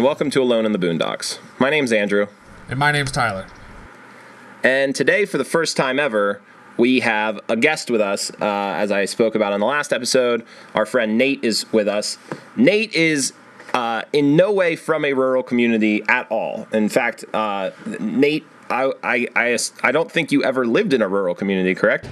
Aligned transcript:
and 0.00 0.06
welcome 0.06 0.30
to 0.30 0.40
Alone 0.40 0.64
in 0.64 0.72
the 0.72 0.78
Boondocks. 0.78 1.38
My 1.58 1.68
name's 1.68 1.92
Andrew. 1.92 2.26
And 2.70 2.78
my 2.78 2.90
name's 2.90 3.12
Tyler. 3.12 3.46
And 4.64 4.94
today, 4.94 5.26
for 5.26 5.36
the 5.36 5.44
first 5.44 5.76
time 5.76 6.00
ever, 6.00 6.40
we 6.78 7.00
have 7.00 7.38
a 7.50 7.56
guest 7.56 7.90
with 7.90 8.00
us. 8.00 8.30
Uh, 8.40 8.46
as 8.46 8.90
I 8.90 9.04
spoke 9.04 9.34
about 9.34 9.52
on 9.52 9.60
the 9.60 9.66
last 9.66 9.92
episode, 9.92 10.42
our 10.74 10.86
friend 10.86 11.18
Nate 11.18 11.44
is 11.44 11.70
with 11.70 11.86
us. 11.86 12.16
Nate 12.56 12.94
is 12.94 13.34
uh, 13.74 14.04
in 14.14 14.36
no 14.36 14.50
way 14.50 14.74
from 14.74 15.04
a 15.04 15.12
rural 15.12 15.42
community 15.42 16.02
at 16.08 16.26
all. 16.30 16.66
In 16.72 16.88
fact, 16.88 17.26
uh, 17.34 17.68
Nate, 18.00 18.46
I, 18.70 18.94
I, 19.02 19.28
I, 19.36 19.58
I 19.82 19.92
don't 19.92 20.10
think 20.10 20.32
you 20.32 20.42
ever 20.42 20.66
lived 20.66 20.94
in 20.94 21.02
a 21.02 21.08
rural 21.08 21.34
community, 21.34 21.74
correct? 21.74 22.08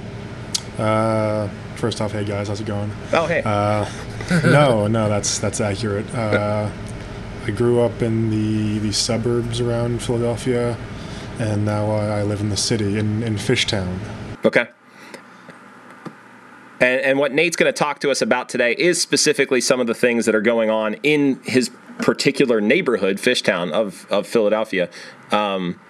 Uh, 0.76 1.48
first 1.76 2.02
off, 2.02 2.12
hey 2.12 2.26
guys, 2.26 2.48
how's 2.48 2.60
it 2.60 2.66
going? 2.66 2.92
Oh, 3.14 3.24
hey. 3.24 3.40
Uh, 3.46 3.90
no, 4.44 4.88
no, 4.88 5.08
that's 5.08 5.38
that's 5.38 5.62
accurate. 5.62 6.04
I 7.48 7.50
grew 7.50 7.80
up 7.80 8.02
in 8.02 8.28
the 8.28 8.78
the 8.80 8.92
suburbs 8.92 9.58
around 9.58 10.02
Philadelphia, 10.02 10.76
and 11.38 11.64
now 11.64 11.90
I, 11.90 12.18
I 12.18 12.22
live 12.22 12.42
in 12.42 12.50
the 12.50 12.58
city 12.58 12.98
in 12.98 13.22
in 13.22 13.36
Fishtown. 13.36 13.98
Okay. 14.44 14.68
And, 16.80 17.00
and 17.00 17.18
what 17.18 17.32
Nate's 17.32 17.56
going 17.56 17.72
to 17.72 17.76
talk 17.76 18.00
to 18.00 18.10
us 18.10 18.20
about 18.20 18.50
today 18.50 18.72
is 18.78 19.00
specifically 19.00 19.62
some 19.62 19.80
of 19.80 19.86
the 19.86 19.94
things 19.94 20.26
that 20.26 20.34
are 20.34 20.42
going 20.42 20.68
on 20.68 20.94
in 21.02 21.40
his 21.42 21.70
particular 21.98 22.60
neighborhood, 22.60 23.16
Fishtown 23.16 23.72
of, 23.72 24.06
of 24.10 24.26
Philadelphia. 24.26 24.90
Um, 25.32 25.80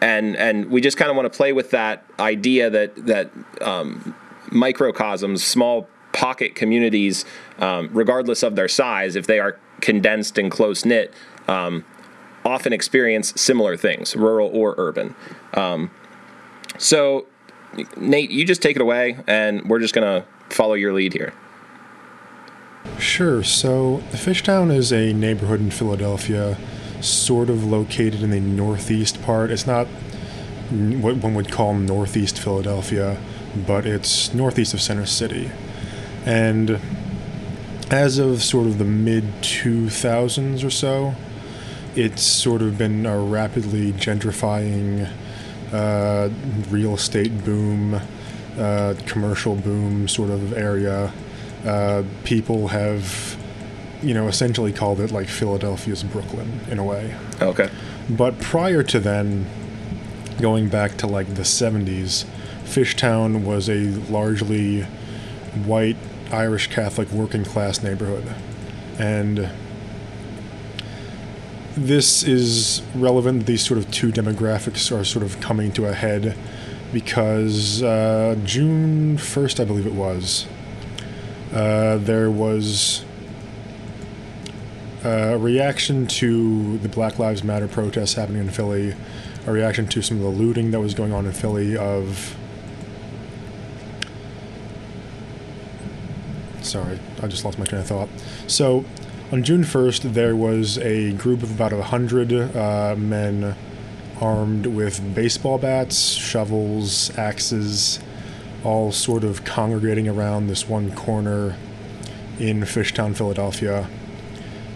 and 0.00 0.36
and 0.36 0.70
we 0.70 0.80
just 0.80 0.96
kind 0.96 1.10
of 1.10 1.16
want 1.16 1.30
to 1.30 1.36
play 1.36 1.52
with 1.52 1.72
that 1.72 2.04
idea 2.20 2.70
that 2.70 3.06
that 3.06 3.32
um, 3.60 4.14
microcosms, 4.52 5.42
small 5.42 5.88
pocket 6.12 6.54
communities, 6.54 7.24
um, 7.58 7.90
regardless 7.92 8.44
of 8.44 8.54
their 8.54 8.68
size, 8.68 9.16
if 9.16 9.26
they 9.26 9.40
are 9.40 9.58
condensed 9.86 10.36
and 10.36 10.50
close 10.50 10.84
knit, 10.84 11.14
um, 11.46 11.84
often 12.44 12.72
experience 12.72 13.32
similar 13.40 13.76
things, 13.76 14.16
rural 14.16 14.50
or 14.52 14.74
urban. 14.78 15.14
Um, 15.54 15.92
so 16.76 17.26
Nate, 17.96 18.32
you 18.32 18.44
just 18.44 18.62
take 18.62 18.74
it 18.74 18.82
away, 18.82 19.16
and 19.28 19.64
we're 19.68 19.78
just 19.78 19.94
going 19.94 20.06
to 20.06 20.26
follow 20.52 20.74
your 20.74 20.92
lead 20.92 21.12
here. 21.12 21.32
Sure. 22.98 23.44
So, 23.44 24.02
Fishtown 24.10 24.74
is 24.74 24.92
a 24.92 25.12
neighborhood 25.12 25.60
in 25.60 25.70
Philadelphia, 25.70 26.56
sort 27.00 27.48
of 27.48 27.64
located 27.64 28.22
in 28.22 28.30
the 28.30 28.40
northeast 28.40 29.22
part. 29.22 29.52
It's 29.52 29.66
not 29.66 29.86
what 30.70 31.16
one 31.18 31.34
would 31.34 31.52
call 31.52 31.74
northeast 31.74 32.40
Philadelphia, 32.40 33.18
but 33.66 33.86
it's 33.86 34.34
northeast 34.34 34.74
of 34.74 34.80
Center 34.80 35.06
City. 35.06 35.50
And 36.24 36.80
as 37.90 38.18
of 38.18 38.42
sort 38.42 38.66
of 38.66 38.78
the 38.78 38.84
mid 38.84 39.24
2000s 39.42 40.64
or 40.64 40.70
so, 40.70 41.14
it's 41.94 42.22
sort 42.22 42.62
of 42.62 42.76
been 42.76 43.06
a 43.06 43.18
rapidly 43.18 43.92
gentrifying 43.92 45.10
uh, 45.72 46.28
real 46.68 46.94
estate 46.94 47.44
boom, 47.44 48.00
uh, 48.58 48.94
commercial 49.06 49.54
boom 49.54 50.08
sort 50.08 50.30
of 50.30 50.52
area. 50.52 51.12
Uh, 51.64 52.02
people 52.24 52.68
have, 52.68 53.36
you 54.02 54.14
know, 54.14 54.28
essentially 54.28 54.72
called 54.72 55.00
it 55.00 55.10
like 55.10 55.28
Philadelphia's 55.28 56.02
Brooklyn 56.02 56.60
in 56.70 56.78
a 56.78 56.84
way. 56.84 57.14
Okay. 57.40 57.70
But 58.10 58.38
prior 58.40 58.82
to 58.84 59.00
then, 59.00 59.46
going 60.40 60.68
back 60.68 60.96
to 60.98 61.06
like 61.06 61.34
the 61.34 61.42
70s, 61.42 62.24
Fishtown 62.64 63.44
was 63.44 63.68
a 63.68 63.86
largely 64.10 64.82
white 65.64 65.96
Irish 66.32 66.68
Catholic 66.68 67.10
working 67.10 67.44
class 67.44 67.82
neighborhood. 67.82 68.34
And 68.98 69.50
this 71.76 72.22
is 72.22 72.82
relevant. 72.94 73.46
These 73.46 73.64
sort 73.66 73.78
of 73.78 73.90
two 73.90 74.10
demographics 74.10 74.90
are 74.96 75.04
sort 75.04 75.24
of 75.24 75.40
coming 75.40 75.72
to 75.72 75.86
a 75.86 75.92
head 75.92 76.36
because 76.92 77.82
uh, 77.82 78.36
June 78.44 79.18
1st, 79.18 79.60
I 79.60 79.64
believe 79.64 79.86
it 79.86 79.92
was, 79.92 80.46
uh, 81.52 81.98
there 81.98 82.30
was 82.30 83.04
a 85.04 85.36
reaction 85.38 86.06
to 86.06 86.78
the 86.78 86.88
Black 86.88 87.18
Lives 87.18 87.44
Matter 87.44 87.68
protests 87.68 88.14
happening 88.14 88.42
in 88.42 88.50
Philly, 88.50 88.94
a 89.46 89.52
reaction 89.52 89.86
to 89.88 90.02
some 90.02 90.16
of 90.16 90.22
the 90.22 90.30
looting 90.30 90.70
that 90.70 90.80
was 90.80 90.94
going 90.94 91.12
on 91.12 91.26
in 91.26 91.32
Philly 91.32 91.76
of. 91.76 92.36
Sorry, 96.76 96.98
I 97.22 97.26
just 97.26 97.42
lost 97.42 97.58
my 97.58 97.64
train 97.64 97.80
of 97.80 97.86
thought. 97.86 98.10
So, 98.46 98.84
on 99.32 99.42
June 99.42 99.64
1st, 99.64 100.12
there 100.12 100.36
was 100.36 100.76
a 100.76 101.12
group 101.12 101.42
of 101.42 101.50
about 101.50 101.72
100 101.72 102.54
uh, 102.54 102.94
men 102.98 103.56
armed 104.20 104.66
with 104.66 105.14
baseball 105.14 105.56
bats, 105.56 106.10
shovels, 106.10 107.16
axes, 107.16 107.98
all 108.62 108.92
sort 108.92 109.24
of 109.24 109.42
congregating 109.46 110.06
around 110.06 110.48
this 110.48 110.68
one 110.68 110.94
corner 110.94 111.56
in 112.38 112.60
Fishtown, 112.60 113.16
Philadelphia. 113.16 113.88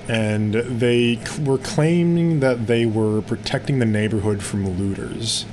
And 0.09 0.55
they 0.55 1.17
cl- 1.17 1.45
were 1.45 1.59
claiming 1.59 2.41
that 2.41 2.67
they 2.67 2.87
were 2.87 3.21
protecting 3.21 3.79
the 3.79 3.85
neighborhood 3.85 4.43
from 4.43 4.67
looters. 4.79 5.45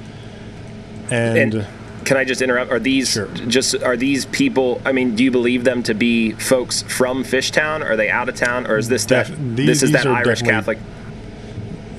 And, 1.11 1.55
And 1.55 1.67
can 2.07 2.15
I 2.15 2.23
just 2.23 2.41
interrupt? 2.41 2.71
Are 2.71 2.79
these 2.79 3.09
Sure. 3.11 3.27
just 3.49 3.75
are 3.83 3.97
these 3.97 4.25
people? 4.27 4.81
I 4.85 4.93
mean, 4.93 5.13
do 5.15 5.23
you 5.25 5.29
believe 5.31 5.65
them 5.65 5.83
to 5.83 5.93
be 5.93 6.31
folks 6.31 6.81
from 6.83 7.25
Fishtown? 7.25 7.83
Are 7.83 7.97
they 7.97 8.09
out 8.09 8.29
of 8.29 8.35
town, 8.35 8.65
or 8.65 8.77
is 8.77 8.87
this 8.87 9.03
that 9.07 9.27
Def- 9.27 9.37
these- 9.55 9.67
this 9.67 9.83
is 9.83 9.91
that 9.91 10.07
Irish 10.07 10.41
Catholic? 10.41 10.77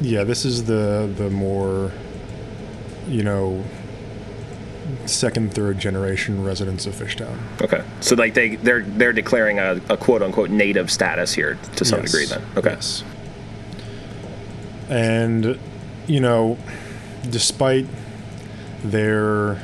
yeah, 0.01 0.25
this 0.25 0.47
is 0.47 0.65
the 0.65 1.11
the 1.15 1.29
more, 1.29 1.93
you 3.07 3.23
know, 3.23 3.63
second, 5.05 5.53
third 5.53 5.79
generation 5.79 6.43
residents 6.43 6.87
of 6.87 6.95
Fishtown. 6.95 7.37
Okay, 7.61 7.83
so 8.01 8.15
like 8.17 8.33
they 8.33 8.57
they're 8.57 8.83
they're 8.83 9.13
declaring 9.13 9.59
a, 9.59 9.79
a 9.91 9.97
quote 9.99 10.23
unquote 10.23 10.49
native 10.49 10.91
status 10.91 11.35
here 11.35 11.59
to 11.77 11.85
some 11.85 12.01
Yes. 12.01 12.11
degree. 12.13 12.27
Then 12.27 12.43
okay, 12.57 12.71
Yes. 12.71 13.05
And, 14.89 15.59
you 16.07 16.21
know, 16.21 16.57
despite 17.31 17.85
their 18.83 19.61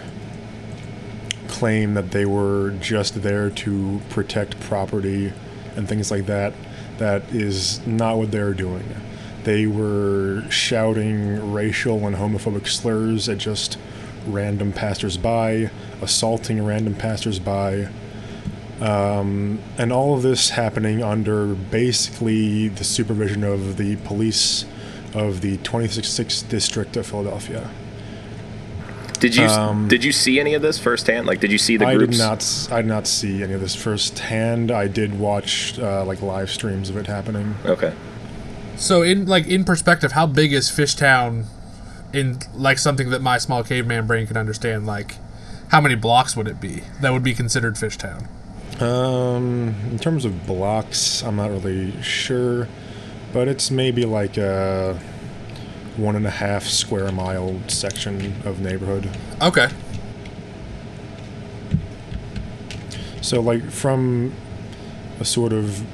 claim 1.55 1.95
that 1.95 2.11
they 2.11 2.27
were 2.27 2.71
just 2.81 3.23
there 3.23 3.49
to 3.49 4.01
protect 4.11 4.59
property 4.59 5.33
and 5.77 5.89
things 5.89 6.11
like 6.11 6.27
that, 6.27 6.53
that 6.99 7.23
is 7.33 7.85
not 7.87 8.17
what 8.19 8.33
they're 8.33 8.55
doing. 8.55 8.85
They 9.45 9.69
were 9.69 10.43
shouting 10.51 11.53
racial 11.53 12.07
and 12.09 12.17
homophobic 12.17 12.67
slurs 12.67 13.29
at 13.29 13.39
just 13.39 13.79
random 14.27 14.73
passersby, 14.73 15.71
assaulting 16.03 16.65
random 16.65 16.97
passersby, 16.97 17.87
um, 18.81 19.61
and 19.79 19.93
all 19.93 20.17
of 20.17 20.23
this 20.23 20.51
happening 20.51 21.05
under 21.05 21.55
basically 21.55 22.67
the 22.67 22.85
supervision 22.85 23.45
of 23.45 23.77
the 23.77 23.95
police 23.97 24.65
of 25.15 25.41
the 25.41 25.59
26th 25.59 26.49
district 26.49 26.97
of 26.97 27.07
Philadelphia. 27.07 27.71
Did 29.21 29.35
you 29.37 29.45
Um, 29.45 29.89
did 29.89 30.05
you 30.05 30.13
see 30.13 30.39
any 30.41 30.55
of 30.55 30.63
this 30.63 30.79
firsthand? 30.79 31.27
Like, 31.27 31.41
did 31.41 31.51
you 31.53 31.59
see 31.59 31.77
the 31.77 31.87
I 31.87 31.95
groups? 31.97 32.19
I 32.21 32.23
did 32.23 32.29
not. 32.31 32.37
s- 32.39 32.69
I 32.71 32.83
did 32.83 32.89
not 32.89 33.07
see 33.07 33.43
any 33.43 33.53
of 33.55 33.61
this 33.61 33.75
firsthand. 33.75 34.71
I 34.71 34.87
did 34.89 35.19
watch 35.19 35.79
uh, 35.79 36.05
like 36.05 36.21
live 36.23 36.51
streams 36.51 36.91
of 36.91 36.97
it 36.97 37.07
happening. 37.07 37.55
Okay, 37.65 37.93
So 38.77 39.03
in 39.03 39.27
like 39.27 39.47
in 39.47 39.65
perspective, 39.65 40.13
how 40.13 40.27
big 40.27 40.53
is 40.53 40.69
Fishtown 40.71 41.45
in 42.13 42.39
like 42.55 42.79
something 42.79 43.11
that 43.11 43.23
my 43.23 43.39
small 43.39 43.63
caveman 43.65 44.07
brain 44.07 44.27
can 44.27 44.37
understand? 44.37 44.87
Like 44.87 45.17
how 45.69 45.81
many 45.81 45.95
blocks 45.95 46.37
would 46.37 46.47
it 46.47 46.61
be 46.61 46.83
that 47.01 47.13
would 47.13 47.23
be 47.25 47.35
considered 47.35 47.75
Fishtown? 47.77 48.27
Um, 48.83 49.75
in 49.91 49.99
terms 50.01 50.25
of 50.25 50.47
blocks, 50.47 51.23
I'm 51.23 51.37
not 51.37 51.51
really 51.51 52.01
sure, 52.03 52.69
but 53.33 53.47
it's 53.49 53.71
maybe 53.71 54.05
like 54.05 54.37
a 54.37 54.99
one 55.97 56.17
and 56.17 56.27
a 56.27 56.31
half 56.31 56.65
square 56.65 57.11
mile 57.13 57.61
section 57.69 58.35
of 58.45 58.61
neighborhood. 58.61 59.09
Okay. 59.41 59.69
So, 63.21 63.41
like, 63.41 63.71
from 63.71 64.33
a 65.21 65.25
sort 65.25 65.53
of. 65.53 65.85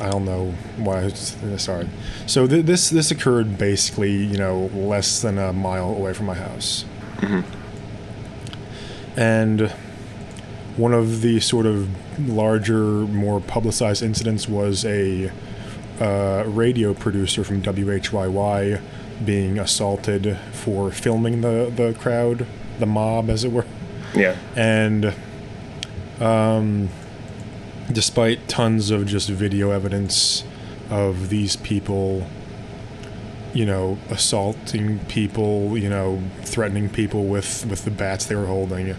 I 0.00 0.10
don't 0.10 0.24
know 0.24 0.50
why. 0.76 1.08
Sorry. 1.08 1.88
So 2.26 2.46
th- 2.46 2.66
this 2.66 2.90
this 2.90 3.10
occurred 3.10 3.56
basically, 3.56 4.12
you 4.12 4.36
know, 4.36 4.66
less 4.74 5.22
than 5.22 5.38
a 5.38 5.52
mile 5.52 5.90
away 5.90 6.12
from 6.12 6.26
my 6.26 6.34
house, 6.34 6.84
mm-hmm. 7.16 7.40
and 9.18 9.72
one 10.76 10.92
of 10.92 11.22
the 11.22 11.40
sort 11.40 11.64
of 11.64 11.88
larger, 12.28 12.82
more 12.82 13.40
publicized 13.40 14.02
incidents 14.02 14.48
was 14.48 14.84
a 14.84 15.30
uh, 16.00 16.44
radio 16.46 16.94
producer 16.94 17.44
from 17.44 17.62
WHYY 17.62 18.80
being 19.24 19.58
assaulted 19.58 20.36
for 20.52 20.90
filming 20.90 21.40
the 21.40 21.72
the 21.74 21.96
crowd, 21.98 22.46
the 22.78 22.86
mob, 22.86 23.30
as 23.30 23.44
it 23.44 23.52
were 23.52 23.64
yeah, 24.14 24.36
and 24.54 25.14
um, 26.20 26.88
despite 27.92 28.48
tons 28.48 28.90
of 28.90 29.06
just 29.06 29.28
video 29.28 29.70
evidence 29.70 30.44
of 30.90 31.28
these 31.28 31.56
people, 31.56 32.26
you 33.52 33.66
know, 33.66 33.98
assaulting 34.10 34.98
people, 35.06 35.76
you 35.76 35.88
know, 35.88 36.22
threatening 36.42 36.88
people 36.88 37.26
with, 37.26 37.66
with 37.66 37.84
the 37.84 37.90
bats 37.90 38.26
they 38.26 38.34
were 38.34 38.46
holding. 38.46 38.94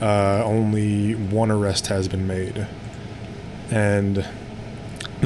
Uh, 0.00 0.42
only 0.44 1.14
one 1.14 1.50
arrest 1.50 1.86
has 1.86 2.08
been 2.08 2.26
made. 2.26 2.66
And 3.70 4.26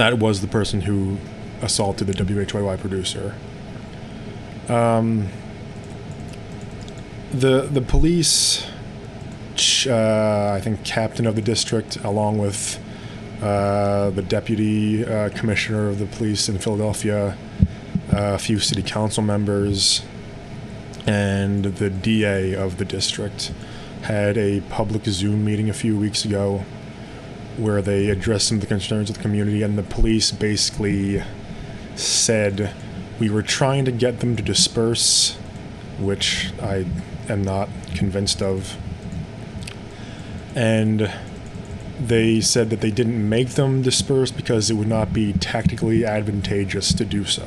that 0.00 0.18
was 0.18 0.40
the 0.40 0.48
person 0.48 0.82
who 0.82 1.18
assaulted 1.62 2.06
the 2.06 2.12
WHYY 2.12 2.78
producer. 2.78 3.34
Um, 4.68 5.28
the 7.32 7.62
the 7.62 7.80
police, 7.80 8.66
uh, 9.86 10.52
I 10.54 10.60
think, 10.60 10.84
captain 10.84 11.26
of 11.26 11.36
the 11.36 11.42
district, 11.42 11.96
along 12.04 12.38
with 12.38 12.78
uh, 13.42 14.10
the 14.10 14.22
deputy 14.22 15.04
uh, 15.04 15.30
commissioner 15.30 15.88
of 15.88 15.98
the 15.98 16.06
police 16.06 16.48
in 16.48 16.58
Philadelphia, 16.58 17.36
uh, 18.12 18.34
a 18.34 18.38
few 18.38 18.58
city 18.58 18.82
council 18.82 19.22
members, 19.22 20.02
and 21.06 21.64
the 21.64 21.90
DA 21.90 22.54
of 22.54 22.78
the 22.78 22.84
district 22.84 23.52
had 24.02 24.38
a 24.38 24.60
public 24.62 25.04
Zoom 25.04 25.44
meeting 25.44 25.68
a 25.68 25.74
few 25.74 25.98
weeks 25.98 26.24
ago 26.24 26.64
where 27.58 27.82
they 27.82 28.08
addressed 28.08 28.48
some 28.48 28.58
of 28.58 28.60
the 28.60 28.66
concerns 28.66 29.10
of 29.10 29.16
the 29.16 29.22
community, 29.22 29.62
and 29.62 29.76
the 29.76 29.82
police 29.82 30.30
basically 30.30 31.22
said 31.96 32.72
we 33.18 33.28
were 33.28 33.42
trying 33.42 33.84
to 33.84 33.92
get 33.92 34.20
them 34.20 34.36
to 34.36 34.42
disperse, 34.42 35.36
which 35.98 36.52
I 36.62 36.86
am 37.28 37.42
not 37.42 37.68
convinced 37.94 38.40
of. 38.40 38.76
And 40.54 41.12
they 42.00 42.40
said 42.40 42.70
that 42.70 42.80
they 42.80 42.92
didn't 42.92 43.28
make 43.28 43.50
them 43.50 43.82
disperse 43.82 44.30
because 44.30 44.70
it 44.70 44.74
would 44.74 44.88
not 44.88 45.12
be 45.12 45.32
tactically 45.32 46.04
advantageous 46.04 46.92
to 46.94 47.04
do 47.04 47.24
so. 47.24 47.42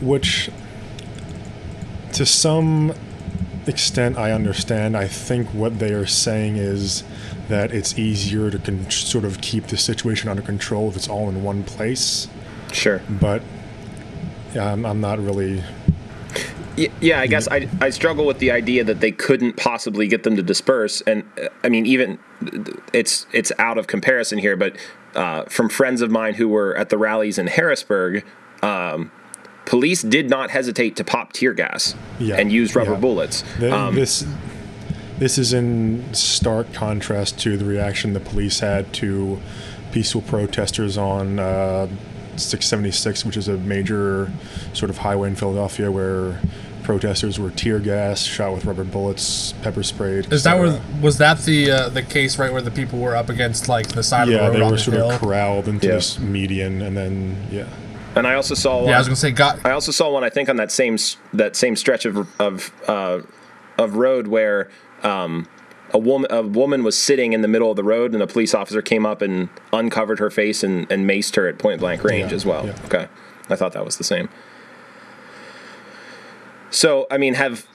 Which, 0.00 0.50
to 2.12 2.26
some 2.26 2.92
extent, 3.66 4.18
I 4.18 4.32
understand. 4.32 4.96
I 4.96 5.06
think 5.06 5.48
what 5.48 5.78
they 5.78 5.92
are 5.92 6.06
saying 6.06 6.56
is 6.56 7.04
that 7.48 7.72
it's 7.72 7.98
easier 7.98 8.50
to 8.50 8.58
con- 8.58 8.90
sort 8.90 9.24
of 9.24 9.40
keep 9.40 9.66
the 9.66 9.76
situation 9.76 10.28
under 10.28 10.42
control 10.42 10.88
if 10.88 10.96
it's 10.96 11.08
all 11.08 11.28
in 11.28 11.42
one 11.42 11.62
place. 11.64 12.28
Sure. 12.72 13.02
But 13.08 13.42
yeah, 14.54 14.72
I'm, 14.72 14.84
I'm 14.86 15.00
not 15.00 15.18
really. 15.18 15.62
Yeah, 17.02 17.20
I 17.20 17.26
guess 17.26 17.48
I, 17.48 17.68
I 17.82 17.90
struggle 17.90 18.24
with 18.24 18.38
the 18.38 18.50
idea 18.50 18.82
that 18.84 19.00
they 19.00 19.12
couldn't 19.12 19.58
possibly 19.58 20.08
get 20.08 20.22
them 20.22 20.36
to 20.36 20.42
disperse, 20.42 21.02
and 21.02 21.22
uh, 21.42 21.48
I 21.62 21.68
mean 21.68 21.84
even 21.84 22.18
it's 22.94 23.26
it's 23.32 23.52
out 23.58 23.76
of 23.76 23.86
comparison 23.88 24.38
here, 24.38 24.56
but 24.56 24.76
uh, 25.14 25.44
from 25.44 25.68
friends 25.68 26.00
of 26.00 26.10
mine 26.10 26.32
who 26.34 26.48
were 26.48 26.74
at 26.78 26.88
the 26.88 26.96
rallies 26.96 27.36
in 27.36 27.46
Harrisburg, 27.46 28.24
um, 28.62 29.12
police 29.66 30.00
did 30.00 30.30
not 30.30 30.50
hesitate 30.50 30.96
to 30.96 31.04
pop 31.04 31.34
tear 31.34 31.52
gas 31.52 31.94
Yeah, 32.18 32.36
and 32.36 32.50
use 32.50 32.74
rubber 32.74 32.92
yeah. 32.92 32.98
bullets. 33.00 33.44
The, 33.58 33.70
Um, 33.76 33.94
this 33.94 34.26
this 35.22 35.38
is 35.38 35.52
in 35.52 36.02
stark 36.12 36.72
contrast 36.72 37.38
to 37.38 37.56
the 37.56 37.64
reaction 37.64 38.12
the 38.12 38.18
police 38.18 38.58
had 38.58 38.92
to 38.92 39.40
peaceful 39.92 40.20
protesters 40.22 40.98
on 40.98 41.38
uh, 41.38 41.86
676, 42.36 43.24
which 43.24 43.36
is 43.36 43.46
a 43.46 43.56
major 43.58 44.32
sort 44.72 44.90
of 44.90 44.98
highway 44.98 45.28
in 45.28 45.36
Philadelphia 45.36 45.92
where 45.92 46.40
protesters 46.82 47.38
were 47.38 47.50
tear 47.52 47.78
gas, 47.78 48.22
shot 48.24 48.52
with 48.52 48.64
rubber 48.64 48.82
bullets, 48.82 49.52
pepper 49.62 49.84
sprayed. 49.84 50.32
Is 50.32 50.42
that 50.42 50.58
where 50.58 50.82
was 51.00 51.18
that 51.18 51.38
the 51.42 51.70
uh, 51.70 51.88
the 51.90 52.02
case 52.02 52.36
right 52.36 52.52
where 52.52 52.60
the 52.62 52.72
people 52.72 52.98
were 52.98 53.14
up 53.14 53.28
against 53.28 53.68
like 53.68 53.86
the 53.88 54.02
side 54.02 54.26
Yeah, 54.26 54.38
of 54.38 54.40
the 54.40 54.40
road 54.40 54.52
Yeah, 54.54 54.58
they 54.58 54.64
on 54.64 54.70
were 54.72 54.76
the 54.76 54.82
sort 54.82 54.96
hill? 54.96 55.10
of 55.12 55.20
corralled 55.20 55.68
into 55.68 55.86
Yeah. 55.86 55.92
this 55.94 56.18
median, 56.18 56.82
and 56.82 56.96
then 56.96 57.36
yeah. 57.48 57.68
and 58.16 58.26
I 58.26 58.34
also 58.34 58.56
saw 58.56 58.78
one, 58.80 58.88
yeah, 58.88 58.96
I 58.96 58.98
was 58.98 59.06
gonna 59.06 59.14
say 59.14 59.30
got 59.30 59.64
I 59.64 59.70
also 59.70 59.92
saw 59.92 60.10
one 60.10 60.24
I 60.24 60.30
think 60.30 60.48
on 60.48 60.56
that 60.56 60.72
same 60.72 60.96
that 61.32 61.54
same 61.54 61.76
stretch 61.76 62.06
of 62.06 62.26
of 62.40 62.72
uh, 62.88 63.20
of 63.78 63.94
road 63.94 64.26
where 64.26 64.68
um, 65.04 65.46
a 65.92 65.98
woman 65.98 66.30
a 66.32 66.42
woman 66.42 66.82
was 66.84 66.96
sitting 66.96 67.32
in 67.32 67.42
the 67.42 67.48
middle 67.48 67.70
of 67.70 67.76
the 67.76 67.84
road 67.84 68.14
and 68.14 68.22
a 68.22 68.26
police 68.26 68.54
officer 68.54 68.80
came 68.82 69.04
up 69.04 69.20
and 69.22 69.48
uncovered 69.72 70.18
her 70.18 70.30
face 70.30 70.62
and, 70.62 70.90
and 70.90 71.08
maced 71.08 71.36
her 71.36 71.46
at 71.48 71.58
point 71.58 71.80
blank 71.80 72.02
range 72.04 72.30
Yeah, 72.30 72.36
as 72.36 72.46
well. 72.46 72.66
yeah. 72.66 72.76
Okay, 72.86 73.08
I 73.50 73.56
thought 73.56 73.72
that 73.72 73.84
was 73.84 73.98
the 73.98 74.04
same. 74.04 74.28
So 76.70 77.06
I 77.10 77.18
mean, 77.18 77.34
have 77.34 77.66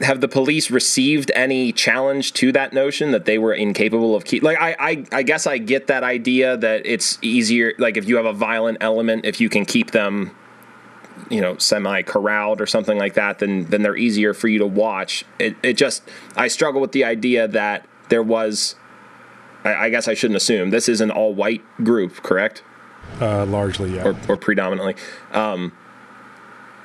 have 0.00 0.20
the 0.22 0.28
police 0.28 0.70
received 0.70 1.30
any 1.34 1.72
challenge 1.72 2.32
to 2.32 2.52
that 2.52 2.72
notion 2.72 3.10
that 3.10 3.26
they 3.26 3.38
were 3.38 3.52
incapable 3.52 4.16
of 4.16 4.24
keep 4.24 4.42
like 4.42 4.58
I, 4.60 4.74
I 4.78 5.04
I 5.12 5.22
guess 5.22 5.46
I 5.46 5.58
get 5.58 5.88
that 5.88 6.02
idea 6.02 6.56
that 6.56 6.82
it's 6.86 7.18
easier 7.22 7.74
like 7.78 7.96
if 7.98 8.08
you 8.08 8.16
have 8.16 8.24
a 8.26 8.32
violent 8.32 8.78
element 8.80 9.24
if 9.26 9.40
you 9.40 9.48
can 9.50 9.64
keep 9.66 9.90
them 9.90 10.34
you 11.28 11.40
know 11.40 11.56
semi 11.58 12.02
corralled 12.02 12.60
or 12.60 12.66
something 12.66 12.98
like 12.98 13.14
that 13.14 13.38
then 13.38 13.64
then 13.66 13.82
they're 13.82 13.96
easier 13.96 14.34
for 14.34 14.48
you 14.48 14.58
to 14.58 14.66
watch. 14.66 15.24
It, 15.38 15.56
it 15.62 15.74
just 15.74 16.02
i 16.36 16.48
struggle 16.48 16.80
with 16.80 16.92
the 16.92 17.04
idea 17.04 17.48
that 17.48 17.86
there 18.08 18.22
was 18.22 18.76
I, 19.64 19.74
I 19.74 19.90
guess 19.90 20.08
i 20.08 20.14
shouldn't 20.14 20.36
assume 20.36 20.70
this 20.70 20.88
is 20.88 21.00
an 21.00 21.10
all 21.10 21.34
white 21.34 21.62
group 21.82 22.22
correct? 22.22 22.62
Uh, 23.20 23.44
largely, 23.44 23.96
yeah. 23.96 24.06
or, 24.06 24.16
or 24.28 24.36
predominantly. 24.36 24.94
Um, 25.32 25.72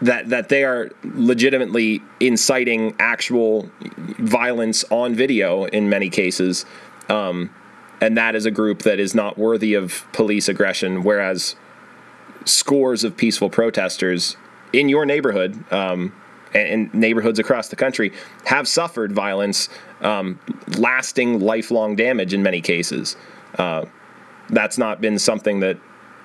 that 0.02 0.30
that 0.30 0.50
they 0.50 0.64
are 0.64 0.92
legitimately 1.04 2.02
inciting 2.20 2.96
actual 3.00 3.70
violence 4.20 4.84
on 4.90 5.16
video 5.16 5.66
in 5.66 5.90
many 5.90 6.10
cases. 6.10 6.66
Um, 7.10 7.52
and 8.02 8.18
that 8.18 8.36
is 8.36 8.46
a 8.46 8.52
group 8.52 8.82
that 8.82 9.00
is 9.00 9.16
not 9.16 9.38
worthy 9.38 9.74
of 9.74 10.06
police 10.12 10.50
aggression 10.50 11.04
whereas 11.04 11.56
scores 12.46 13.04
of 13.04 13.18
peaceful 13.18 13.50
protesters 13.50 14.38
in 14.74 14.90
your 14.90 15.06
neighborhood 15.06 15.72
um, 15.72 16.14
and, 16.54 16.68
and 16.68 16.94
neighborhoods 16.94 17.40
across 17.40 17.70
the 17.70 17.76
country 17.76 18.12
have 18.46 18.68
suffered 18.68 19.12
violence, 19.12 19.70
um, 20.02 20.40
lasting, 20.78 21.40
lifelong 21.40 21.96
damage 21.96 22.34
in 22.34 22.44
many 22.44 22.62
cases. 22.62 23.18
Uh, 23.58 23.86
that's 24.50 24.78
not 24.78 25.02
been 25.02 25.18
something 25.18 25.60
that, 25.62 25.78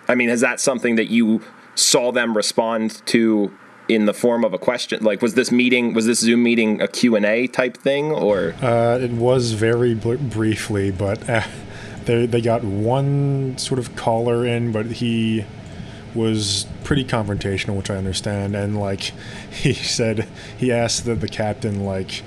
I 0.09 0.15
mean, 0.15 0.29
is 0.29 0.41
that 0.41 0.61
something 0.61 0.97
that 0.97 1.11
you 1.11 1.41
saw 1.75 2.13
them 2.13 2.37
respond 2.37 3.05
to 3.07 3.51
in 3.89 4.05
the 4.05 4.15
form 4.15 4.45
of 4.45 4.53
a 4.53 4.59
question? 4.59 5.03
Like, 5.03 5.23
was 5.23 5.35
this 5.35 5.51
meeting, 5.51 5.95
was 5.95 6.07
this 6.07 6.21
Zoom 6.21 6.43
meeting 6.43 6.81
a 6.81 6.89
Q&A 6.89 7.47
type 7.47 7.77
thing 7.77 8.13
or? 8.13 8.55
Uh, 8.61 8.99
it 9.01 9.13
was 9.13 9.53
very 9.53 9.95
bl- 9.95 10.17
briefly, 10.17 10.91
but 10.91 11.29
uh, 11.29 11.43
they 12.05 12.27
they 12.27 12.41
got 12.41 12.65
one 12.65 13.57
sort 13.59 13.79
of 13.79 13.95
caller 13.97 14.47
in, 14.47 14.73
but 14.73 14.87
he 14.87 15.45
was 16.15 16.67
pretty 16.85 17.05
confrontational, 17.05 17.77
which 17.77 17.91
I 17.91 17.97
understand. 17.97 18.55
And 18.57 18.79
like 18.79 19.01
he 19.51 19.73
said, 19.75 20.27
he 20.57 20.73
asked 20.73 21.05
the, 21.05 21.15
the 21.15 21.29
captain 21.29 21.85
like, 21.85 22.23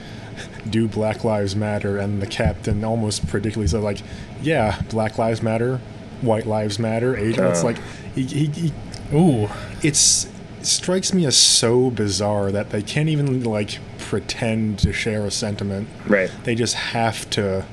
"Do 0.70 0.88
Black 0.88 1.24
Lives 1.24 1.56
Matter?" 1.56 1.98
And 1.98 2.22
the 2.22 2.28
captain 2.28 2.84
almost 2.84 3.26
predictably 3.28 3.68
said 3.70 3.82
like, 3.82 4.02
"Yeah, 4.42 4.82
Black 4.90 5.18
Lives 5.18 5.42
Matter, 5.42 5.80
White 6.22 6.46
Lives 6.46 6.80
Matter." 6.80 7.16
Asian. 7.18 7.44
It's 7.46 7.62
Uh. 7.62 7.66
like 7.68 7.78
he, 8.16 8.24
he, 8.24 8.46
he 8.48 8.74
ooh 9.14 9.50
it's 9.82 10.26
it 10.60 10.66
strikes 10.66 11.14
me 11.14 11.26
as 11.26 11.36
so 11.36 11.90
bizarre 11.90 12.52
that 12.52 12.70
they 12.70 12.82
can't 12.82 13.10
even 13.10 13.44
like 13.44 13.80
pretend 13.98 14.80
to 14.80 14.94
share 14.94 15.26
a 15.26 15.32
sentiment. 15.32 15.90
Right. 16.08 16.32
They 16.46 16.56
just 16.56 16.76
have 16.76 17.30
to 17.32 17.66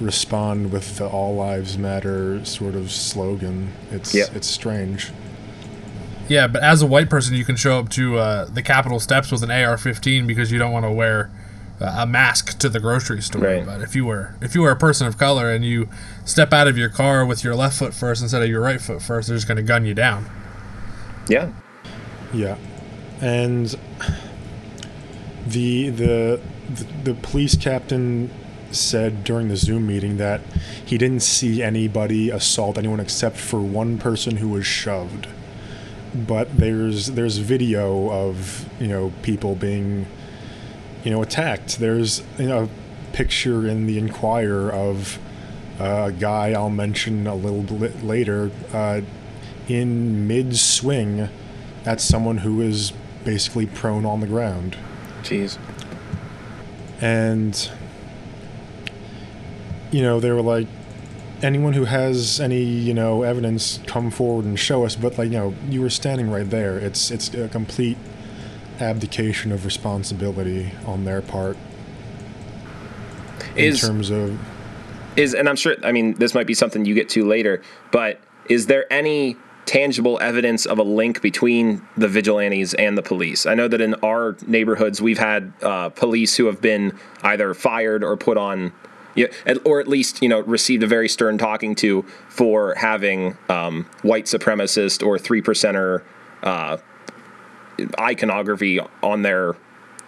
respond 0.00 0.72
with 0.72 0.96
the 0.96 1.06
"All 1.06 1.34
Lives 1.36 1.76
Matter" 1.78 2.44
sort 2.44 2.74
of 2.74 2.90
slogan. 2.90 3.72
It's 3.90 4.14
Yeah. 4.14 4.24
it's 4.34 4.48
strange. 4.48 5.12
Yeah, 6.30 6.46
but 6.46 6.62
as 6.62 6.80
a 6.80 6.86
white 6.86 7.10
person, 7.10 7.34
you 7.34 7.44
can 7.44 7.56
show 7.56 7.80
up 7.80 7.88
to 7.90 8.16
uh, 8.16 8.44
the 8.44 8.62
Capitol 8.62 9.00
steps 9.00 9.32
with 9.32 9.42
an 9.42 9.50
AR-15 9.50 10.28
because 10.28 10.52
you 10.52 10.60
don't 10.60 10.70
want 10.70 10.84
to 10.84 10.92
wear 10.92 11.28
uh, 11.80 11.96
a 11.98 12.06
mask 12.06 12.56
to 12.60 12.68
the 12.68 12.78
grocery 12.78 13.20
store. 13.20 13.42
Right. 13.42 13.66
But 13.66 13.80
if 13.80 13.96
you 13.96 14.04
were 14.04 14.36
if 14.40 14.54
you 14.54 14.62
were 14.62 14.70
a 14.70 14.76
person 14.76 15.08
of 15.08 15.18
color 15.18 15.50
and 15.50 15.64
you 15.64 15.88
step 16.24 16.52
out 16.52 16.68
of 16.68 16.78
your 16.78 16.88
car 16.88 17.26
with 17.26 17.42
your 17.42 17.56
left 17.56 17.78
foot 17.78 17.92
first 17.92 18.22
instead 18.22 18.42
of 18.42 18.48
your 18.48 18.60
right 18.60 18.80
foot 18.80 19.02
first, 19.02 19.26
they're 19.26 19.36
just 19.36 19.48
going 19.48 19.56
to 19.56 19.62
gun 19.64 19.84
you 19.84 19.92
down. 19.92 20.30
Yeah. 21.28 21.50
Yeah, 22.32 22.58
and 23.20 23.76
the 25.44 25.90
the 25.90 26.40
the, 26.68 26.84
the 27.02 27.14
police 27.14 27.56
captain 27.56 28.30
said 28.70 29.24
during 29.24 29.48
the 29.48 29.56
Zoom 29.56 29.88
meeting 29.88 30.18
that 30.18 30.42
he 30.86 30.96
didn't 30.96 31.24
see 31.24 31.60
anybody 31.60 32.30
assault 32.30 32.78
anyone 32.78 33.00
except 33.00 33.36
for 33.36 33.60
one 33.60 33.98
person 33.98 34.36
who 34.36 34.50
was 34.50 34.64
shoved. 34.64 35.26
But 36.14 36.56
there's 36.56 37.08
there's 37.08 37.38
video 37.38 38.10
of 38.10 38.68
you 38.80 38.88
know 38.88 39.12
people 39.22 39.54
being 39.54 40.06
you 41.04 41.10
know 41.10 41.22
attacked. 41.22 41.78
There's 41.78 42.22
you 42.38 42.48
know, 42.48 42.64
a 42.64 42.68
picture 43.12 43.66
in 43.66 43.86
the 43.86 43.98
Inquirer 43.98 44.72
of 44.72 45.18
uh, 45.80 46.06
a 46.08 46.12
guy 46.12 46.52
I'll 46.52 46.70
mention 46.70 47.26
a 47.26 47.34
little 47.34 47.62
bit 47.62 48.04
later 48.04 48.50
uh, 48.72 49.00
in 49.68 50.26
mid 50.26 50.56
swing 50.56 51.28
at 51.86 52.00
someone 52.00 52.38
who 52.38 52.60
is 52.60 52.92
basically 53.24 53.66
prone 53.66 54.04
on 54.04 54.20
the 54.20 54.26
ground. 54.26 54.76
Jeez. 55.22 55.58
And, 57.00 57.70
you 59.90 60.02
know, 60.02 60.20
they 60.20 60.30
were 60.30 60.42
like, 60.42 60.66
anyone 61.42 61.72
who 61.72 61.84
has 61.84 62.40
any 62.40 62.62
you 62.62 62.94
know 62.94 63.22
evidence 63.22 63.80
come 63.86 64.10
forward 64.10 64.44
and 64.44 64.58
show 64.58 64.84
us. 64.84 64.96
But 64.96 65.18
like 65.18 65.30
you 65.30 65.38
know, 65.38 65.54
you 65.68 65.80
were 65.80 65.90
standing 65.90 66.30
right 66.30 66.48
there. 66.48 66.78
It's 66.78 67.10
it's 67.10 67.32
a 67.34 67.48
complete 67.48 67.98
abdication 68.78 69.52
of 69.52 69.64
responsibility 69.64 70.72
on 70.86 71.04
their 71.04 71.20
part 71.20 71.56
in 73.56 73.64
Is 73.64 73.80
terms 73.80 74.10
of 74.10 74.38
is 75.16 75.34
and 75.34 75.48
I'm 75.48 75.56
sure 75.56 75.76
I 75.82 75.92
mean 75.92 76.14
this 76.14 76.34
might 76.34 76.46
be 76.46 76.54
something 76.54 76.84
you 76.84 76.94
get 76.94 77.08
to 77.10 77.26
later, 77.26 77.62
but 77.90 78.20
is 78.48 78.66
there 78.66 78.90
any 78.92 79.36
tangible 79.66 80.18
evidence 80.20 80.66
of 80.66 80.78
a 80.78 80.82
link 80.82 81.20
between 81.20 81.86
the 81.96 82.08
vigilantes 82.08 82.74
and 82.74 82.96
the 82.96 83.02
police? 83.02 83.46
I 83.46 83.54
know 83.54 83.68
that 83.68 83.80
in 83.80 83.94
our 84.02 84.36
neighborhoods 84.46 85.00
we've 85.00 85.18
had 85.18 85.52
uh, 85.62 85.90
police 85.90 86.36
who 86.36 86.46
have 86.46 86.60
been 86.60 86.98
either 87.22 87.54
fired 87.54 88.02
or 88.02 88.16
put 88.16 88.36
on 88.36 88.72
yeah, 89.14 89.26
or 89.64 89.80
at 89.80 89.88
least 89.88 90.22
you 90.22 90.28
know 90.28 90.40
received 90.40 90.82
a 90.82 90.86
very 90.86 91.08
stern 91.08 91.38
talking 91.38 91.74
to 91.76 92.02
for 92.28 92.74
having 92.74 93.36
um, 93.48 93.86
white 94.02 94.26
supremacist 94.26 95.06
or 95.06 95.18
three 95.18 95.42
percenter 95.42 96.02
uh, 96.42 96.78
iconography 97.98 98.80
on 99.02 99.22
their 99.22 99.56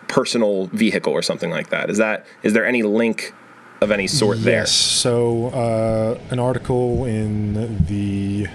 personal 0.08 0.66
vehicle 0.68 1.12
or 1.12 1.22
something 1.22 1.50
like 1.50 1.70
that. 1.70 1.90
Is 1.90 1.98
that 1.98 2.26
is 2.42 2.52
there 2.52 2.66
any 2.66 2.82
link 2.82 3.34
of 3.80 3.90
any 3.90 4.06
sort 4.06 4.38
Yes. 4.38 4.72
So, 4.72 5.48
uh, 5.48 6.18
an 6.30 6.38
article 6.38 7.04
in 7.04 7.84
the 7.86 8.46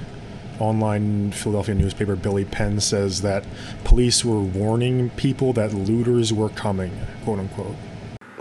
online 0.60 1.32
Philadelphia 1.32 1.76
newspaper 1.76 2.16
Billy 2.16 2.46
Penn 2.46 2.80
says 2.80 3.22
that 3.22 3.46
police 3.84 4.26
were 4.26 4.40
warning 4.40 5.10
people 5.12 5.54
that 5.54 5.74
looters 5.74 6.34
were 6.34 6.50
coming, 6.50 6.92
quote 7.24 7.40
unquote. 7.40 7.76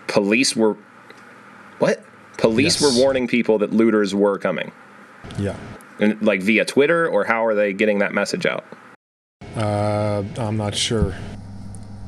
Police 0.06 0.56
were 0.56 0.76
what? 1.78 2.02
Police 2.38 2.80
Yes. 2.80 2.97
were 2.97 3.00
warning 3.02 3.26
people 3.28 3.59
that 3.59 3.73
looters 3.73 4.14
were 4.14 4.38
coming, 4.38 4.73
Yeah. 5.38 5.54
and 6.00 6.21
like 6.21 6.42
via 6.42 6.64
Twitter, 6.64 7.06
or 7.09 7.25
how 7.25 7.45
are 7.47 7.54
they 7.54 7.73
getting 7.73 7.99
that 8.00 8.12
message 8.12 8.45
out? 8.47 8.64
Uh, 9.56 10.23
I'm 10.38 10.56
not 10.56 10.75
sure. 10.75 11.14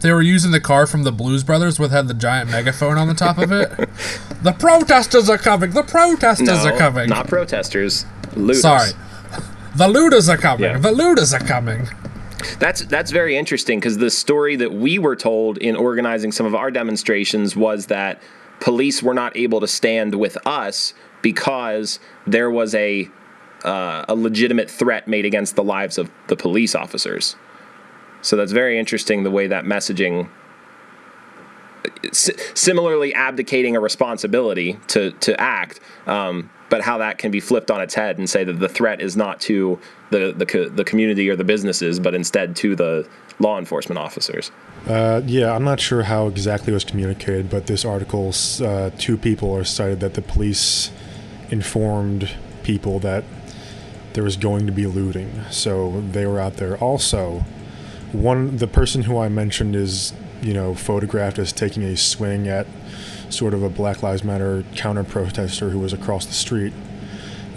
They 0.01 0.13
were 0.13 0.23
using 0.23 0.53
the 0.53 0.61
car 0.61 0.87
from 0.87 1.03
the 1.03 1.11
Blues 1.13 1.43
Brothers 1.43 1.79
with 1.81 1.91
had 1.91 2.07
the 2.09 2.15
giant 2.15 2.51
megaphone 2.51 2.99
on 2.99 3.09
the 3.09 3.15
top 3.15 3.39
of 3.39 3.51
it. 3.51 3.69
the 4.43 4.53
protesters 4.53 5.29
are 5.29 5.39
coming. 5.39 5.71
The 5.73 5.83
protesters 5.83 6.65
are 6.65 6.77
coming. 6.77 7.09
not 7.09 7.27
protesters. 7.27 8.05
Looters. 8.37 8.61
Sorry. 8.63 8.91
The 9.77 9.89
looters 9.89 10.29
are 10.29 10.37
coming. 10.37 10.71
Yeah. 10.71 10.79
The 10.79 10.93
looters 10.93 11.33
are 11.35 11.41
coming. 11.41 11.89
That's 12.61 12.83
that's 12.83 13.11
very 13.11 13.37
interesting 13.37 13.81
because 13.81 13.99
the 13.99 14.11
story 14.11 14.55
that 14.57 14.73
we 14.73 14.99
were 15.01 15.17
told 15.17 15.59
in 15.59 15.75
organizing 15.75 16.31
some 16.31 16.47
of 16.47 16.55
our 16.55 16.71
demonstrations 16.71 17.57
was 17.57 17.87
that 17.87 18.23
police 18.61 19.03
were 19.03 19.15
not 19.15 19.37
able 19.37 19.61
to 19.61 19.69
stand 19.69 20.15
with 20.15 20.37
us 20.47 20.95
because 21.23 22.01
there 22.27 22.51
was 22.51 22.75
a 22.75 23.09
uh, 23.65 24.05
a 24.09 24.15
legitimate 24.15 24.71
threat 24.71 25.09
made 25.09 25.25
against 25.25 25.57
the 25.57 25.65
lives 25.65 25.99
of 25.99 26.11
the 26.29 26.37
police 26.37 26.77
officers. 26.77 27.35
So 28.23 28.37
that's 28.37 28.53
very 28.53 28.79
interesting 28.79 29.25
the 29.25 29.31
way 29.31 29.49
that 29.49 29.65
messaging 29.65 30.29
si- 32.13 32.37
similarly 32.55 33.15
abdicating 33.15 33.77
a 33.77 33.81
responsibility 33.81 34.79
to 34.89 35.13
to 35.13 35.41
act, 35.41 35.81
um, 36.07 36.51
but 36.69 36.83
how 36.83 36.99
that 36.99 37.19
can 37.19 37.31
be 37.31 37.41
flipped 37.41 37.71
on 37.71 37.81
its 37.81 37.95
head 37.95 38.19
and 38.19 38.29
say 38.29 38.45
that 38.45 38.55
the 38.55 38.69
threat 38.69 39.01
is 39.01 39.17
not 39.17 39.41
to 39.43 39.79
the 40.11 40.33
the, 40.37 40.47
co- 40.47 40.69
the 40.69 40.85
community 40.85 41.29
or 41.29 41.37
the 41.37 41.45
businesses, 41.45 41.99
but 41.99 42.15
instead 42.15 42.57
to 42.57 42.77
the 42.77 43.09
law 43.39 43.59
enforcement 43.59 43.99
officers. 43.99 44.51
Uh, 44.89 45.21
yeah, 45.27 45.55
I'm 45.55 45.65
not 45.65 45.81
sure 45.81 46.05
how 46.05 46.29
exactly 46.29 46.73
it 46.73 46.75
was 46.75 46.85
communicated, 46.85 47.51
but 47.51 47.67
this 47.67 47.85
article, 47.85 48.33
uh, 48.63 48.91
two 48.97 49.19
people 49.19 49.55
are 49.55 49.65
cited 49.65 50.01
that 50.01 50.15
the 50.15 50.23
police 50.23 50.91
informed 51.51 52.35
people 52.63 52.99
that 53.01 53.25
there 54.15 54.25
was 54.25 54.37
going 54.37 54.65
to 54.65 54.73
be 54.73 54.87
looting, 54.87 55.45
so 55.51 56.01
they 56.13 56.27
were 56.27 56.41
out 56.41 56.57
there. 56.57 56.79
Also, 56.79 57.45
one 58.13 58.57
the 58.57 58.67
person 58.67 59.03
who 59.03 59.19
I 59.19 59.29
mentioned 59.29 59.77
is 59.77 60.15
you 60.41 60.55
know 60.55 60.75
photographed 60.75 61.39
as 61.39 61.53
taking 61.53 61.83
a 61.83 61.95
swing 61.95 62.49
at 62.49 62.67
sort 63.29 63.53
of 63.53 63.63
a 63.63 63.69
Black 63.69 64.03
Lives 64.03 64.25
Matter 64.25 64.65
counter 64.75 65.05
protester 65.05 65.69
who 65.69 65.81
was 65.81 65.93
across 65.93 66.25
the 66.25 66.33
street. 66.33 66.73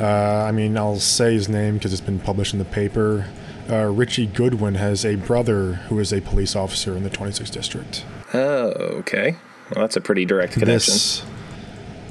Uh, 0.01 0.05
I 0.05 0.51
mean, 0.51 0.77
I'll 0.77 0.99
say 0.99 1.33
his 1.33 1.47
name 1.47 1.75
because 1.75 1.93
it's 1.93 2.01
been 2.01 2.19
published 2.19 2.51
in 2.51 2.59
the 2.59 2.65
paper. 2.65 3.27
Uh, 3.71 3.85
Richie 3.85 4.27
Goodwin 4.27 4.75
has 4.75 5.05
a 5.05 5.15
brother 5.15 5.73
who 5.87 5.97
is 5.99 6.11
a 6.11 6.19
police 6.21 6.55
officer 6.55 6.97
in 6.97 7.03
the 7.03 7.09
26th 7.09 7.51
district. 7.51 8.03
Oh, 8.33 8.65
okay. 8.99 9.37
Well, 9.73 9.83
that's 9.85 9.95
a 9.95 10.01
pretty 10.01 10.25
direct 10.25 10.53
connection. 10.53 10.93
This 10.93 11.23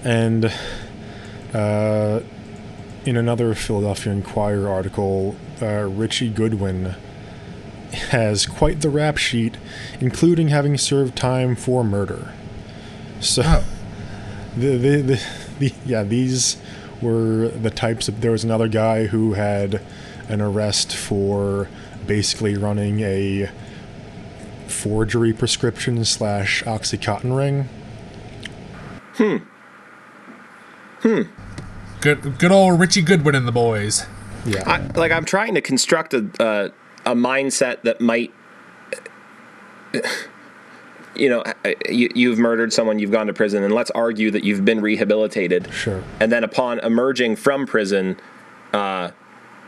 and 0.02 0.50
uh, 1.52 2.20
in 3.04 3.16
another 3.16 3.54
Philadelphia 3.54 4.12
Inquirer 4.12 4.68
article, 4.68 5.36
uh, 5.60 5.86
Richie 5.88 6.30
Goodwin 6.30 6.94
has 7.92 8.46
quite 8.46 8.80
the 8.80 8.88
rap 8.88 9.18
sheet, 9.18 9.56
including 10.00 10.48
having 10.48 10.78
served 10.78 11.16
time 11.16 11.54
for 11.56 11.84
murder. 11.84 12.32
So, 13.20 13.42
Oh. 13.44 13.64
the, 14.56 14.78
the, 14.78 14.96
the, 15.02 15.22
the 15.58 15.72
yeah 15.84 16.02
these 16.02 16.56
were 17.02 17.48
the 17.48 17.70
types 17.70 18.08
of. 18.08 18.22
There 18.22 18.30
was 18.30 18.44
another 18.44 18.68
guy 18.68 19.06
who 19.06 19.34
had 19.34 19.82
an 20.30 20.40
arrest 20.40 20.94
for 20.94 21.68
basically 22.06 22.56
running 22.56 23.00
a 23.00 23.50
forgery 24.68 25.32
prescription 25.32 26.04
slash 26.04 26.62
oxycontin 26.64 27.36
ring. 27.36 27.68
Hmm. 29.14 29.36
Hmm. 31.00 31.22
Good, 32.00 32.38
good 32.38 32.52
old 32.52 32.80
Richie 32.80 33.02
Goodwin 33.02 33.34
and 33.34 33.46
the 33.46 33.52
boys. 33.52 34.06
Yeah. 34.46 34.62
I, 34.66 34.98
like 34.98 35.12
I'm 35.12 35.24
trying 35.24 35.54
to 35.54 35.60
construct 35.60 36.14
a 36.14 36.30
uh, 36.40 36.68
a 37.06 37.14
mindset 37.14 37.82
that 37.82 38.00
might, 38.00 38.32
you 41.14 41.28
know, 41.28 41.42
you, 41.88 42.10
you've 42.14 42.38
murdered 42.38 42.72
someone, 42.72 42.98
you've 42.98 43.10
gone 43.10 43.26
to 43.26 43.32
prison, 43.32 43.62
and 43.62 43.74
let's 43.74 43.90
argue 43.92 44.30
that 44.30 44.44
you've 44.44 44.64
been 44.64 44.80
rehabilitated. 44.80 45.72
Sure. 45.72 46.02
And 46.20 46.30
then 46.30 46.44
upon 46.44 46.78
emerging 46.80 47.36
from 47.36 47.66
prison, 47.66 48.18
uh, 48.72 49.10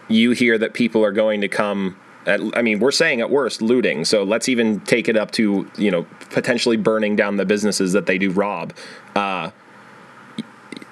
you 0.09 0.33
hear 0.33 0.59
that 0.59 0.75
people 0.75 1.05
are 1.05 1.13
going 1.13 1.41
to 1.41 1.49
come. 1.49 1.97
At, 2.27 2.41
I 2.57 2.63
mean, 2.63 2.79
we're 2.79 2.93
saying 2.93 3.21
at 3.21 3.31
worst 3.31 3.61
looting. 3.61 4.05
So 4.05 4.23
let's 4.23 4.49
even 4.49 4.81
take 4.81 5.09
it 5.09 5.17
up 5.17 5.31
to 5.33 5.69
you 5.77 5.91
know 5.91 6.07
potentially 6.31 6.77
burning 6.77 7.17
down 7.17 7.37
the 7.37 7.45
businesses 7.45 7.93
that 7.93 8.07
they 8.07 8.19
do 8.19 8.31
rob. 8.31 8.73
Uh, 9.15 9.51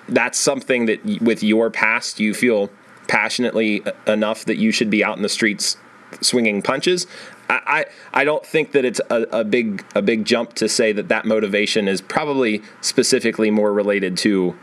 that's 0.09 0.39
something 0.39 0.87
that 0.87 1.05
with 1.23 1.43
your 1.43 1.71
past 1.71 2.19
you 2.19 2.35
feel 2.35 2.69
passionately 3.07 3.83
enough 4.07 4.45
that 4.45 4.57
you 4.57 4.71
should 4.71 4.91
be 4.91 5.03
out 5.03 5.17
in 5.17 5.23
the 5.23 5.29
streets 5.29 5.77
swinging 6.21 6.63
punches. 6.63 7.07
I, 7.49 7.87
I, 8.13 8.21
I 8.21 8.25
don't 8.25 8.45
think 8.45 8.73
that 8.73 8.85
it's 8.85 9.01
a, 9.11 9.23
a 9.33 9.45
big 9.45 9.85
a 9.95 10.03
big 10.03 10.25
jump 10.25 10.55
to 10.55 10.69
say 10.69 10.93
that 10.93 11.09
that 11.09 11.25
motivation 11.25 11.89
is 11.89 12.01
probably 12.01 12.63
specifically 12.81 13.51
more 13.51 13.73
related 13.73 14.17
to 14.19 14.57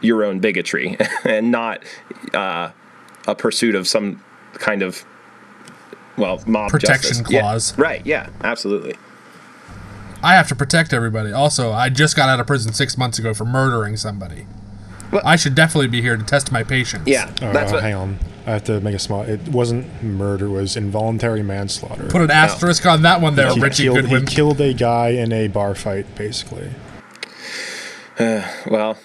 your 0.00 0.24
own 0.24 0.40
bigotry 0.40 0.96
and 1.24 1.50
not 1.50 1.82
uh, 2.32 2.70
a 3.30 3.34
pursuit 3.34 3.74
of 3.74 3.86
some 3.88 4.22
kind 4.54 4.82
of 4.82 5.04
well 6.16 6.42
mob 6.46 6.70
Protection 6.70 7.10
justice. 7.18 7.30
Yeah, 7.30 7.40
clause. 7.40 7.78
right? 7.78 8.04
Yeah, 8.04 8.28
absolutely. 8.42 8.94
I 10.22 10.34
have 10.34 10.48
to 10.48 10.54
protect 10.54 10.92
everybody. 10.92 11.32
Also, 11.32 11.72
I 11.72 11.88
just 11.88 12.14
got 12.14 12.28
out 12.28 12.40
of 12.40 12.46
prison 12.46 12.72
six 12.74 12.98
months 12.98 13.18
ago 13.18 13.32
for 13.32 13.44
murdering 13.46 13.96
somebody. 13.96 14.46
Well- 15.10 15.22
I 15.24 15.36
should 15.36 15.54
definitely 15.54 15.88
be 15.88 16.02
here 16.02 16.16
to 16.16 16.22
test 16.22 16.52
my 16.52 16.62
patience. 16.62 17.04
Yeah, 17.06 17.30
Uh, 17.40 17.52
that's 17.52 17.72
what. 17.72 17.82
hang 17.82 17.94
on. 17.94 18.18
I 18.46 18.52
have 18.52 18.64
to 18.64 18.80
make 18.80 18.94
a 18.94 18.98
small. 18.98 19.22
It 19.22 19.48
wasn't 19.48 20.02
murder. 20.02 20.46
It 20.46 20.50
was 20.50 20.76
involuntary 20.76 21.42
manslaughter. 21.42 22.08
Put 22.08 22.22
an 22.22 22.30
asterisk 22.30 22.84
on 22.86 23.02
that 23.02 23.20
one 23.20 23.34
there, 23.36 23.52
he, 23.52 23.60
Richie 23.60 23.84
killed, 23.84 24.06
he 24.06 24.20
killed 24.24 24.60
a 24.60 24.72
guy 24.74 25.08
in 25.10 25.30
a 25.32 25.48
bar 25.48 25.74
fight, 25.74 26.14
basically. 26.16 26.70
Well, 28.18 28.98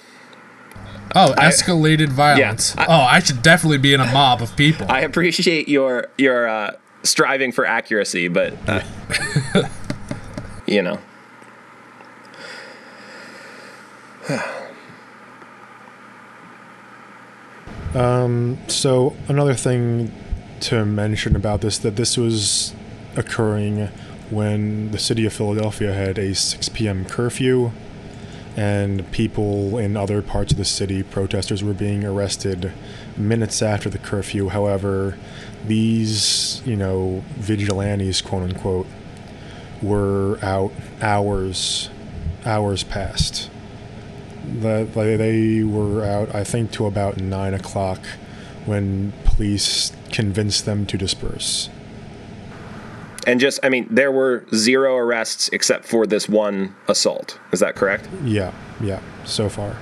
oh, 1.15 1.33
escalated 1.37 2.09
violence. 2.09 2.75
I- 2.77 2.85
oh, 2.85 3.01
I 3.01 3.19
should 3.19 3.41
definitely 3.41 3.77
be 3.79 3.93
in 3.93 4.01
a 4.01 4.11
mob 4.11 4.41
of 4.41 4.55
people. 4.55 4.85
I 4.89 5.01
appreciate 5.01 5.67
your 5.67 6.07
your 6.17 6.47
uh, 6.47 6.71
striving 7.03 7.51
for 7.51 7.65
accuracy, 7.65 8.27
but 8.27 8.53
uh, 8.67 8.81
you 10.67 10.81
know, 10.81 10.99
um, 17.93 18.57
So 18.67 19.15
another 19.27 19.53
thing 19.53 20.11
to 20.61 20.85
mention 20.85 21.35
about 21.35 21.61
this 21.61 21.77
that 21.79 21.95
this 21.95 22.17
was 22.17 22.73
occurring 23.15 23.87
when 24.29 24.91
the 24.91 24.99
city 24.99 25.25
of 25.25 25.33
Philadelphia 25.33 25.93
had 25.93 26.17
a 26.17 26.33
6 26.33 26.69
p.m. 26.69 27.05
curfew, 27.05 27.71
and 28.55 29.09
people 29.11 29.77
in 29.77 29.97
other 29.97 30.21
parts 30.21 30.51
of 30.53 30.57
the 30.57 30.65
city, 30.65 31.03
protesters, 31.03 31.63
were 31.63 31.73
being 31.73 32.05
arrested 32.05 32.71
minutes 33.17 33.61
after 33.61 33.89
the 33.89 33.97
curfew. 33.97 34.49
However, 34.49 35.17
these, 35.65 36.61
you 36.65 36.75
know, 36.75 37.23
vigilantes, 37.35 38.21
quote 38.21 38.43
unquote, 38.43 38.87
were 39.81 40.39
out 40.41 40.71
hours, 41.01 41.89
hours 42.45 42.83
past 42.83 43.49
That 44.45 44.93
they 44.93 45.63
were 45.63 46.05
out, 46.05 46.33
I 46.33 46.43
think, 46.43 46.71
to 46.73 46.85
about 46.85 47.17
nine 47.17 47.53
o'clock 47.53 47.99
when 48.65 49.11
police 49.25 49.91
convinced 50.11 50.65
them 50.65 50.85
to 50.85 50.97
disperse. 50.97 51.69
And 53.25 53.39
just, 53.39 53.59
I 53.63 53.69
mean, 53.69 53.87
there 53.89 54.11
were 54.11 54.45
zero 54.53 54.95
arrests 54.95 55.49
except 55.51 55.85
for 55.85 56.05
this 56.05 56.29
one 56.29 56.75
assault. 56.87 57.39
Is 57.51 57.59
that 57.59 57.75
correct? 57.75 58.07
Yeah, 58.23 58.53
yeah, 58.81 59.01
so 59.23 59.49
far. 59.49 59.75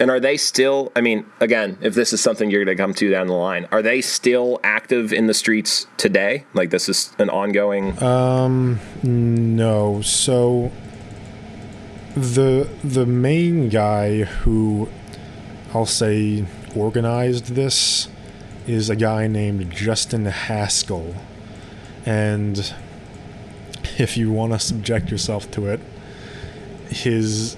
And 0.00 0.10
are 0.10 0.18
they 0.18 0.38
still, 0.38 0.90
I 0.96 1.02
mean, 1.02 1.26
again, 1.40 1.76
if 1.82 1.94
this 1.94 2.14
is 2.14 2.22
something 2.22 2.50
you're 2.50 2.64
going 2.64 2.74
to 2.74 2.82
come 2.82 2.94
to 2.94 3.10
down 3.10 3.26
the 3.26 3.34
line, 3.34 3.68
are 3.70 3.82
they 3.82 4.00
still 4.00 4.58
active 4.64 5.12
in 5.12 5.26
the 5.26 5.34
streets 5.34 5.86
today? 5.98 6.46
Like 6.54 6.70
this 6.70 6.88
is 6.88 7.14
an 7.18 7.28
ongoing. 7.28 8.02
Um, 8.02 8.80
no. 9.02 10.00
So 10.00 10.72
the 12.16 12.66
the 12.82 13.04
main 13.04 13.68
guy 13.68 14.24
who 14.24 14.88
I'll 15.74 15.84
say 15.84 16.46
organized 16.74 17.54
this 17.54 18.08
is 18.66 18.88
a 18.88 18.96
guy 18.96 19.26
named 19.26 19.70
Justin 19.70 20.24
Haskell. 20.24 21.14
And 22.10 22.74
if 23.98 24.16
you 24.16 24.32
want 24.32 24.52
to 24.52 24.58
subject 24.58 25.12
yourself 25.12 25.48
to 25.52 25.66
it, 25.68 25.78
his 26.88 27.56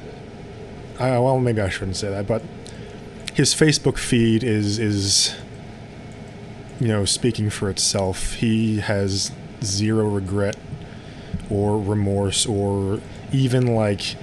uh, 0.97 1.17
well, 1.23 1.41
maybe 1.41 1.63
I 1.63 1.71
shouldn't 1.71 1.97
say 1.97 2.11
that, 2.11 2.27
but 2.27 2.43
his 3.33 3.55
Facebook 3.55 3.97
feed 3.97 4.45
is 4.45 4.79
is 4.79 5.35
you 6.79 6.89
know 6.89 7.07
speaking 7.07 7.49
for 7.49 7.71
itself. 7.71 8.35
He 8.35 8.81
has 8.81 9.33
zero 9.65 10.07
regret 10.07 10.57
or 11.49 11.81
remorse 11.81 12.45
or 12.45 13.01
even 13.33 13.75
like 13.75 14.17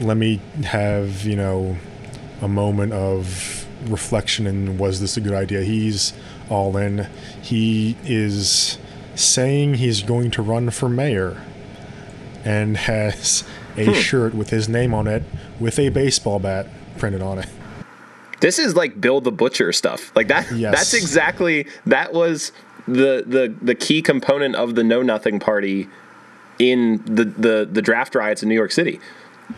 let 0.00 0.16
me 0.16 0.40
have 0.64 1.26
you 1.26 1.36
know 1.36 1.76
a 2.40 2.48
moment 2.48 2.94
of 2.94 3.66
reflection 3.84 4.46
and 4.46 4.78
was 4.78 5.00
this 5.00 5.16
a 5.16 5.20
good 5.20 5.34
idea 5.34 5.62
he's 5.62 6.12
all 6.48 6.76
in 6.76 7.08
he 7.42 7.96
is 8.04 8.78
saying 9.18 9.74
he's 9.74 10.02
going 10.02 10.30
to 10.32 10.42
run 10.42 10.70
for 10.70 10.88
mayor 10.88 11.42
and 12.44 12.76
has 12.76 13.44
a 13.76 13.86
Hmm. 13.86 13.92
shirt 13.92 14.34
with 14.34 14.50
his 14.50 14.68
name 14.68 14.94
on 14.94 15.06
it 15.06 15.22
with 15.60 15.78
a 15.78 15.88
baseball 15.88 16.38
bat 16.38 16.66
printed 16.98 17.22
on 17.22 17.38
it 17.38 17.48
This 18.40 18.58
is 18.60 18.76
like 18.76 19.00
Bill 19.00 19.20
the 19.20 19.32
Butcher 19.32 19.72
stuff. 19.72 20.12
Like 20.14 20.28
that. 20.28 20.50
Yes. 20.52 20.72
That's 20.76 20.94
exactly 20.94 21.66
that 21.86 22.12
was 22.12 22.52
the 22.86 23.24
the 23.26 23.52
the 23.60 23.74
key 23.74 24.00
component 24.00 24.54
of 24.54 24.76
the 24.76 24.84
Know 24.84 25.02
Nothing 25.02 25.40
Party 25.40 25.88
in 26.60 27.02
the 27.04 27.24
the 27.24 27.68
the 27.70 27.82
draft 27.82 28.14
riots 28.14 28.42
in 28.44 28.48
New 28.48 28.54
York 28.54 28.70
City. 28.70 29.00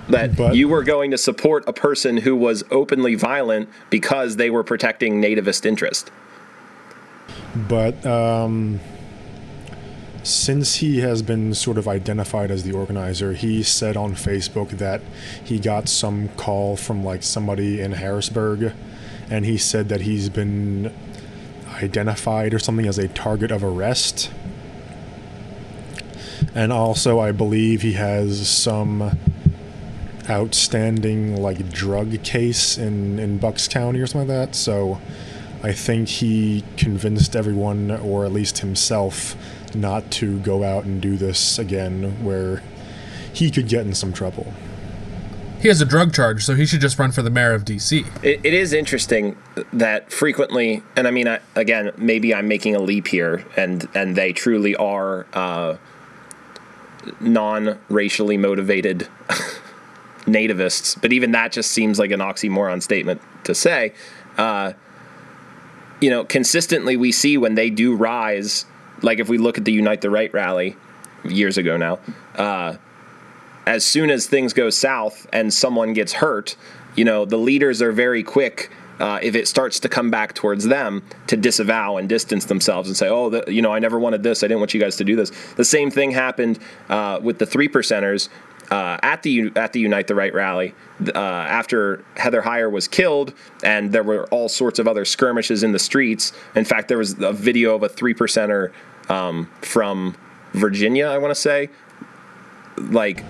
That 0.08 0.34
But- 0.34 0.54
you 0.54 0.66
were 0.68 0.82
going 0.82 1.10
to 1.10 1.18
support 1.18 1.62
a 1.66 1.74
person 1.74 2.16
who 2.16 2.34
was 2.34 2.64
openly 2.70 3.16
violent 3.16 3.68
because 3.90 4.36
they 4.36 4.48
were 4.48 4.64
protecting 4.64 5.20
nativist 5.20 5.66
interest. 5.66 6.10
But 7.68 8.04
um, 8.06 8.80
since 10.22 10.76
he 10.76 11.00
has 11.00 11.22
been 11.22 11.54
sort 11.54 11.78
of 11.78 11.88
identified 11.88 12.50
as 12.50 12.62
the 12.62 12.72
organizer, 12.72 13.32
he 13.32 13.62
said 13.62 13.96
on 13.96 14.14
Facebook 14.14 14.70
that 14.78 15.00
he 15.44 15.58
got 15.58 15.88
some 15.88 16.28
call 16.30 16.76
from 16.76 17.04
like 17.04 17.22
somebody 17.22 17.80
in 17.80 17.92
Harrisburg, 17.92 18.72
and 19.30 19.46
he 19.46 19.56
said 19.56 19.88
that 19.88 20.02
he's 20.02 20.28
been 20.28 20.92
identified 21.82 22.52
or 22.52 22.58
something 22.58 22.86
as 22.86 22.98
a 22.98 23.08
target 23.08 23.50
of 23.50 23.64
arrest. 23.64 24.30
And 26.54 26.72
also, 26.72 27.20
I 27.20 27.32
believe 27.32 27.82
he 27.82 27.92
has 27.92 28.48
some 28.48 29.18
outstanding 30.28 31.36
like 31.40 31.70
drug 31.70 32.22
case 32.22 32.76
in 32.78 33.18
in 33.18 33.38
Bucks 33.38 33.66
County 33.68 34.00
or 34.00 34.06
something 34.06 34.28
like 34.28 34.48
that. 34.48 34.54
So 34.54 35.00
I 35.62 35.72
think 35.72 36.08
he 36.08 36.64
convinced 36.76 37.36
everyone, 37.36 37.90
or 37.90 38.24
at 38.24 38.32
least 38.32 38.58
himself, 38.58 39.36
not 39.74 40.10
to 40.12 40.38
go 40.40 40.64
out 40.64 40.84
and 40.84 41.00
do 41.00 41.16
this 41.16 41.58
again, 41.58 42.24
where 42.24 42.62
he 43.32 43.50
could 43.50 43.68
get 43.68 43.86
in 43.86 43.94
some 43.94 44.12
trouble. 44.12 44.52
He 45.60 45.68
has 45.68 45.82
a 45.82 45.84
drug 45.84 46.14
charge, 46.14 46.42
so 46.42 46.54
he 46.54 46.64
should 46.64 46.80
just 46.80 46.98
run 46.98 47.12
for 47.12 47.20
the 47.20 47.28
mayor 47.28 47.52
of 47.52 47.66
DC. 47.66 48.06
It, 48.24 48.40
it 48.42 48.54
is 48.54 48.72
interesting 48.72 49.36
that 49.74 50.10
frequently, 50.10 50.82
and 50.96 51.06
I 51.06 51.10
mean, 51.10 51.28
I, 51.28 51.40
again, 51.54 51.92
maybe 51.98 52.34
I'm 52.34 52.48
making 52.48 52.74
a 52.74 52.80
leap 52.80 53.08
here, 53.08 53.44
and 53.58 53.86
and 53.94 54.16
they 54.16 54.32
truly 54.32 54.74
are 54.76 55.26
uh, 55.34 55.76
non-racially 57.20 58.38
motivated 58.38 59.06
nativists, 60.24 60.98
but 61.00 61.12
even 61.12 61.32
that 61.32 61.52
just 61.52 61.72
seems 61.72 61.98
like 61.98 62.10
an 62.10 62.20
oxymoron 62.20 62.82
statement 62.82 63.20
to 63.44 63.54
say. 63.54 63.92
Uh, 64.38 64.72
you 66.00 66.08
know, 66.08 66.24
consistently 66.24 66.96
we 66.96 67.12
see 67.12 67.36
when 67.36 67.54
they 67.54 67.68
do 67.68 67.94
rise, 67.94 68.64
like 69.02 69.18
if 69.18 69.28
we 69.28 69.38
look 69.38 69.58
at 69.58 69.64
the 69.64 69.72
Unite 69.72 70.00
the 70.00 70.10
Right 70.10 70.32
rally 70.32 70.76
years 71.24 71.58
ago 71.58 71.76
now, 71.76 71.98
uh, 72.36 72.76
as 73.66 73.84
soon 73.84 74.10
as 74.10 74.26
things 74.26 74.52
go 74.52 74.70
south 74.70 75.26
and 75.32 75.52
someone 75.52 75.92
gets 75.92 76.14
hurt, 76.14 76.56
you 76.96 77.04
know, 77.04 77.24
the 77.24 77.36
leaders 77.36 77.82
are 77.82 77.92
very 77.92 78.22
quick. 78.22 78.70
Uh, 78.98 79.18
if 79.22 79.34
it 79.34 79.48
starts 79.48 79.80
to 79.80 79.88
come 79.88 80.10
back 80.10 80.34
towards 80.34 80.66
them, 80.66 81.02
to 81.26 81.34
disavow 81.34 81.96
and 81.96 82.06
distance 82.06 82.44
themselves 82.44 82.86
and 82.86 82.94
say, 82.94 83.08
"Oh, 83.08 83.30
the, 83.30 83.44
you 83.50 83.62
know, 83.62 83.72
I 83.72 83.78
never 83.78 83.98
wanted 83.98 84.22
this. 84.22 84.42
I 84.42 84.46
didn't 84.46 84.60
want 84.60 84.74
you 84.74 84.80
guys 84.80 84.96
to 84.96 85.04
do 85.04 85.16
this." 85.16 85.30
The 85.56 85.64
same 85.64 85.90
thing 85.90 86.10
happened 86.10 86.58
uh, 86.90 87.18
with 87.22 87.38
the 87.38 87.46
three 87.46 87.66
percenters 87.66 88.28
uh, 88.70 88.98
at 89.02 89.22
the 89.22 89.50
at 89.56 89.72
the 89.72 89.80
Unite 89.80 90.06
the 90.06 90.14
Right 90.14 90.32
rally 90.32 90.74
uh, 91.14 91.18
after 91.18 92.04
Heather 92.16 92.42
Heyer 92.42 92.70
was 92.70 92.86
killed, 92.86 93.34
and 93.64 93.92
there 93.92 94.04
were 94.04 94.26
all 94.26 94.48
sorts 94.48 94.78
of 94.78 94.86
other 94.86 95.04
skirmishes 95.04 95.62
in 95.62 95.72
the 95.72 95.78
streets. 95.78 96.32
In 96.54 96.64
fact, 96.64 96.88
there 96.88 96.98
was 96.98 97.20
a 97.20 97.32
video 97.32 97.74
of 97.74 97.82
a 97.82 97.88
three 97.88 98.14
percenter 98.14 98.70
um, 99.10 99.50
from 99.60 100.16
Virginia, 100.52 101.06
I 101.06 101.18
want 101.18 101.32
to 101.32 101.40
say, 101.40 101.68
like 102.78 103.24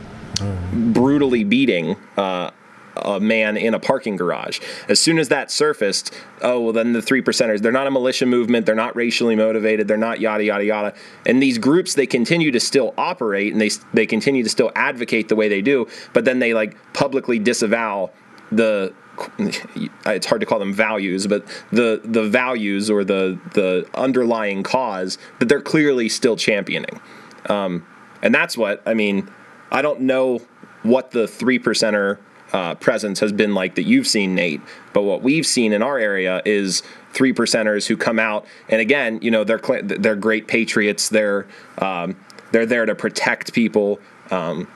brutally 0.73 1.43
beating 1.45 1.97
uh, 2.17 2.51
a 2.97 3.21
man 3.21 3.57
in 3.57 3.75
a 3.75 3.81
parking 3.81 4.17
garage. 4.17 4.61
As 4.89 5.01
soon 5.01 5.19
as 5.19 5.29
that 5.29 5.51
surfaced, 5.51 6.15
oh 6.43 6.61
well, 6.61 6.73
then 6.73 6.93
the 6.93 7.03
three 7.03 7.23
percenters. 7.23 7.63
They're 7.63 7.73
not 7.73 7.87
a 7.87 7.91
militia 7.91 8.27
movement. 8.27 8.67
They're 8.67 8.75
not 8.75 8.95
racially 8.95 9.37
motivated. 9.37 9.89
They're 9.89 9.97
not 9.97 10.21
yada 10.21 10.45
yada 10.45 10.65
yada. 10.65 10.95
And 11.27 11.43
these 11.43 11.59
groups 11.59 11.95
they 11.95 12.07
continue 12.07 12.51
to 12.51 12.61
still 12.61 12.95
operate 12.97 13.53
and 13.53 13.61
they 13.61 13.71
they 13.93 14.07
continue 14.07 14.43
to 14.43 14.51
still 14.51 14.71
advocate 14.75 15.29
the 15.29 15.37
way 15.37 15.49
they 15.49 15.63
do. 15.63 15.89
But 16.13 16.25
then 16.25 16.39
they 16.39 16.55
like 16.55 16.77
publicly 16.93 17.39
disavow 17.39 18.11
the. 18.53 18.95
It's 20.07 20.27
hard 20.27 20.41
to 20.41 20.47
call 20.47 20.59
them 20.59 20.73
values, 20.73 21.27
but 21.27 21.47
the 21.71 22.01
the 22.05 22.29
values 22.29 22.91
or 22.91 23.05
the 23.05 23.39
the 23.55 23.89
underlying 23.95 24.63
cause 24.63 25.19
that 25.39 25.49
they're 25.49 25.61
clearly 25.61 26.09
still 26.09 26.37
championing. 26.37 27.01
Um, 27.47 27.87
and 28.23 28.35
that's 28.35 28.57
what 28.57 28.83
I 28.87 28.95
mean. 28.95 29.31
I 29.71 29.83
don't 29.83 30.01
know 30.01 30.41
what 30.83 31.11
the 31.13 31.29
three 31.29 31.59
percenter 31.59 32.19
uh, 32.53 32.75
presence 32.77 33.21
has 33.21 33.33
been 33.33 33.55
like 33.55 33.75
that 33.77 33.85
you've 33.85 34.07
seen, 34.07 34.35
Nate. 34.35 34.61
But 34.93 35.03
what 35.03 35.23
we've 35.23 35.47
seen 35.47 35.73
in 35.73 35.83
our 35.83 35.99
area 35.99 36.43
is 36.45 36.83
three 37.13 37.33
percenters 37.33 37.87
who 37.87 37.97
come 37.97 38.19
out, 38.19 38.47
and 38.69 38.81
again, 38.81 39.21
you 39.23 39.31
know, 39.31 39.45
they're 39.45 39.61
they're 39.83 40.17
great 40.17 40.49
patriots. 40.49 41.09
They're 41.09 41.47
um, 41.79 42.17
they're 42.53 42.67
there 42.67 42.87
to 42.87 42.95
protect 42.95 43.53
people. 43.53 44.01
Um, 44.31 44.69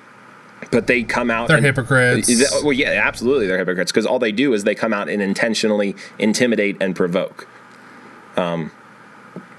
but 0.70 0.86
they 0.86 1.02
come 1.02 1.30
out. 1.30 1.48
They're 1.48 1.56
and- 1.56 1.66
hypocrites. 1.66 2.62
Well, 2.62 2.72
yeah, 2.72 3.02
absolutely, 3.04 3.46
they're 3.46 3.58
hypocrites 3.58 3.92
because 3.92 4.06
all 4.06 4.18
they 4.18 4.32
do 4.32 4.52
is 4.52 4.64
they 4.64 4.74
come 4.74 4.92
out 4.92 5.08
and 5.08 5.22
intentionally 5.22 5.94
intimidate 6.18 6.76
and 6.80 6.94
provoke. 6.94 7.48
Um, 8.36 8.70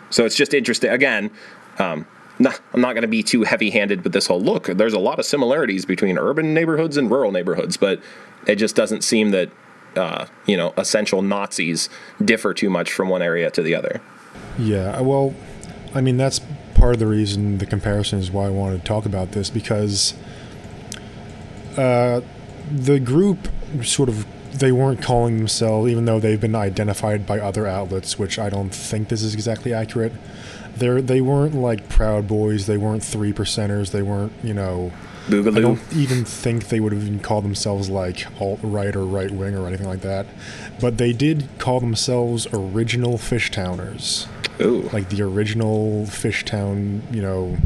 so 0.09 0.25
it's 0.25 0.35
just 0.35 0.53
interesting. 0.53 0.89
Again, 0.91 1.31
um, 1.79 2.05
no, 2.39 2.51
I'm 2.73 2.81
not 2.81 2.93
going 2.93 3.03
to 3.03 3.07
be 3.07 3.23
too 3.23 3.43
heavy-handed 3.43 4.03
with 4.03 4.13
this 4.13 4.27
whole 4.27 4.41
look. 4.41 4.65
There's 4.67 4.93
a 4.93 4.99
lot 4.99 5.19
of 5.19 5.25
similarities 5.25 5.85
between 5.85 6.17
urban 6.17 6.53
neighborhoods 6.53 6.97
and 6.97 7.09
rural 7.09 7.31
neighborhoods, 7.31 7.77
but 7.77 8.01
it 8.45 8.55
just 8.55 8.75
doesn't 8.75 9.03
seem 9.03 9.31
that 9.31 9.49
uh, 9.95 10.25
you 10.45 10.57
know 10.57 10.73
essential 10.77 11.21
Nazis 11.21 11.89
differ 12.23 12.53
too 12.53 12.69
much 12.69 12.91
from 12.91 13.09
one 13.09 13.21
area 13.21 13.49
to 13.51 13.61
the 13.61 13.75
other. 13.75 14.01
Yeah, 14.57 14.99
well, 15.01 15.33
I 15.93 16.01
mean, 16.01 16.17
that's 16.17 16.41
part 16.75 16.93
of 16.93 16.99
the 16.99 17.07
reason 17.07 17.57
the 17.57 17.65
comparison 17.65 18.19
is 18.19 18.31
why 18.31 18.45
I 18.45 18.49
wanted 18.49 18.81
to 18.81 18.85
talk 18.85 19.05
about 19.05 19.31
this 19.31 19.49
because 19.49 20.13
uh, 21.77 22.21
the 22.71 22.99
group 22.99 23.47
sort 23.83 24.09
of 24.09 24.25
they 24.59 24.71
weren't 24.71 25.01
calling 25.01 25.37
themselves, 25.37 25.91
even 25.91 26.05
though 26.05 26.19
they've 26.19 26.39
been 26.39 26.55
identified 26.55 27.25
by 27.25 27.39
other 27.39 27.67
outlets, 27.67 28.17
which 28.17 28.39
I 28.39 28.49
don't 28.49 28.73
think 28.73 29.09
this 29.09 29.21
is 29.21 29.33
exactly 29.33 29.73
accurate. 29.73 30.13
They're, 30.77 31.01
they 31.01 31.19
weren't 31.21 31.55
like 31.55 31.89
Proud 31.89 32.27
Boys, 32.27 32.65
they 32.65 32.77
weren't 32.77 33.03
Three 33.03 33.33
Percenters, 33.33 33.91
they 33.91 34.01
weren't, 34.01 34.31
you 34.43 34.53
know, 34.53 34.91
I 35.27 35.29
Boogaloo. 35.29 35.61
don't 35.61 35.93
even 35.93 36.23
think 36.23 36.67
they 36.69 36.79
would 36.79 36.93
have 36.93 37.03
even 37.03 37.19
called 37.19 37.43
themselves 37.43 37.89
like 37.89 38.27
alt 38.39 38.59
right 38.61 38.95
or 38.95 39.05
right 39.05 39.31
wing 39.31 39.55
or 39.57 39.67
anything 39.67 39.87
like 39.87 40.01
that. 40.01 40.25
But 40.79 40.97
they 40.97 41.11
did 41.13 41.47
call 41.57 41.79
themselves 41.79 42.47
original 42.53 43.17
Fishtowners 43.17 44.27
Ooh, 44.61 44.89
like 44.93 45.09
the 45.09 45.21
original 45.23 46.05
Fishtown, 46.05 47.01
you 47.13 47.21
know, 47.21 47.57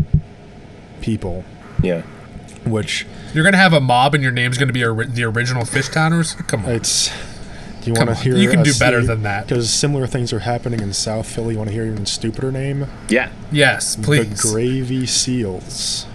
people. 1.02 1.44
yeah. 1.84 2.02
Which 2.66 3.06
You're 3.34 3.44
gonna 3.44 3.58
have 3.58 3.74
a 3.74 3.80
mob, 3.82 4.14
and 4.14 4.24
your 4.24 4.32
name's 4.32 4.58
gonna 4.58 4.74
be 4.74 4.84
ori- 4.84 5.08
the 5.08 5.24
original 5.24 5.64
Fishtowners. 5.64 6.36
Come 6.48 6.66
on. 6.66 6.72
it's. 6.72 7.10
Do 7.82 7.92
you 7.92 7.94
want 7.94 8.10
to 8.10 8.16
hear? 8.16 8.36
you 8.36 8.50
can 8.50 8.62
do 8.62 8.74
better 8.78 9.00
stu- 9.00 9.08
than 9.08 9.24
that. 9.24 9.48
Because 9.48 9.72
similar 9.72 10.06
things 10.06 10.34
are 10.34 10.40
happening 10.40 10.82
in 10.82 10.92
South 10.92 11.26
Philly. 11.28 11.54
You 11.54 11.60
want 11.60 11.70
to 11.70 11.74
hear 11.74 11.84
an 11.86 11.94
even 11.94 12.06
stupider 12.06 12.52
name? 12.52 12.88
Yeah. 13.08 13.30
yes, 13.54 13.96
please. 13.96 14.42
The 14.42 14.50
Gravy 14.52 15.06
Seals. 15.06 16.06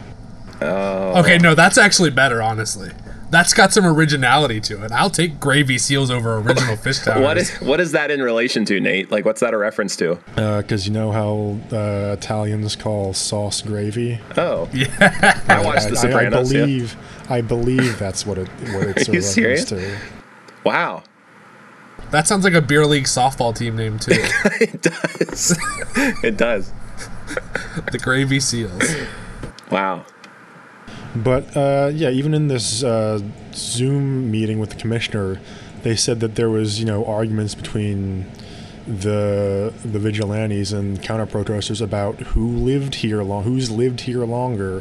Oh. 0.60 1.20
Okay, 1.20 1.38
no, 1.38 1.54
that's 1.54 1.78
actually 1.78 2.10
better, 2.10 2.42
honestly. 2.42 2.90
That's 3.34 3.52
got 3.52 3.72
some 3.72 3.84
originality 3.84 4.60
to 4.60 4.84
it. 4.84 4.92
I'll 4.92 5.10
take 5.10 5.40
gravy 5.40 5.76
seals 5.76 6.08
over 6.08 6.36
original 6.38 6.76
fish 6.76 6.98
towers. 7.04 7.20
What 7.20 7.36
is 7.36 7.50
what 7.56 7.80
is 7.80 7.90
that 7.90 8.12
in 8.12 8.22
relation 8.22 8.64
to, 8.66 8.78
Nate? 8.78 9.10
Like, 9.10 9.24
what's 9.24 9.40
that 9.40 9.52
a 9.52 9.58
reference 9.58 9.96
to? 9.96 10.20
Because 10.36 10.86
you 10.86 10.92
know 10.92 11.10
how 11.10 11.58
uh, 11.76 12.12
Italians 12.12 12.76
call 12.76 13.12
sauce 13.12 13.60
gravy. 13.60 14.20
Oh, 14.36 14.68
yeah. 14.72 15.40
I 15.48 15.64
watched 15.64 15.88
The 15.88 15.96
I, 15.96 15.98
I 15.98 16.12
Sopranos. 16.12 16.52
yeah. 16.52 16.60
believe. 16.60 16.96
I 17.28 17.40
believe 17.40 17.98
that's 17.98 18.24
what 18.24 18.38
it. 18.38 18.46
What 18.72 18.86
it's 18.96 19.08
a 19.08 19.12
you 19.12 19.18
reference 19.18 19.26
serious? 19.26 19.64
to. 19.64 19.98
Wow. 20.64 21.02
That 22.12 22.28
sounds 22.28 22.44
like 22.44 22.54
a 22.54 22.62
beer 22.62 22.86
league 22.86 23.06
softball 23.06 23.52
team 23.52 23.74
name 23.74 23.98
too. 23.98 24.12
It 24.60 24.80
does. 24.80 25.58
it 26.22 26.36
does. 26.36 26.72
the 27.90 27.98
gravy 27.98 28.38
seals. 28.38 28.94
Wow. 29.72 30.06
But 31.14 31.56
uh, 31.56 31.90
yeah, 31.94 32.10
even 32.10 32.34
in 32.34 32.48
this 32.48 32.82
uh, 32.82 33.20
Zoom 33.52 34.30
meeting 34.30 34.58
with 34.58 34.70
the 34.70 34.76
commissioner, 34.76 35.40
they 35.82 35.94
said 35.94 36.20
that 36.20 36.34
there 36.34 36.50
was 36.50 36.80
you 36.80 36.86
know 36.86 37.04
arguments 37.04 37.54
between 37.54 38.26
the 38.86 39.72
the 39.82 39.98
vigilantes 39.98 40.72
and 40.72 41.02
counter 41.02 41.26
protesters 41.26 41.80
about 41.80 42.16
who 42.20 42.48
lived 42.48 42.96
here 42.96 43.22
long, 43.22 43.44
who's 43.44 43.70
lived 43.70 44.02
here 44.02 44.24
longer, 44.24 44.80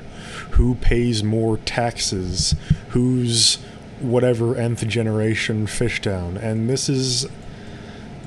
who 0.51 0.75
pays 0.75 1.23
more 1.23 1.57
taxes, 1.57 2.55
who's 2.89 3.55
whatever 3.99 4.55
nth 4.55 4.85
generation 4.87 5.67
Fish 5.67 6.01
Fishtown, 6.01 6.41
and 6.41 6.69
this 6.69 6.89
is 6.89 7.25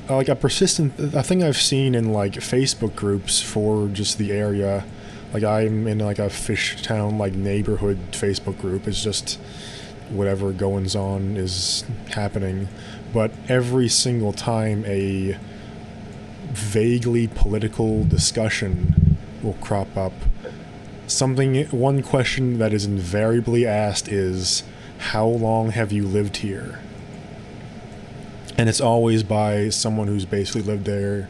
uh, 0.09 0.17
like 0.17 0.29
a 0.29 0.37
persistent 0.37 0.93
a 0.99 1.23
thing 1.23 1.43
I've 1.43 1.57
seen 1.57 1.95
in 1.95 2.13
like 2.13 2.35
Facebook 2.35 2.95
groups 2.95 3.43
for 3.43 3.89
just 3.89 4.19
the 4.19 4.33
area. 4.33 4.85
Like 5.33 5.45
I'm 5.45 5.87
in 5.87 5.99
like 5.99 6.19
a 6.19 6.31
fish 6.31 6.81
town 6.83 7.19
like 7.19 7.35
neighborhood 7.35 7.99
Facebook 8.13 8.59
group. 8.61 8.87
It's 8.87 9.03
just 9.03 9.39
whatever 10.09 10.53
goings 10.53 10.95
on 10.95 11.37
is 11.37 11.85
happening, 12.11 12.69
but 13.13 13.33
every 13.49 13.89
single 13.89 14.33
time 14.33 14.85
a 14.87 15.39
vaguely 16.53 17.27
political 17.29 18.05
discussion 18.05 19.19
will 19.43 19.55
crop 19.55 19.97
up, 19.97 20.13
something 21.07 21.67
one 21.67 22.03
question 22.03 22.59
that 22.59 22.73
is 22.73 22.85
invariably 22.85 23.67
asked 23.67 24.09
is 24.09 24.63
how 24.99 25.27
long 25.27 25.71
have 25.71 25.93
you 25.93 26.07
lived 26.07 26.39
here? 26.39 26.81
And 28.59 28.69
it's 28.69 28.81
always 28.81 29.23
by 29.23 29.69
someone 29.69 30.09
who's 30.09 30.25
basically 30.25 30.63
lived 30.63 30.87
there 30.87 31.29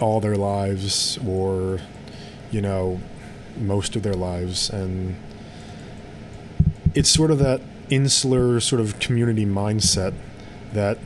all 0.00 0.20
their 0.20 0.36
lives 0.36 1.18
or 1.26 1.80
you 2.52 2.60
know 2.60 3.00
most 3.56 3.96
of 3.96 4.02
their 4.02 4.14
lives 4.14 4.70
and 4.70 5.16
it's 6.94 7.08
sort 7.08 7.30
of 7.30 7.38
that 7.38 7.60
insular 7.90 8.60
sort 8.60 8.80
of 8.80 8.98
community 8.98 9.44
mindset 9.44 10.14
that 10.72 10.98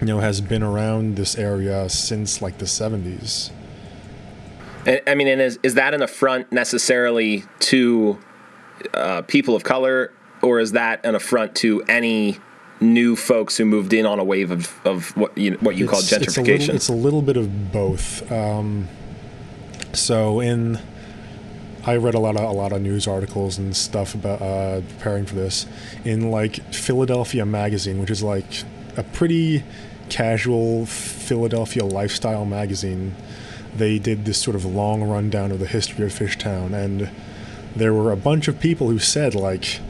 you 0.00 0.06
know 0.06 0.20
has 0.20 0.40
been 0.40 0.62
around 0.62 1.16
this 1.16 1.36
area 1.36 1.88
since 1.88 2.40
like 2.40 2.58
the 2.58 2.64
70s 2.66 3.50
I 5.06 5.14
mean, 5.16 5.28
and 5.28 5.38
is 5.42 5.58
is 5.62 5.74
that 5.74 5.92
an 5.92 6.00
affront 6.00 6.50
necessarily 6.50 7.44
to 7.58 8.18
uh, 8.94 9.20
people 9.22 9.54
of 9.54 9.62
color, 9.62 10.10
or 10.40 10.60
is 10.60 10.72
that 10.72 11.04
an 11.04 11.14
affront 11.14 11.54
to 11.56 11.82
any 11.82 12.38
new 12.80 13.14
folks 13.14 13.58
who 13.58 13.66
moved 13.66 13.92
in 13.92 14.06
on 14.06 14.18
a 14.18 14.24
wave 14.24 14.50
of, 14.50 14.80
of 14.86 15.14
what 15.14 15.36
you 15.36 15.58
what 15.60 15.76
you 15.76 15.86
call 15.86 15.98
It's- 15.98 16.12
It's 16.22 16.38
a, 16.38 16.40
gentrification? 16.40 16.58
little, 16.60 16.74
it's 16.76 16.88
a 16.88 16.92
little 16.94 17.20
bit 17.22 17.36
of 17.36 17.70
both. 17.72 18.32
Um, 18.32 18.88
so 19.92 20.40
in, 20.40 20.78
I 21.84 21.96
read 21.96 22.14
a 22.14 22.18
lot 22.18 22.36
of 22.36 22.42
a 22.42 22.52
lot 22.52 22.72
of 22.72 22.82
news 22.82 23.06
articles 23.06 23.58
and 23.58 23.76
stuff 23.76 24.14
about 24.14 24.42
uh, 24.42 24.80
preparing 24.80 25.26
for 25.26 25.34
this. 25.34 25.66
In 26.04 26.30
like 26.30 26.56
Philadelphia 26.74 27.46
Magazine, 27.46 27.98
which 27.98 28.10
is 28.10 28.22
like 28.22 28.64
a 28.96 29.02
pretty 29.02 29.64
casual 30.08 30.86
Philadelphia 30.86 31.84
lifestyle 31.84 32.44
magazine, 32.44 33.14
they 33.74 33.98
did 33.98 34.24
this 34.24 34.40
sort 34.40 34.56
of 34.56 34.64
long 34.64 35.02
rundown 35.02 35.52
of 35.52 35.58
the 35.58 35.66
history 35.66 36.04
of 36.04 36.12
Fishtown, 36.12 36.72
and 36.72 37.10
there 37.76 37.94
were 37.94 38.10
a 38.10 38.16
bunch 38.16 38.48
of 38.48 38.58
people 38.60 38.88
who 38.88 38.98
said 38.98 39.34
like 39.34 39.80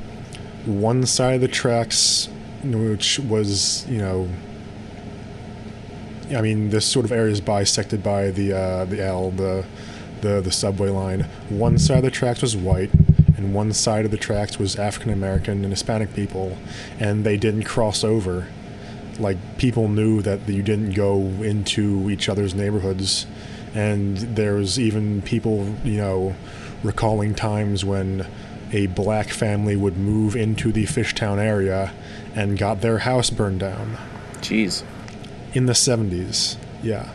one 0.67 1.07
side 1.07 1.37
of 1.37 1.41
the 1.41 1.49
tracks, 1.49 2.29
which 2.63 3.19
was 3.19 3.87
you 3.89 3.99
know 3.99 4.29
I 6.35 6.43
mean, 6.43 6.71
this 6.71 6.87
sort 6.87 7.05
of 7.05 7.13
area 7.13 7.33
is 7.33 7.41
bisected 7.41 8.03
by 8.03 8.31
the 8.31 8.53
uh, 8.53 8.85
the 8.85 9.03
L, 9.03 9.31
the, 9.31 9.65
the 10.21 10.41
the 10.41 10.53
subway 10.53 10.91
line. 10.91 11.23
One 11.49 11.79
side 11.79 11.99
of 11.99 12.05
the 12.05 12.11
tracks 12.11 12.43
was 12.43 12.57
white, 12.57 12.91
and 13.37 13.55
one 13.55 13.73
side 13.73 14.05
of 14.05 14.11
the 14.11 14.17
tracks 14.17 14.59
was 14.59 14.77
African 14.77 15.13
American 15.13 15.65
and 15.65 15.73
Hispanic 15.73 16.15
people, 16.15 16.59
and 16.99 17.25
they 17.25 17.37
didn't 17.37 17.65
cross 17.65 18.05
over. 18.05 18.49
Like 19.19 19.59
people 19.59 19.89
knew 19.89 20.23
that 20.23 20.49
you 20.49 20.63
didn't 20.63 20.93
go 20.93 21.21
into 21.21 22.11
each 22.11 22.29
other's 22.29 22.55
neighborhoods, 22.55 23.27
and 23.75 24.17
there 24.19 24.55
was 24.55 24.79
even 24.79 25.23
people, 25.23 25.75
you 25.83 25.97
know, 25.97 26.37
recalling 26.83 27.35
times 27.35 27.85
when 27.85 28.27
a 28.71 28.87
black 28.89 29.31
family 29.31 29.77
would 29.77 29.97
move 29.97 30.37
into 30.37 30.73
the 30.73 30.85
Fishtown 30.85 31.39
area 31.39 31.93
and 32.35 32.59
got 32.59 32.83
their 32.83 32.99
house 32.99 33.31
burned 33.31 33.61
down 33.61 33.97
Jeez. 34.41 34.83
In 35.55 35.67
the 35.67 35.73
70s. 35.73 36.57
Yeah. 36.83 37.11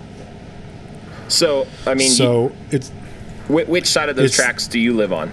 So 1.28 1.66
I 1.88 1.94
mean, 1.94 2.12
so 2.12 2.52
it's 2.72 2.92
you, 3.50 3.66
which 3.66 3.88
side 3.88 4.10
of 4.10 4.16
those 4.16 4.36
tracks 4.36 4.68
do 4.68 4.80
you 4.80 4.94
live 4.94 5.12
on? 5.14 5.32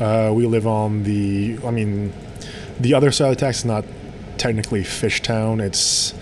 uh, 0.00 0.32
we 0.34 0.46
live 0.46 0.66
on 0.66 1.02
the. 1.04 1.58
I 1.64 1.70
mean, 1.70 2.12
the 2.80 2.94
other 2.94 3.12
side 3.12 3.30
of 3.30 3.36
the 3.36 3.40
tracks 3.40 3.58
is 3.58 3.64
not 3.64 3.84
technically 4.38 4.82
Fishtown. 4.82 5.60
It's 5.60 6.14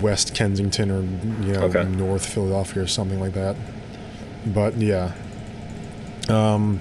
West 0.00 0.34
Kensington 0.34 0.90
or 0.90 1.02
you 1.46 1.52
know 1.52 1.62
Okay. 1.64 1.84
North 1.84 2.24
Philadelphia 2.24 2.84
or 2.84 2.86
something 2.86 3.20
like 3.20 3.34
that. 3.34 3.56
But 4.46 4.76
yeah. 4.76 5.12
Um, 6.28 6.80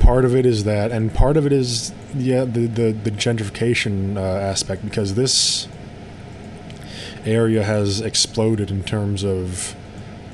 part 0.00 0.24
of 0.24 0.34
it 0.34 0.46
is 0.46 0.64
that, 0.64 0.92
and 0.92 1.12
part 1.12 1.36
of 1.36 1.46
it 1.46 1.52
is 1.52 1.92
yeah 2.14 2.44
the 2.44 2.66
the, 2.66 2.92
the 2.92 3.10
gentrification 3.10 4.16
uh, 4.16 4.20
aspect 4.20 4.84
because 4.84 5.14
this 5.14 5.68
area 7.26 7.62
has 7.62 8.00
exploded 8.00 8.70
in 8.70 8.82
terms 8.84 9.24
of 9.24 9.74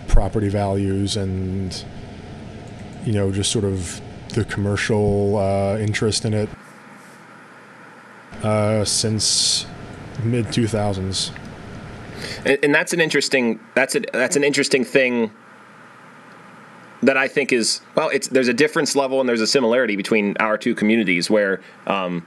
property 0.09 0.49
values 0.49 1.17
and 1.17 1.85
you 3.05 3.13
know 3.13 3.33
just 3.33 3.51
sort 3.51 3.65
of 3.65 4.01
the 4.31 4.45
commercial 4.45 5.37
uh, 5.39 5.77
interest 5.79 6.25
in 6.25 6.35
it 6.35 6.49
uh, 8.43 8.85
since 8.85 9.67
mid 10.23 10.47
2000s 10.47 11.31
and, 12.45 12.59
and 12.63 12.75
that's 12.75 12.93
an 12.93 13.01
interesting 13.01 13.59
that's 13.75 13.95
a 13.95 14.01
that's 14.13 14.37
an 14.37 14.45
interesting 14.45 14.85
thing 14.85 15.31
that 17.03 17.17
I 17.17 17.27
think 17.27 17.53
is 17.53 17.81
well 17.95 18.09
it's 18.11 18.29
there's 18.29 18.49
a 18.49 18.55
difference 18.55 18.95
level 18.95 19.21
and 19.21 19.29
there's 19.29 19.41
a 19.41 19.47
similarity 19.47 19.97
between 19.97 20.37
our 20.39 20.57
two 20.59 20.75
communities 20.75 21.31
where 21.31 21.61
um, 21.87 22.27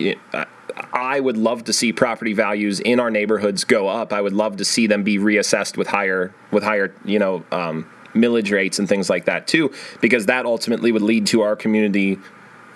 I- 0.00 0.46
I 0.92 1.20
would 1.20 1.36
love 1.36 1.64
to 1.64 1.72
see 1.72 1.92
property 1.92 2.32
values 2.32 2.80
in 2.80 2.98
our 2.98 3.10
neighborhoods 3.10 3.64
go 3.64 3.88
up. 3.88 4.12
I 4.12 4.20
would 4.20 4.32
love 4.32 4.56
to 4.56 4.64
see 4.64 4.86
them 4.86 5.04
be 5.04 5.18
reassessed 5.18 5.76
with 5.76 5.86
higher 5.86 6.34
with 6.50 6.62
higher 6.62 6.94
you 7.04 7.18
know 7.18 7.44
um, 7.52 7.88
millage 8.14 8.52
rates 8.52 8.78
and 8.78 8.88
things 8.88 9.08
like 9.08 9.26
that 9.26 9.46
too, 9.46 9.72
because 10.00 10.26
that 10.26 10.46
ultimately 10.46 10.92
would 10.92 11.02
lead 11.02 11.26
to 11.28 11.42
our 11.42 11.56
community 11.56 12.18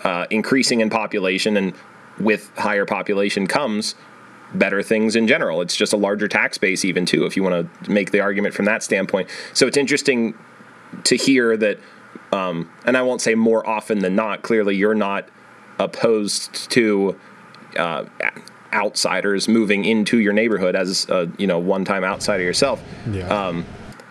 uh, 0.04 0.26
increasing 0.30 0.80
in 0.80 0.90
population, 0.90 1.56
and 1.56 1.74
with 2.20 2.50
higher 2.56 2.86
population 2.86 3.46
comes 3.46 3.94
better 4.54 4.82
things 4.82 5.16
in 5.16 5.26
general. 5.26 5.60
It's 5.60 5.76
just 5.76 5.92
a 5.92 5.96
larger 5.96 6.28
tax 6.28 6.56
base, 6.56 6.84
even 6.84 7.04
too, 7.04 7.26
if 7.26 7.36
you 7.36 7.42
want 7.42 7.84
to 7.84 7.90
make 7.90 8.12
the 8.12 8.20
argument 8.20 8.54
from 8.54 8.64
that 8.64 8.82
standpoint. 8.82 9.28
So 9.52 9.66
it's 9.66 9.76
interesting 9.76 10.34
to 11.04 11.16
hear 11.16 11.56
that, 11.56 11.78
um, 12.32 12.70
and 12.86 12.96
I 12.96 13.02
won't 13.02 13.20
say 13.20 13.34
more 13.34 13.66
often 13.68 13.98
than 13.98 14.14
not. 14.14 14.42
Clearly, 14.42 14.74
you're 14.76 14.94
not 14.94 15.28
opposed 15.78 16.70
to 16.70 17.18
uh, 17.76 18.04
outsiders 18.72 19.48
moving 19.48 19.84
into 19.84 20.18
your 20.18 20.32
neighborhood 20.32 20.76
as 20.76 21.08
a 21.08 21.30
you 21.38 21.46
know 21.46 21.58
one-time 21.58 22.04
outsider 22.04 22.42
yourself. 22.42 22.82
yeah 23.10 23.26
Um, 23.28 23.64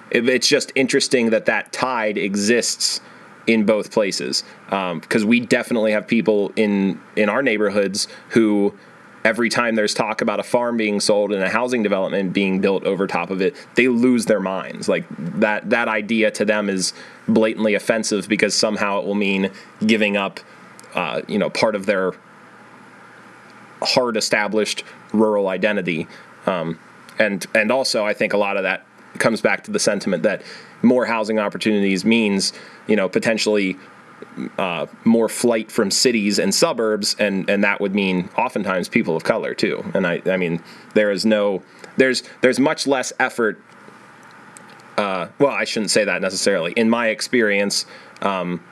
it, 0.10 0.28
it's 0.30 0.48
just 0.48 0.72
interesting 0.76 1.30
that 1.32 1.46
that 1.46 1.72
tide 1.72 2.17
exists 2.17 3.02
in 3.46 3.65
both 3.65 3.91
places 3.91 4.43
because 4.70 5.24
we 5.26 5.39
definitely 5.39 5.91
have 5.91 6.08
people 6.08 6.52
in 6.56 7.00
in 7.15 7.30
our 7.30 7.41
neighborhoods 7.41 8.08
who 8.30 8.74
every 9.24 9.50
time 9.50 9.76
there's 9.76 9.93
talk 9.93 10.22
about 10.22 10.39
a 10.39 10.43
farm 10.43 10.78
being 10.78 11.00
sold 11.00 11.34
and 11.34 11.43
a 11.43 11.50
housing 11.50 11.84
development 11.84 12.32
being 12.32 12.62
built 12.62 12.84
over 12.86 13.06
top 13.08 13.30
of 13.30 13.41
it, 13.41 13.56
they 13.76 13.88
lose 13.89 14.26
their 14.26 14.39
minds. 14.39 14.88
Like 14.88 15.06
that 15.39 15.70
that 15.70 15.88
idea 15.88 16.32
to 16.32 16.46
them 16.46 16.70
is 16.70 16.93
blatantly 17.28 17.74
offensive 17.74 18.28
because 18.30 18.54
somehow 18.54 19.00
it 19.00 19.06
will 19.06 19.15
mean 19.15 19.52
giving 19.86 20.15
up, 20.15 20.39
uh, 20.96 21.22
you 21.28 21.38
know, 21.38 21.50
part 21.50 21.76
of 21.76 21.86
their 21.86 22.13
hard 23.82 24.18
established 24.18 24.84
rural 25.13 25.48
identity. 25.48 26.08
Um, 26.46 26.80
and 27.20 27.46
and 27.54 27.72
also, 27.72 28.06
I 28.06 28.13
think 28.13 28.34
a 28.34 28.38
lot 28.38 28.58
of 28.58 28.63
that 28.63 28.86
comes 29.18 29.42
back 29.42 29.63
to 29.63 29.72
the 29.72 29.80
sentiment 29.80 30.24
that 30.24 30.42
more 30.82 31.06
housing 31.06 31.40
opportunities 31.40 32.06
means, 32.06 32.54
you 32.88 32.96
know, 32.96 33.10
potentially 33.10 33.78
uh, 34.58 34.86
more 35.04 35.30
flight 35.30 35.72
from 35.72 35.92
cities 35.92 36.40
and 36.40 36.54
suburbs, 36.54 37.16
and 37.20 37.50
and 37.50 37.63
that 37.63 37.82
would 37.82 37.94
mean 37.96 38.30
oftentimes 38.38 38.88
people 38.88 39.16
of 39.16 39.24
color 39.24 39.54
too. 39.54 39.84
And 39.94 40.06
I 40.08 40.22
I 40.26 40.38
mean 40.38 40.62
there 40.94 41.12
is 41.12 41.26
no 41.26 41.63
there's 41.98 42.24
there's 42.42 42.60
much 42.60 42.88
less 42.88 43.13
effort. 43.20 43.62
Uh, 44.98 45.28
well, 45.38 45.52
I 45.52 45.63
shouldn't 45.63 45.92
say 45.92 46.06
that 46.06 46.22
necessarily. 46.22 46.72
In 46.72 46.90
my 46.90 47.10
experience, 47.10 47.86
um, 48.24 48.63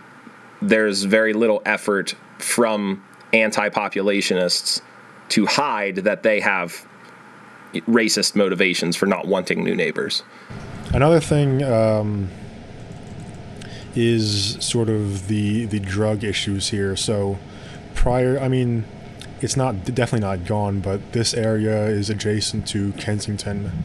there's 0.60 1.04
very 1.04 1.34
little 1.34 1.62
effort 1.65 2.15
from 2.39 3.04
anti-populationists 3.32 4.82
to 5.29 5.45
hide 5.45 5.97
that 5.97 6.23
they 6.23 6.39
have 6.39 6.85
racist 7.73 8.35
motivations 8.35 8.95
for 8.95 9.05
not 9.05 9.27
wanting 9.27 9.63
new 9.63 9.75
neighbors. 9.75 10.23
Another 10.93 11.19
thing 11.19 11.63
um, 11.63 12.29
is 13.95 14.57
sort 14.65 14.89
of 14.89 15.27
the 15.27 15.65
the 15.65 15.79
drug 15.79 16.23
issues 16.23 16.69
here. 16.69 16.95
So 16.95 17.38
prior, 17.93 18.39
I 18.39 18.47
mean, 18.47 18.85
it's 19.41 19.57
not 19.57 19.85
definitely 19.85 20.21
not 20.21 20.45
gone, 20.45 20.79
but 20.79 21.11
this 21.13 21.33
area 21.33 21.88
is 21.88 22.09
adjacent 22.09 22.67
to 22.67 22.93
Kensington, 22.93 23.83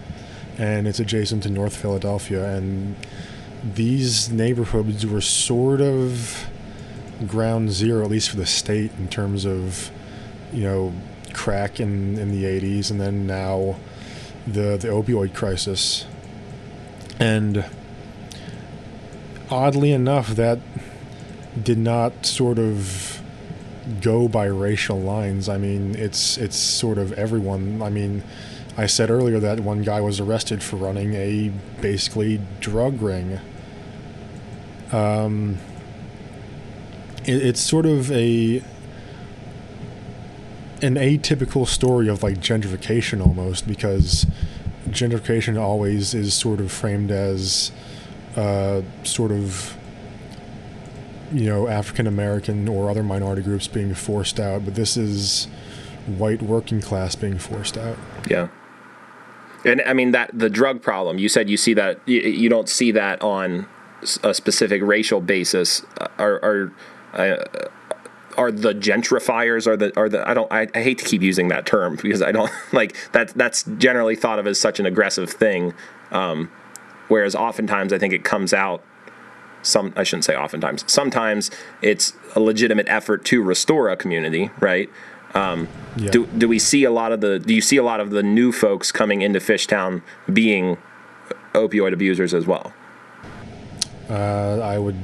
and 0.59 0.87
it's 0.87 1.01
adjacent 1.01 1.43
to 1.45 1.51
North 1.51 1.77
Philadelphia, 1.77 2.57
and 2.57 2.97
these 3.75 4.31
neighborhoods 4.31 5.05
were 5.07 5.21
sort 5.21 5.81
of 5.81 6.47
ground 7.27 7.71
zero, 7.71 8.05
at 8.05 8.11
least 8.11 8.31
for 8.31 8.37
the 8.37 8.47
state, 8.47 8.93
in 8.99 9.09
terms 9.09 9.45
of 9.45 9.91
you 10.53 10.63
know 10.63 10.93
crack 11.41 11.81
in, 11.81 12.19
in 12.19 12.31
the 12.33 12.45
80s 12.45 12.91
and 12.91 13.01
then 13.01 13.27
now 13.27 13.77
the 14.47 14.77
the 14.77 14.89
opioid 14.89 15.35
crisis. 15.35 16.05
And 17.19 17.65
oddly 19.51 19.91
enough 19.93 20.29
that 20.37 20.59
did 21.63 21.79
not 21.79 22.27
sort 22.27 22.59
of 22.59 23.23
go 24.03 24.29
by 24.29 24.45
racial 24.45 25.01
lines. 25.01 25.49
I 25.49 25.57
mean 25.57 25.95
it's 25.95 26.37
it's 26.37 26.57
sort 26.57 26.99
of 26.99 27.15
everyone 27.15 27.81
i 27.81 27.89
mean 27.89 28.23
i 28.77 28.85
said 28.85 29.11
earlier 29.11 29.41
that 29.41 29.61
one 29.61 29.81
guy 29.81 30.01
was 30.03 30.21
arrested 30.21 30.63
for 30.63 30.77
running 30.77 31.15
a 31.15 31.51
basically 31.81 32.39
drug 32.61 33.01
ring. 33.01 33.41
Um 34.93 35.57
it, 37.25 37.43
it's 37.49 37.61
sort 37.63 37.87
of 37.87 38.13
a 38.13 38.63
an 40.83 40.95
atypical 40.95 41.67
story 41.67 42.09
of 42.09 42.23
like 42.23 42.39
gentrification 42.39 43.25
almost 43.25 43.67
because 43.67 44.27
gentrification 44.89 45.61
always 45.61 46.15
is 46.15 46.35
sort 46.35 46.61
of 46.61 46.73
framed 46.73 47.11
as 47.11 47.71
uh, 48.37 48.83
sort 49.05 49.31
of 49.33 49.77
you 51.33 51.47
know 51.47 51.69
African 51.69 52.07
American 52.07 52.69
or 52.69 52.91
other 52.91 53.03
minority 53.03 53.43
groups 53.43 53.69
being 53.69 53.95
forced 53.95 54.41
out, 54.41 54.65
but 54.65 54.75
this 54.75 54.97
is 54.97 55.47
white 56.07 56.43
working 56.43 56.81
class 56.81 57.15
being 57.15 57.39
forced 57.39 57.77
out. 57.77 57.97
Yeah. 58.29 58.49
And 59.65 59.83
I 59.83 59.93
mean 59.93 60.13
that 60.13 60.31
the 60.33 60.49
drug 60.51 60.83
problem. 60.83 61.19
You 61.19 61.29
said 61.29 61.51
you 61.51 61.57
see 61.57 61.75
that 61.75 62.01
you, 62.07 62.21
you 62.21 62.49
don't 62.49 62.69
see 62.69 62.91
that 62.93 63.21
on 63.23 63.67
a 64.23 64.33
specific 64.33 64.83
racial 64.83 65.21
basis. 65.21 65.83
Are 66.19 66.43
are 66.43 66.73
uh, 67.13 67.69
are 68.41 68.51
the 68.51 68.75
gentrifiers 68.75 69.67
are 69.67 69.77
the 69.77 69.95
are 69.99 70.09
the 70.09 70.27
I 70.27 70.33
don't 70.33 70.51
I, 70.51 70.67
I, 70.75 70.81
hate 70.81 70.97
to 70.99 71.05
keep 71.05 71.21
using 71.21 71.49
that 71.49 71.67
term 71.67 71.99
because 72.03 72.23
I 72.23 72.33
don't 72.33 72.51
like 72.73 72.97
that 73.13 73.29
that's 73.35 73.65
generally 73.77 74.17
thought 74.17 74.39
of 74.39 74.47
as 74.47 74.59
such 74.59 74.81
an 74.81 74.87
aggressive 74.87 75.29
thing. 75.29 75.75
Um, 76.11 76.51
whereas 77.09 77.35
oftentimes 77.35 77.93
I 77.93 77.99
think 77.99 78.15
it 78.15 78.25
comes 78.25 78.55
out 78.55 78.83
some 79.63 79.93
I 79.95 80.05
shouldn't 80.05 80.25
say 80.25 80.35
oftentimes 80.35 80.91
sometimes 80.91 81.51
it's 81.83 82.15
a 82.35 82.41
legitimate 82.41 82.89
effort 82.89 83.27
to 83.27 83.43
restore 83.43 83.91
a 83.91 83.97
community 83.97 84.51
right? 84.59 84.89
Um, 85.35 85.69
yeah. 85.97 86.11
do, 86.11 86.27
do 86.27 86.49
we 86.49 86.59
see 86.59 86.83
a 86.85 86.91
lot 86.91 87.13
of 87.13 87.21
the 87.21 87.39
do 87.39 87.55
you 87.55 87.61
see 87.61 87.77
a 87.77 87.85
lot 87.85 88.01
of 88.01 88.09
the 88.09 88.23
new 88.23 88.53
folks 88.53 88.91
coming 88.91 89.21
into 89.21 89.39
Fishtown 89.39 90.03
being 90.33 90.79
opioid 91.53 91.93
abusers 91.93 92.33
as 92.33 92.47
well? 92.47 92.73
Uh, 94.09 94.61
I 94.61 94.79
would 94.79 94.97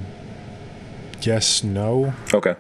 guess 1.20 1.62
no. 1.62 2.14
Okay 2.32 2.56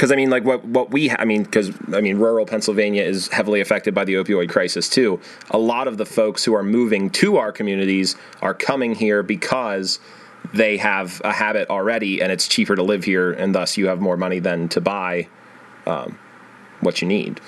because 0.00 0.10
I 0.10 0.16
mean, 0.16 0.30
like 0.30 0.44
what 0.44 0.64
what 0.64 0.92
we 0.92 1.10
I 1.10 1.26
mean, 1.26 1.42
because 1.42 1.70
I 1.92 2.00
mean, 2.00 2.16
rural 2.16 2.46
Pennsylvania 2.46 3.02
is 3.02 3.28
heavily 3.28 3.60
affected 3.60 3.94
by 3.94 4.06
the 4.06 4.14
opioid 4.14 4.48
crisis 4.48 4.88
too. 4.88 5.20
A 5.50 5.58
lot 5.58 5.88
of 5.88 5.98
the 5.98 6.06
folks 6.06 6.42
who 6.42 6.54
are 6.54 6.62
moving 6.62 7.10
to 7.10 7.36
our 7.36 7.52
communities 7.52 8.16
are 8.40 8.54
coming 8.54 8.94
here 8.94 9.22
because 9.22 10.00
they 10.54 10.78
have 10.78 11.20
a 11.22 11.34
habit 11.34 11.68
already, 11.68 12.22
and 12.22 12.32
it's 12.32 12.48
cheaper 12.48 12.74
to 12.76 12.82
live 12.82 13.04
here, 13.04 13.30
and 13.30 13.54
thus 13.54 13.76
you 13.76 13.88
have 13.88 14.00
more 14.00 14.16
money 14.16 14.38
than 14.38 14.70
to 14.70 14.80
buy 14.80 15.28
um, 15.86 16.18
what 16.80 17.02
you 17.02 17.06
need. 17.06 17.38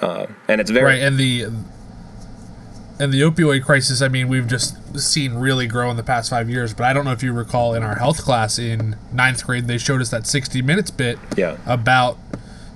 Uh, 0.00 0.26
and 0.46 0.60
it's 0.60 0.70
very 0.70 1.00
right, 1.00 1.02
and 1.02 1.18
the 1.18 1.46
and 3.04 3.12
the 3.12 3.20
opioid 3.20 3.64
crisis, 3.64 4.00
I 4.00 4.08
mean, 4.08 4.28
we've 4.28 4.46
just 4.46 4.98
seen 4.98 5.34
really 5.34 5.66
grow 5.66 5.90
in 5.90 5.96
the 5.98 6.02
past 6.02 6.30
five 6.30 6.48
years. 6.48 6.72
But 6.72 6.84
I 6.84 6.94
don't 6.94 7.04
know 7.04 7.12
if 7.12 7.22
you 7.22 7.34
recall 7.34 7.74
in 7.74 7.82
our 7.82 7.96
health 7.96 8.22
class 8.22 8.58
in 8.58 8.96
ninth 9.12 9.44
grade, 9.44 9.66
they 9.66 9.76
showed 9.76 10.00
us 10.00 10.10
that 10.10 10.26
60 10.26 10.62
Minutes 10.62 10.90
bit 10.90 11.18
yeah. 11.36 11.58
about 11.66 12.16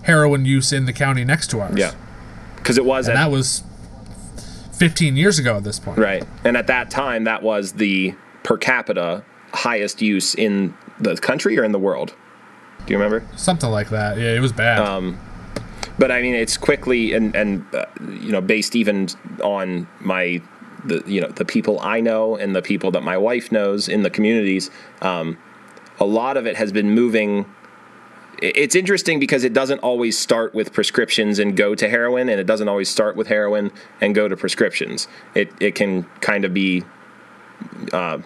heroin 0.02 0.44
use 0.44 0.70
in 0.70 0.84
the 0.84 0.92
county 0.92 1.24
next 1.24 1.48
to 1.50 1.60
ours. 1.60 1.78
Yeah. 1.78 1.94
Because 2.56 2.76
it 2.76 2.84
was. 2.84 3.08
And 3.08 3.16
at, 3.16 3.24
that 3.24 3.30
was 3.30 3.62
15 4.74 5.16
years 5.16 5.38
ago 5.38 5.56
at 5.56 5.64
this 5.64 5.78
point. 5.78 5.98
Right. 5.98 6.24
And 6.44 6.56
at 6.58 6.66
that 6.66 6.90
time, 6.90 7.24
that 7.24 7.42
was 7.42 7.72
the 7.72 8.14
per 8.42 8.58
capita 8.58 9.24
highest 9.54 10.02
use 10.02 10.34
in 10.34 10.74
the 11.00 11.16
country 11.16 11.58
or 11.58 11.64
in 11.64 11.72
the 11.72 11.78
world. 11.78 12.14
Do 12.84 12.92
you 12.92 12.98
remember? 12.98 13.26
Something 13.36 13.70
like 13.70 13.88
that. 13.88 14.18
Yeah, 14.18 14.34
it 14.34 14.40
was 14.40 14.52
bad. 14.52 14.80
Um, 14.80 15.18
but 15.98 16.12
I 16.12 16.22
mean, 16.22 16.34
it's 16.34 16.56
quickly 16.56 17.12
and 17.12 17.34
and 17.34 17.64
uh, 17.74 17.86
you 18.00 18.32
know 18.32 18.40
based 18.40 18.76
even 18.76 19.08
on 19.42 19.88
my 20.00 20.40
the 20.84 21.02
you 21.06 21.20
know 21.20 21.28
the 21.28 21.44
people 21.44 21.78
I 21.80 22.00
know 22.00 22.36
and 22.36 22.54
the 22.54 22.62
people 22.62 22.90
that 22.92 23.02
my 23.02 23.16
wife 23.16 23.50
knows 23.52 23.88
in 23.88 24.02
the 24.02 24.10
communities. 24.10 24.70
Um, 25.02 25.38
a 26.00 26.04
lot 26.04 26.36
of 26.36 26.46
it 26.46 26.56
has 26.56 26.72
been 26.72 26.90
moving. 26.90 27.46
It's 28.40 28.76
interesting 28.76 29.18
because 29.18 29.42
it 29.42 29.52
doesn't 29.52 29.80
always 29.80 30.16
start 30.16 30.54
with 30.54 30.72
prescriptions 30.72 31.40
and 31.40 31.56
go 31.56 31.74
to 31.74 31.88
heroin, 31.88 32.28
and 32.28 32.40
it 32.40 32.46
doesn't 32.46 32.68
always 32.68 32.88
start 32.88 33.16
with 33.16 33.26
heroin 33.26 33.72
and 34.00 34.14
go 34.14 34.28
to 34.28 34.36
prescriptions. 34.36 35.08
It 35.34 35.52
it 35.60 35.74
can 35.74 36.04
kind 36.20 36.44
of 36.44 36.54
be 36.54 36.84
uh, 37.92 38.18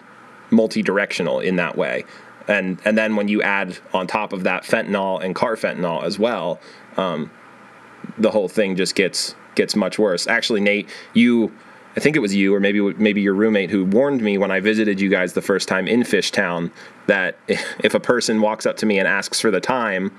multi-directional 0.51 1.39
in 1.39 1.55
that 1.55 1.75
way, 1.75 2.05
and 2.47 2.79
and 2.85 2.95
then 2.97 3.15
when 3.15 3.27
you 3.27 3.41
add 3.41 3.77
on 3.93 4.05
top 4.05 4.33
of 4.33 4.43
that 4.43 4.63
fentanyl 4.63 5.23
and 5.23 5.35
carfentanil 5.35 6.03
as 6.03 6.19
well, 6.19 6.59
um, 6.97 7.31
the 8.17 8.31
whole 8.31 8.47
thing 8.47 8.75
just 8.75 8.95
gets 8.95 9.35
gets 9.55 9.75
much 9.75 9.99
worse. 9.99 10.27
Actually, 10.27 10.61
Nate, 10.61 10.89
you 11.13 11.51
I 11.95 11.99
think 11.99 12.15
it 12.15 12.19
was 12.19 12.33
you 12.33 12.53
or 12.53 12.59
maybe 12.59 12.81
maybe 12.93 13.21
your 13.21 13.33
roommate 13.33 13.69
who 13.69 13.85
warned 13.85 14.21
me 14.21 14.37
when 14.37 14.51
I 14.51 14.59
visited 14.59 14.99
you 14.99 15.09
guys 15.09 15.33
the 15.33 15.41
first 15.41 15.67
time 15.67 15.87
in 15.87 16.01
Fishtown 16.01 16.71
that 17.07 17.37
if 17.47 17.93
a 17.93 17.99
person 17.99 18.41
walks 18.41 18.65
up 18.65 18.77
to 18.77 18.85
me 18.85 18.99
and 18.99 19.07
asks 19.07 19.39
for 19.39 19.51
the 19.51 19.61
time, 19.61 20.11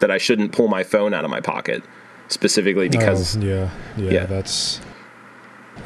that 0.00 0.10
I 0.10 0.18
shouldn't 0.18 0.52
pull 0.52 0.68
my 0.68 0.84
phone 0.84 1.12
out 1.12 1.24
of 1.24 1.30
my 1.30 1.40
pocket, 1.40 1.82
specifically 2.28 2.88
because 2.88 3.36
oh, 3.36 3.40
yeah, 3.40 3.70
yeah, 3.96 4.10
yeah, 4.10 4.26
that's. 4.26 4.80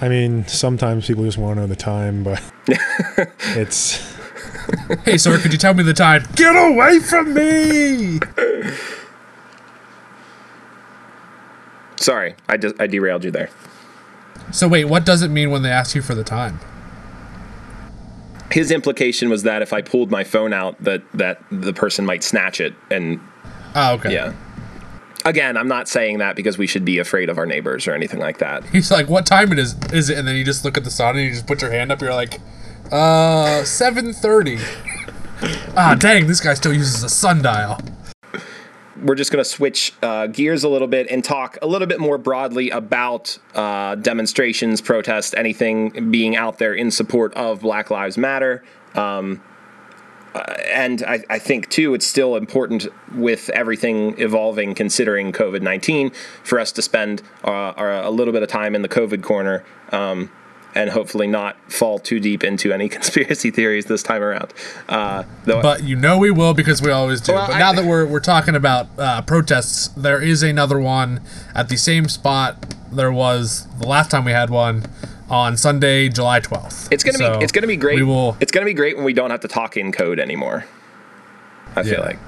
I 0.00 0.08
mean, 0.08 0.46
sometimes 0.46 1.06
people 1.06 1.24
just 1.24 1.38
want 1.38 1.56
to 1.56 1.62
know 1.62 1.66
the 1.66 1.76
time, 1.76 2.22
but 2.22 2.42
it's. 3.56 4.16
hey, 5.04 5.18
sir, 5.18 5.38
could 5.38 5.52
you 5.52 5.58
tell 5.58 5.74
me 5.74 5.82
the 5.82 5.92
time? 5.92 6.24
Get 6.34 6.54
away 6.54 6.98
from 7.00 7.34
me! 7.34 8.20
Sorry, 12.02 12.34
I, 12.48 12.56
de- 12.56 12.74
I 12.82 12.86
derailed 12.88 13.24
you 13.24 13.30
there. 13.30 13.48
So 14.50 14.66
wait, 14.68 14.86
what 14.86 15.06
does 15.06 15.22
it 15.22 15.28
mean 15.28 15.50
when 15.50 15.62
they 15.62 15.70
ask 15.70 15.94
you 15.94 16.02
for 16.02 16.14
the 16.14 16.24
time? 16.24 16.58
His 18.50 18.70
implication 18.70 19.30
was 19.30 19.44
that 19.44 19.62
if 19.62 19.72
I 19.72 19.80
pulled 19.80 20.10
my 20.10 20.24
phone 20.24 20.52
out, 20.52 20.82
that 20.82 21.02
that 21.14 21.42
the 21.50 21.72
person 21.72 22.04
might 22.04 22.22
snatch 22.22 22.60
it, 22.60 22.74
and 22.90 23.18
oh, 23.74 23.94
okay, 23.94 24.12
yeah. 24.12 24.34
Again, 25.24 25.56
I'm 25.56 25.68
not 25.68 25.88
saying 25.88 26.18
that 26.18 26.34
because 26.34 26.58
we 26.58 26.66
should 26.66 26.84
be 26.84 26.98
afraid 26.98 27.30
of 27.30 27.38
our 27.38 27.46
neighbors 27.46 27.86
or 27.86 27.92
anything 27.92 28.18
like 28.18 28.38
that. 28.38 28.64
He's 28.66 28.90
like, 28.90 29.08
"What 29.08 29.24
time 29.24 29.52
it 29.52 29.58
is? 29.58 29.76
Is 29.92 30.10
it?" 30.10 30.18
And 30.18 30.28
then 30.28 30.36
you 30.36 30.44
just 30.44 30.64
look 30.64 30.76
at 30.76 30.84
the 30.84 30.90
sun 30.90 31.16
and 31.16 31.24
you 31.24 31.30
just 31.30 31.46
put 31.46 31.62
your 31.62 31.70
hand 31.70 31.92
up. 31.92 32.02
You're 32.02 32.12
like, 32.12 32.40
"Uh, 32.90 33.62
7:30." 33.62 34.60
ah, 35.76 35.94
dang! 35.94 36.26
This 36.26 36.40
guy 36.40 36.52
still 36.52 36.74
uses 36.74 37.02
a 37.04 37.08
sundial 37.08 37.78
we're 39.02 39.14
just 39.14 39.32
going 39.32 39.42
to 39.42 39.48
switch 39.48 39.92
uh, 40.02 40.28
gears 40.28 40.64
a 40.64 40.68
little 40.68 40.88
bit 40.88 41.08
and 41.10 41.24
talk 41.24 41.58
a 41.60 41.66
little 41.66 41.88
bit 41.88 42.00
more 42.00 42.18
broadly 42.18 42.70
about 42.70 43.38
uh, 43.54 43.96
demonstrations, 43.96 44.80
protests, 44.80 45.34
anything 45.34 46.10
being 46.10 46.36
out 46.36 46.58
there 46.58 46.72
in 46.72 46.90
support 46.90 47.34
of 47.34 47.60
Black 47.60 47.90
Lives 47.90 48.16
Matter. 48.16 48.62
Um, 48.94 49.42
uh, 50.34 50.38
and 50.70 51.02
I, 51.02 51.22
I, 51.28 51.38
think 51.38 51.68
too, 51.68 51.92
it's 51.92 52.06
still 52.06 52.36
important 52.36 52.86
with 53.14 53.50
everything 53.50 54.18
evolving, 54.18 54.74
considering 54.74 55.30
COVID 55.32 55.60
nineteen, 55.60 56.10
for 56.42 56.58
us 56.58 56.72
to 56.72 56.82
spend 56.82 57.22
uh, 57.44 57.74
a 57.76 58.10
little 58.10 58.32
bit 58.32 58.42
of 58.42 58.48
time 58.48 58.74
in 58.74 58.80
the 58.80 58.88
COVID 58.88 59.22
corner. 59.22 59.62
Um, 59.90 60.30
and 60.74 60.90
hopefully 60.90 61.26
not 61.26 61.56
fall 61.70 61.98
too 61.98 62.20
deep 62.20 62.42
into 62.44 62.72
any 62.72 62.88
conspiracy 62.96 63.50
theories 63.50 63.86
this 63.86 64.02
time 64.02 64.22
around. 64.22 64.52
Uh, 64.88 65.24
but 65.44 65.82
you 65.82 65.96
know 65.96 66.18
we 66.18 66.30
will 66.30 66.54
because 66.54 66.82
we 66.82 66.90
always 66.90 67.20
do. 67.20 67.32
Well, 67.32 67.48
but 67.48 67.58
now 67.58 67.70
I, 67.70 67.76
that 67.76 67.84
we're 67.84 68.06
we're 68.06 68.20
talking 68.20 68.54
about 68.54 68.88
uh, 68.98 69.22
protests, 69.22 69.88
there 69.88 70.20
is 70.20 70.42
another 70.42 70.78
one 70.78 71.20
at 71.54 71.68
the 71.68 71.76
same 71.76 72.08
spot 72.08 72.74
there 72.92 73.12
was 73.12 73.66
the 73.78 73.86
last 73.86 74.10
time 74.10 74.24
we 74.24 74.32
had 74.32 74.50
one 74.50 74.84
on 75.30 75.56
Sunday, 75.56 76.08
July 76.08 76.40
twelfth. 76.40 76.88
It's 76.92 77.02
gonna 77.02 77.18
so 77.18 77.38
be 77.38 77.44
it's 77.44 77.52
gonna 77.52 77.66
be 77.66 77.76
great. 77.76 77.96
We 77.96 78.02
will. 78.02 78.36
It's 78.40 78.52
gonna 78.52 78.66
be 78.66 78.74
great 78.74 78.96
when 78.96 79.04
we 79.04 79.12
don't 79.12 79.30
have 79.30 79.40
to 79.40 79.48
talk 79.48 79.76
in 79.76 79.92
code 79.92 80.20
anymore. 80.20 80.66
I 81.74 81.80
yeah. 81.80 81.94
feel 81.94 82.00
like. 82.00 82.18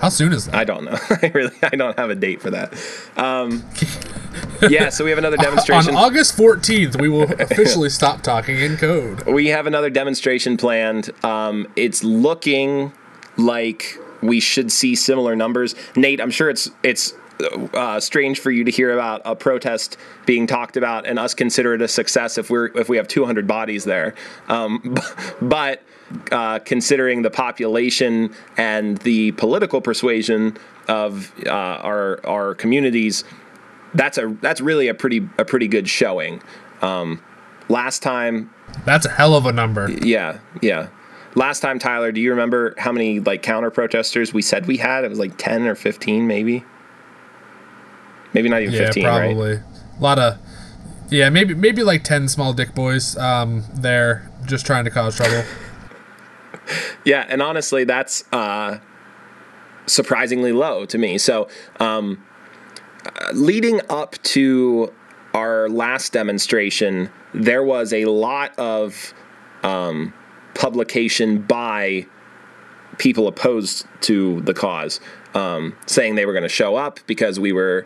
How 0.00 0.08
soon 0.10 0.32
is 0.32 0.46
that? 0.46 0.54
I 0.54 0.64
don't 0.64 0.84
know. 0.84 0.96
I 1.10 1.30
really 1.34 1.54
I 1.62 1.76
don't 1.76 1.98
have 1.98 2.10
a 2.10 2.14
date 2.14 2.40
for 2.42 2.50
that. 2.50 2.74
Um, 3.16 3.64
yeah, 4.68 4.90
so 4.90 5.04
we 5.04 5.10
have 5.10 5.18
another 5.18 5.36
demonstration. 5.36 5.94
On 5.94 6.04
August 6.04 6.36
14th, 6.36 7.00
we 7.00 7.08
will 7.08 7.30
officially 7.40 7.88
stop 7.88 8.22
talking 8.22 8.58
in 8.58 8.76
code. 8.76 9.26
We 9.26 9.48
have 9.48 9.66
another 9.66 9.90
demonstration 9.90 10.56
planned. 10.56 11.10
Um, 11.24 11.66
it's 11.76 12.04
looking 12.04 12.92
like 13.36 13.98
we 14.22 14.40
should 14.40 14.70
see 14.72 14.94
similar 14.94 15.36
numbers. 15.36 15.74
Nate, 15.94 16.20
I'm 16.20 16.30
sure 16.30 16.50
it's 16.50 16.70
it's 16.82 17.14
uh, 17.74 18.00
strange 18.00 18.40
for 18.40 18.50
you 18.50 18.64
to 18.64 18.70
hear 18.70 18.92
about 18.92 19.22
a 19.24 19.34
protest 19.36 19.96
being 20.24 20.46
talked 20.46 20.76
about 20.76 21.06
and 21.06 21.18
us 21.18 21.34
consider 21.34 21.74
it 21.74 21.82
a 21.82 21.88
success 21.88 22.38
if 22.38 22.50
we're 22.50 22.66
if 22.78 22.88
we 22.88 22.96
have 22.96 23.08
200 23.08 23.46
bodies 23.46 23.84
there. 23.84 24.14
Um, 24.48 24.96
but 25.42 25.82
uh, 26.32 26.60
considering 26.60 27.22
the 27.22 27.30
population 27.30 28.34
and 28.56 28.98
the 28.98 29.32
political 29.32 29.80
persuasion 29.80 30.56
of 30.88 31.32
uh, 31.46 31.50
our 31.50 32.24
our 32.26 32.54
communities, 32.54 33.24
that's 33.94 34.18
a 34.18 34.36
that's 34.40 34.60
really 34.60 34.88
a 34.88 34.94
pretty 34.94 35.28
a 35.38 35.44
pretty 35.44 35.68
good 35.68 35.88
showing. 35.88 36.42
Um, 36.82 37.22
last 37.68 38.02
time, 38.02 38.52
that's 38.84 39.06
a 39.06 39.10
hell 39.10 39.34
of 39.34 39.46
a 39.46 39.52
number. 39.52 39.90
Yeah, 39.90 40.38
yeah. 40.62 40.88
Last 41.34 41.60
time, 41.60 41.78
Tyler, 41.78 42.12
do 42.12 42.20
you 42.20 42.30
remember 42.30 42.74
how 42.78 42.92
many 42.92 43.20
like 43.20 43.42
counter 43.42 43.70
protesters 43.70 44.32
we 44.32 44.40
said 44.40 44.66
we 44.66 44.78
had? 44.78 45.04
It 45.04 45.10
was 45.10 45.18
like 45.18 45.36
ten 45.36 45.66
or 45.66 45.74
fifteen, 45.74 46.26
maybe. 46.26 46.64
Maybe 48.32 48.48
not 48.48 48.62
even 48.62 48.74
yeah, 48.74 48.86
fifteen. 48.86 49.04
Probably 49.04 49.54
right? 49.54 49.62
a 49.98 50.02
lot 50.02 50.18
of. 50.18 50.38
Yeah, 51.08 51.30
maybe 51.30 51.54
maybe 51.54 51.82
like 51.82 52.04
ten 52.04 52.28
small 52.28 52.52
dick 52.52 52.74
boys 52.74 53.16
um, 53.16 53.64
there 53.74 54.30
just 54.46 54.66
trying 54.66 54.84
to 54.84 54.90
cause 54.90 55.16
trouble. 55.16 55.44
yeah, 57.04 57.24
and 57.28 57.42
honestly, 57.42 57.84
that's 57.84 58.24
uh, 58.32 58.78
surprisingly 59.86 60.52
low 60.52 60.84
to 60.86 60.98
me. 60.98 61.18
So. 61.18 61.48
Um, 61.80 62.22
leading 63.32 63.80
up 63.88 64.20
to 64.22 64.92
our 65.34 65.68
last 65.68 66.12
demonstration, 66.12 67.10
there 67.34 67.62
was 67.62 67.92
a 67.92 68.06
lot 68.06 68.58
of 68.58 69.14
um, 69.62 70.14
publication 70.54 71.42
by 71.42 72.06
people 72.98 73.28
opposed 73.28 73.86
to 74.00 74.40
the 74.42 74.54
cause, 74.54 75.00
um, 75.34 75.76
saying 75.86 76.14
they 76.14 76.24
were 76.24 76.32
going 76.32 76.42
to 76.42 76.48
show 76.48 76.76
up 76.76 77.00
because 77.06 77.38
we 77.38 77.52
were 77.52 77.84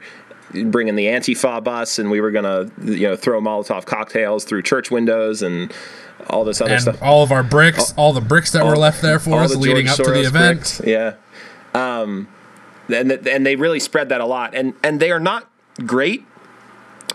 bringing 0.52 0.96
the 0.96 1.06
Antifa 1.06 1.62
bus 1.62 1.98
and 1.98 2.10
we 2.10 2.20
were 2.20 2.30
going 2.30 2.44
to, 2.44 2.92
you 2.92 3.08
know, 3.08 3.16
throw 3.16 3.40
Molotov 3.40 3.84
cocktails 3.84 4.44
through 4.44 4.62
church 4.62 4.90
windows 4.90 5.42
and 5.42 5.72
all 6.28 6.44
this 6.44 6.60
other 6.60 6.74
and 6.74 6.82
stuff. 6.82 7.02
All 7.02 7.22
of 7.22 7.32
our 7.32 7.42
bricks, 7.42 7.92
all, 7.96 8.06
all 8.06 8.12
the 8.12 8.20
bricks 8.20 8.52
that 8.52 8.62
all, 8.62 8.68
were 8.68 8.76
left 8.76 9.02
there 9.02 9.18
for 9.18 9.40
us 9.40 9.52
the 9.52 9.58
leading 9.58 9.86
George 9.86 10.00
up 10.00 10.06
Soros 10.06 10.14
to 10.14 10.20
the 10.20 10.26
event. 10.26 10.58
Bricks, 10.58 10.80
yeah. 10.84 11.14
Um, 11.74 12.28
and 12.88 13.12
and 13.12 13.46
they 13.46 13.56
really 13.56 13.80
spread 13.80 14.08
that 14.08 14.20
a 14.20 14.26
lot. 14.26 14.54
And 14.54 14.74
and 14.82 15.00
they 15.00 15.10
are 15.10 15.20
not 15.20 15.48
great 15.86 16.24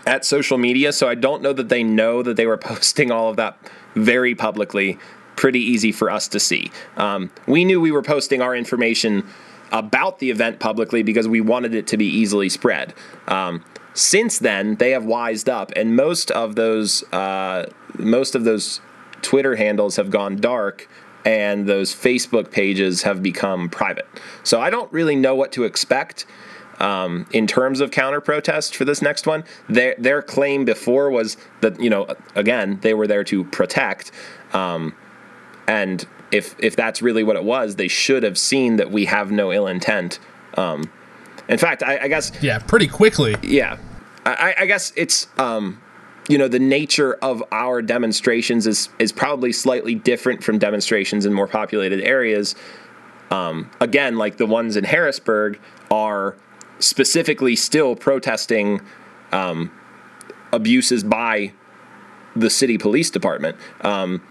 at 0.06 0.24
social 0.24 0.58
media, 0.58 0.92
so 0.92 1.08
I 1.08 1.14
don't 1.14 1.42
know 1.42 1.52
that 1.52 1.68
they 1.68 1.82
know 1.82 2.22
that 2.22 2.36
they 2.36 2.46
were 2.46 2.58
posting 2.58 3.10
all 3.10 3.30
of 3.30 3.36
that 3.36 3.58
very 3.94 4.34
publicly. 4.34 4.98
Pretty 5.36 5.60
easy 5.60 5.92
for 5.92 6.10
us 6.10 6.28
to 6.28 6.40
see. 6.40 6.70
Um, 6.96 7.30
we 7.46 7.66
knew 7.66 7.78
we 7.78 7.92
were 7.92 8.02
posting 8.02 8.40
our 8.40 8.56
information 8.56 9.26
about 9.72 10.18
the 10.18 10.30
event 10.30 10.60
publicly 10.60 11.02
because 11.02 11.26
we 11.28 11.40
wanted 11.40 11.74
it 11.74 11.86
to 11.88 11.96
be 11.96 12.06
easily 12.06 12.48
spread. 12.48 12.94
Um, 13.28 13.64
since 13.94 14.38
then, 14.38 14.76
they 14.76 14.90
have 14.90 15.04
wised 15.04 15.48
up, 15.48 15.72
and 15.74 15.96
most 15.96 16.30
of 16.30 16.54
those 16.54 17.02
uh, 17.12 17.66
most 17.98 18.34
of 18.34 18.44
those 18.44 18.80
Twitter 19.22 19.56
handles 19.56 19.96
have 19.96 20.10
gone 20.10 20.36
dark 20.36 20.88
and 21.26 21.66
those 21.66 21.92
Facebook 21.92 22.52
pages 22.52 23.02
have 23.02 23.20
become 23.22 23.68
private. 23.68 24.06
So 24.44 24.60
I 24.60 24.70
don't 24.70 24.90
really 24.92 25.16
know 25.16 25.34
what 25.34 25.50
to 25.52 25.64
expect. 25.64 26.24
Um, 26.78 27.26
in 27.32 27.46
terms 27.46 27.80
of 27.80 27.90
counter 27.90 28.20
protest 28.20 28.76
for 28.76 28.84
this 28.84 29.00
next 29.00 29.26
one, 29.26 29.44
their 29.68 29.94
their 29.98 30.22
claim 30.22 30.64
before 30.66 31.10
was 31.10 31.38
that 31.62 31.80
you 31.80 31.88
know 31.88 32.06
again 32.34 32.78
they 32.82 32.92
were 32.92 33.06
there 33.06 33.24
to 33.24 33.44
protect, 33.44 34.12
um, 34.52 34.94
and 35.66 36.06
if 36.32 36.56
if 36.58 36.76
that's 36.76 37.02
really 37.02 37.22
what 37.22 37.36
it 37.36 37.44
was, 37.44 37.76
they 37.76 37.88
should 37.88 38.22
have 38.22 38.38
seen 38.38 38.76
that 38.76 38.90
we 38.90 39.06
have 39.06 39.30
no 39.30 39.52
ill 39.52 39.66
intent. 39.66 40.18
Um, 40.54 40.90
in 41.48 41.58
fact, 41.58 41.82
I, 41.82 41.98
I, 41.98 42.08
guess 42.08 42.32
yeah, 42.42 42.58
pretty 42.58 42.88
quickly. 42.88 43.36
Yeah, 43.42 43.78
I, 44.24 44.54
I 44.60 44.66
guess 44.66 44.92
it's 44.96 45.28
um, 45.38 45.80
you 46.28 46.38
know 46.38 46.48
the 46.48 46.58
nature 46.58 47.14
of 47.22 47.42
our 47.52 47.82
demonstrations 47.82 48.66
is 48.66 48.88
is 48.98 49.12
probably 49.12 49.52
slightly 49.52 49.94
different 49.94 50.42
from 50.42 50.58
demonstrations 50.58 51.26
in 51.26 51.32
more 51.32 51.46
populated 51.46 52.00
areas. 52.00 52.54
Um, 53.30 53.70
again, 53.80 54.16
like 54.16 54.36
the 54.36 54.46
ones 54.46 54.76
in 54.76 54.84
Harrisburg 54.84 55.58
are 55.90 56.36
specifically 56.78 57.56
still 57.56 57.96
protesting 57.96 58.80
um, 59.32 59.70
abuses 60.52 61.02
by 61.02 61.52
the 62.34 62.50
city 62.50 62.78
police 62.78 63.10
department. 63.10 63.56
Um, 63.80 64.22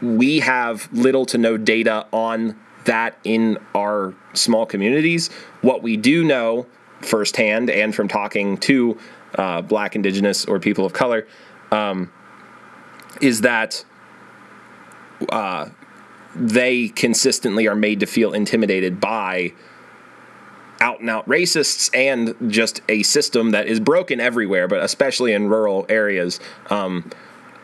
we 0.00 0.40
have 0.40 0.92
little 0.92 1.26
to 1.26 1.38
no 1.38 1.56
data 1.56 2.06
on 2.12 2.58
that 2.84 3.18
in 3.24 3.58
our 3.74 4.14
small 4.32 4.64
communities. 4.64 5.28
What 5.60 5.82
we 5.82 5.96
do 5.96 6.24
know 6.24 6.66
firsthand 7.00 7.70
and 7.70 7.94
from 7.94 8.08
talking 8.08 8.56
to 8.58 8.98
uh, 9.34 9.62
black, 9.62 9.94
indigenous, 9.94 10.44
or 10.44 10.58
people 10.58 10.84
of 10.84 10.92
color, 10.92 11.26
um, 11.70 12.10
is 13.20 13.42
that 13.42 13.84
uh, 15.28 15.68
they 16.34 16.88
consistently 16.88 17.66
are 17.66 17.74
made 17.74 18.00
to 18.00 18.06
feel 18.06 18.32
intimidated 18.32 19.00
by 19.00 19.52
out 20.80 21.00
and 21.00 21.10
out 21.10 21.26
racists 21.28 21.94
and 21.94 22.52
just 22.52 22.80
a 22.88 23.02
system 23.02 23.50
that 23.50 23.66
is 23.66 23.80
broken 23.80 24.20
everywhere, 24.20 24.68
but 24.68 24.82
especially 24.82 25.32
in 25.32 25.48
rural 25.48 25.84
areas. 25.88 26.38
Um, 26.70 27.10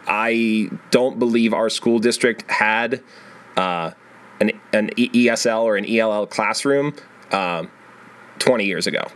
I 0.07 0.71
don't 0.91 1.19
believe 1.19 1.55
our 1.55 1.71
school 1.71 1.99
district 1.99 2.51
had 2.51 3.03
uh, 3.57 3.93
an, 4.41 4.53
an 4.73 4.91
ESL 4.91 5.63
or 5.63 5.77
an 5.77 5.87
ELL 5.87 6.27
classroom 6.27 6.95
uh, 7.31 7.65
20 8.39 8.65
years 8.65 8.87
ago. 8.87 9.07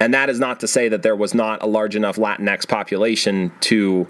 And 0.00 0.12
that 0.14 0.28
is 0.28 0.40
not 0.40 0.60
to 0.60 0.68
say 0.68 0.88
that 0.88 1.02
there 1.02 1.14
was 1.14 1.32
not 1.32 1.62
a 1.62 1.66
large 1.66 1.94
enough 1.94 2.16
Latinx 2.16 2.66
population 2.66 3.52
to. 3.60 4.08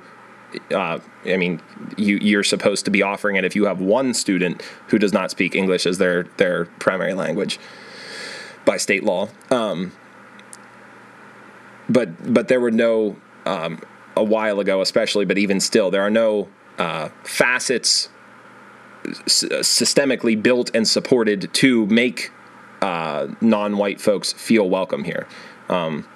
Uh, 0.70 0.98
I 1.24 1.36
mean, 1.36 1.62
you, 1.96 2.18
you're 2.20 2.42
supposed 2.42 2.84
to 2.84 2.90
be 2.90 3.02
offering 3.02 3.36
it 3.36 3.44
if 3.44 3.56
you 3.56 3.64
have 3.64 3.80
one 3.80 4.12
student 4.12 4.62
who 4.88 4.98
does 4.98 5.12
not 5.12 5.30
speak 5.30 5.54
English 5.54 5.86
as 5.86 5.98
their 5.98 6.24
their 6.36 6.66
primary 6.78 7.14
language 7.14 7.58
by 8.64 8.76
state 8.76 9.02
law. 9.04 9.28
Um, 9.50 9.92
but 11.88 12.32
but 12.32 12.48
there 12.48 12.60
were 12.60 12.70
no 12.70 13.16
um, 13.44 13.80
a 14.16 14.24
while 14.24 14.60
ago, 14.60 14.80
especially, 14.80 15.24
but 15.24 15.38
even 15.38 15.60
still, 15.60 15.90
there 15.90 16.02
are 16.02 16.10
no 16.10 16.48
uh, 16.78 17.08
facets 17.24 18.08
s- 19.26 19.44
systemically 19.44 20.40
built 20.40 20.70
and 20.74 20.86
supported 20.86 21.52
to 21.54 21.86
make 21.86 22.30
uh, 22.80 23.28
non-white 23.40 24.00
folks 24.00 24.32
feel 24.32 24.68
welcome 24.68 25.04
here. 25.04 25.26
Um, 25.68 26.06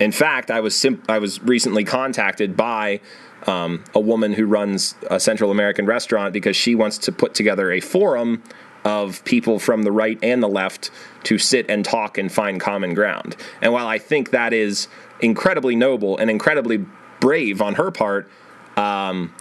in 0.00 0.12
fact, 0.12 0.50
I 0.50 0.60
was 0.60 0.84
I 1.08 1.18
was 1.18 1.42
recently 1.42 1.84
contacted 1.84 2.56
by 2.56 3.00
um, 3.46 3.84
a 3.94 4.00
woman 4.00 4.32
who 4.32 4.46
runs 4.46 4.94
a 5.10 5.20
Central 5.20 5.50
American 5.50 5.86
restaurant 5.86 6.32
because 6.32 6.56
she 6.56 6.74
wants 6.74 6.98
to 6.98 7.12
put 7.12 7.34
together 7.34 7.70
a 7.70 7.80
forum 7.80 8.42
of 8.84 9.24
people 9.24 9.58
from 9.58 9.82
the 9.82 9.92
right 9.92 10.18
and 10.22 10.42
the 10.42 10.48
left 10.48 10.90
to 11.24 11.38
sit 11.38 11.68
and 11.70 11.84
talk 11.84 12.18
and 12.18 12.30
find 12.30 12.60
common 12.60 12.94
ground. 12.94 13.36
And 13.62 13.72
while 13.72 13.86
I 13.86 13.98
think 13.98 14.30
that 14.30 14.52
is 14.52 14.88
incredibly 15.20 15.74
noble 15.74 16.18
and 16.18 16.30
incredibly 16.30 16.84
brave 17.24 17.62
on 17.62 17.74
her 17.76 17.90
part, 17.90 18.28
um, 18.76 19.32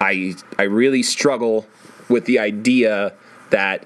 I 0.00 0.34
I 0.58 0.62
really 0.62 1.02
struggle 1.02 1.66
with 2.08 2.24
the 2.24 2.38
idea 2.38 3.12
that 3.50 3.84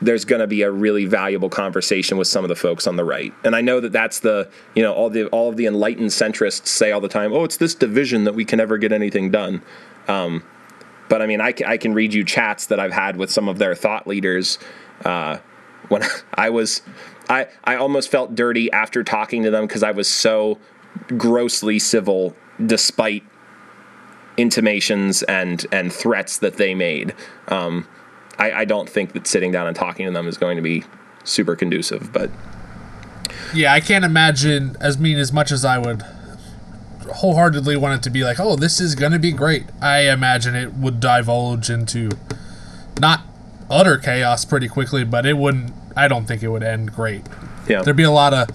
there's 0.00 0.24
going 0.24 0.40
to 0.40 0.46
be 0.46 0.62
a 0.62 0.70
really 0.70 1.04
valuable 1.04 1.50
conversation 1.50 2.16
with 2.16 2.28
some 2.28 2.44
of 2.44 2.48
the 2.48 2.56
folks 2.56 2.86
on 2.86 2.96
the 2.96 3.04
right. 3.04 3.34
And 3.44 3.54
I 3.54 3.60
know 3.60 3.80
that 3.80 3.92
that's 3.92 4.20
the, 4.20 4.48
you 4.74 4.82
know, 4.82 4.94
all 4.94 5.10
the 5.10 5.26
all 5.26 5.50
of 5.50 5.58
the 5.58 5.66
enlightened 5.66 6.10
centrists 6.10 6.66
say 6.66 6.90
all 6.90 7.02
the 7.02 7.08
time, 7.08 7.30
"Oh, 7.34 7.44
it's 7.44 7.58
this 7.58 7.74
division 7.74 8.24
that 8.24 8.34
we 8.34 8.46
can 8.46 8.56
never 8.56 8.78
get 8.78 8.90
anything 8.90 9.30
done." 9.30 9.60
Um, 10.06 10.42
but 11.10 11.20
I 11.20 11.26
mean, 11.26 11.42
I 11.42 11.52
I 11.66 11.76
can 11.76 11.92
read 11.92 12.14
you 12.14 12.24
chats 12.24 12.64
that 12.68 12.80
I've 12.80 12.94
had 12.94 13.18
with 13.18 13.30
some 13.30 13.50
of 13.50 13.58
their 13.58 13.74
thought 13.74 14.06
leaders 14.06 14.58
uh, 15.04 15.38
when 15.88 16.04
I 16.34 16.48
was, 16.48 16.80
I 17.28 17.48
I 17.64 17.76
almost 17.76 18.10
felt 18.10 18.34
dirty 18.34 18.72
after 18.72 19.04
talking 19.04 19.42
to 19.42 19.50
them 19.50 19.66
because 19.66 19.82
I 19.82 19.90
was 19.90 20.08
so 20.08 20.58
grossly 21.18 21.78
civil 21.78 22.34
despite 22.64 23.24
intimations 24.36 25.22
and 25.24 25.66
and 25.72 25.92
threats 25.92 26.38
that 26.38 26.56
they 26.56 26.74
made. 26.74 27.14
Um, 27.48 27.86
I, 28.38 28.52
I 28.52 28.64
don't 28.64 28.88
think 28.88 29.12
that 29.12 29.26
sitting 29.26 29.50
down 29.50 29.66
and 29.66 29.76
talking 29.76 30.06
to 30.06 30.12
them 30.12 30.28
is 30.28 30.38
going 30.38 30.56
to 30.56 30.62
be 30.62 30.84
super 31.24 31.56
conducive. 31.56 32.12
But 32.12 32.30
yeah, 33.52 33.72
I 33.72 33.80
can't 33.80 34.04
imagine 34.04 34.76
as 34.80 34.98
mean 34.98 35.18
as 35.18 35.32
much 35.32 35.50
as 35.50 35.64
I 35.64 35.78
would 35.78 36.02
wholeheartedly 37.16 37.76
want 37.76 37.94
it 37.94 38.02
to 38.04 38.10
be 38.10 38.22
like, 38.22 38.38
oh, 38.38 38.54
this 38.54 38.80
is 38.80 38.94
going 38.94 39.12
to 39.12 39.18
be 39.18 39.32
great. 39.32 39.64
I 39.80 40.10
imagine 40.10 40.54
it 40.54 40.74
would 40.74 41.00
divulge 41.00 41.70
into 41.70 42.10
not 43.00 43.22
utter 43.70 43.98
chaos 43.98 44.44
pretty 44.44 44.68
quickly, 44.68 45.04
but 45.04 45.26
it 45.26 45.36
wouldn't. 45.36 45.72
I 45.96 46.06
don't 46.06 46.26
think 46.26 46.42
it 46.42 46.48
would 46.48 46.62
end 46.62 46.92
great. 46.92 47.22
Yeah, 47.68 47.82
there'd 47.82 47.96
be 47.96 48.02
a 48.02 48.10
lot 48.10 48.34
of 48.34 48.48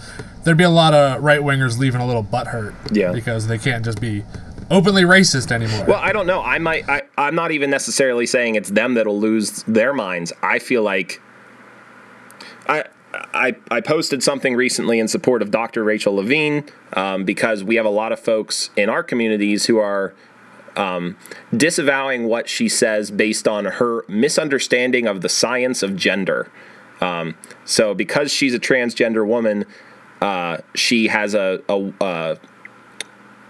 there'd 0.44 0.58
be 0.58 0.64
a 0.64 0.70
lot 0.70 0.94
of 0.94 1.24
right 1.24 1.40
wingers 1.40 1.78
leaving 1.78 2.02
a 2.02 2.08
little 2.08 2.24
butt 2.24 2.48
hurt. 2.48 2.74
Yeah, 2.92 3.12
because 3.12 3.48
they 3.48 3.58
can't 3.58 3.86
just 3.86 4.02
be 4.02 4.24
openly 4.70 5.04
racist 5.04 5.52
anymore. 5.52 5.86
Well, 5.86 6.00
I 6.02 6.12
don't 6.12 6.28
know. 6.28 6.42
I 6.42 6.60
might. 6.60 6.88
I, 6.90 7.04
I'm 7.18 7.36
not 7.36 7.52
even 7.52 7.70
necessarily 7.70 8.26
saying 8.26 8.56
it's 8.56 8.70
them 8.70 8.96
that'll 8.96 9.20
lose 9.20 9.64
their 9.64 9.94
minds. 9.94 10.34
I 10.42 10.60
feel 10.60 10.84
like 10.84 11.22
I. 12.68 12.86
I, 13.16 13.56
I 13.70 13.80
posted 13.80 14.24
something 14.24 14.56
recently 14.56 14.98
in 14.98 15.08
support 15.08 15.44
of 15.44 15.52
Dr. 15.52 15.84
Rachel 15.84 16.16
Levine 16.16 16.64
um, 16.94 17.26
because 17.26 17.64
we 17.64 17.76
have 17.76 17.86
a 17.86 17.90
lot 17.90 18.12
of 18.12 18.20
folks 18.20 18.72
in 18.76 18.90
our 18.90 19.04
communities 19.04 19.68
who 19.68 19.78
are 19.78 20.16
um, 20.76 21.16
disavowing 21.56 22.26
what 22.26 22.50
she 22.50 22.68
says 22.68 23.12
based 23.12 23.48
on 23.48 23.66
her 23.66 24.04
misunderstanding 24.08 25.08
of 25.08 25.22
the 25.22 25.30
science 25.30 25.84
of 25.84 25.96
gender. 25.96 26.50
Um, 27.02 27.36
so, 27.66 27.94
because 27.94 28.32
she's 28.32 28.54
a 28.54 28.60
transgender 28.60 29.26
woman, 29.26 29.66
uh, 30.22 30.58
she 30.74 31.08
has 31.08 31.34
a, 31.34 31.62
a, 31.68 31.94
a 32.02 32.38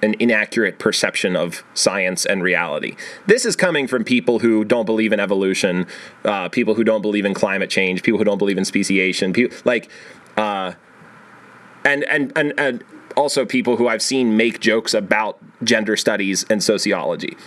an 0.03 0.15
inaccurate 0.19 0.79
perception 0.79 1.35
of 1.35 1.63
science 1.73 2.25
and 2.25 2.43
reality. 2.43 2.95
This 3.25 3.45
is 3.45 3.55
coming 3.55 3.87
from 3.87 4.03
people 4.03 4.39
who 4.39 4.65
don't 4.65 4.85
believe 4.85 5.13
in 5.13 5.19
evolution, 5.19 5.87
uh, 6.25 6.49
people 6.49 6.73
who 6.75 6.83
don't 6.83 7.01
believe 7.01 7.25
in 7.25 7.33
climate 7.33 7.69
change, 7.69 8.03
people 8.03 8.17
who 8.17 8.25
don't 8.25 8.37
believe 8.37 8.57
in 8.57 8.65
speciation, 8.65 9.31
people 9.31 9.57
like, 9.63 9.89
uh, 10.35 10.73
and, 11.85 12.03
and 12.05 12.33
and 12.35 12.53
and 12.57 12.83
also 13.15 13.45
people 13.45 13.77
who 13.77 13.87
I've 13.87 14.01
seen 14.01 14.35
make 14.35 14.59
jokes 14.59 14.93
about 14.93 15.39
gender 15.63 15.95
studies 15.95 16.45
and 16.49 16.61
sociology. 16.61 17.37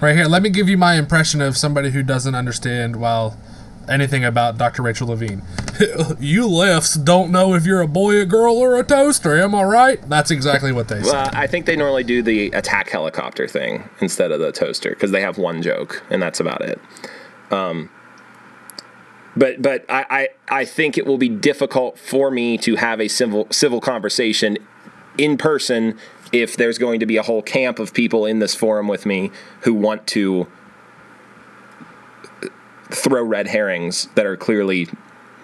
Right 0.00 0.16
here, 0.16 0.26
let 0.26 0.42
me 0.42 0.50
give 0.50 0.68
you 0.68 0.76
my 0.76 0.94
impression 0.94 1.40
of 1.40 1.56
somebody 1.56 1.90
who 1.90 2.02
doesn't 2.02 2.34
understand 2.34 2.96
well 2.96 3.38
anything 3.92 4.24
about 4.24 4.58
Dr. 4.58 4.82
Rachel 4.82 5.08
Levine. 5.08 5.42
you 6.18 6.48
lefts 6.48 6.94
don't 6.94 7.30
know 7.30 7.54
if 7.54 7.64
you're 7.64 7.80
a 7.80 7.88
boy, 7.88 8.20
a 8.20 8.26
girl, 8.26 8.56
or 8.56 8.78
a 8.78 8.82
toaster. 8.82 9.40
Am 9.40 9.54
I 9.54 9.62
right? 9.62 10.08
That's 10.08 10.30
exactly 10.30 10.72
what 10.72 10.88
they 10.88 11.02
say. 11.02 11.12
Well, 11.12 11.30
I 11.32 11.46
think 11.46 11.66
they 11.66 11.76
normally 11.76 12.04
do 12.04 12.22
the 12.22 12.50
attack 12.50 12.88
helicopter 12.90 13.46
thing 13.46 13.88
instead 14.00 14.32
of 14.32 14.40
the 14.40 14.52
toaster 14.52 14.90
because 14.90 15.10
they 15.10 15.20
have 15.20 15.38
one 15.38 15.62
joke 15.62 16.02
and 16.10 16.22
that's 16.22 16.40
about 16.40 16.62
it. 16.62 16.80
Um, 17.50 17.90
but 19.36 19.62
but 19.62 19.84
I, 19.88 20.06
I, 20.10 20.28
I 20.48 20.64
think 20.64 20.98
it 20.98 21.06
will 21.06 21.18
be 21.18 21.28
difficult 21.28 21.98
for 21.98 22.30
me 22.30 22.58
to 22.58 22.76
have 22.76 23.00
a 23.00 23.08
civil 23.08 23.46
civil 23.50 23.80
conversation 23.80 24.58
in 25.18 25.36
person 25.36 25.98
if 26.32 26.56
there's 26.56 26.78
going 26.78 27.00
to 27.00 27.06
be 27.06 27.16
a 27.16 27.22
whole 27.22 27.42
camp 27.42 27.78
of 27.78 27.92
people 27.92 28.24
in 28.24 28.38
this 28.38 28.54
forum 28.54 28.88
with 28.88 29.04
me 29.04 29.30
who 29.60 29.74
want 29.74 30.06
to 30.08 30.46
throw 32.92 33.22
red 33.22 33.46
herrings 33.46 34.06
that 34.14 34.26
are 34.26 34.36
clearly, 34.36 34.88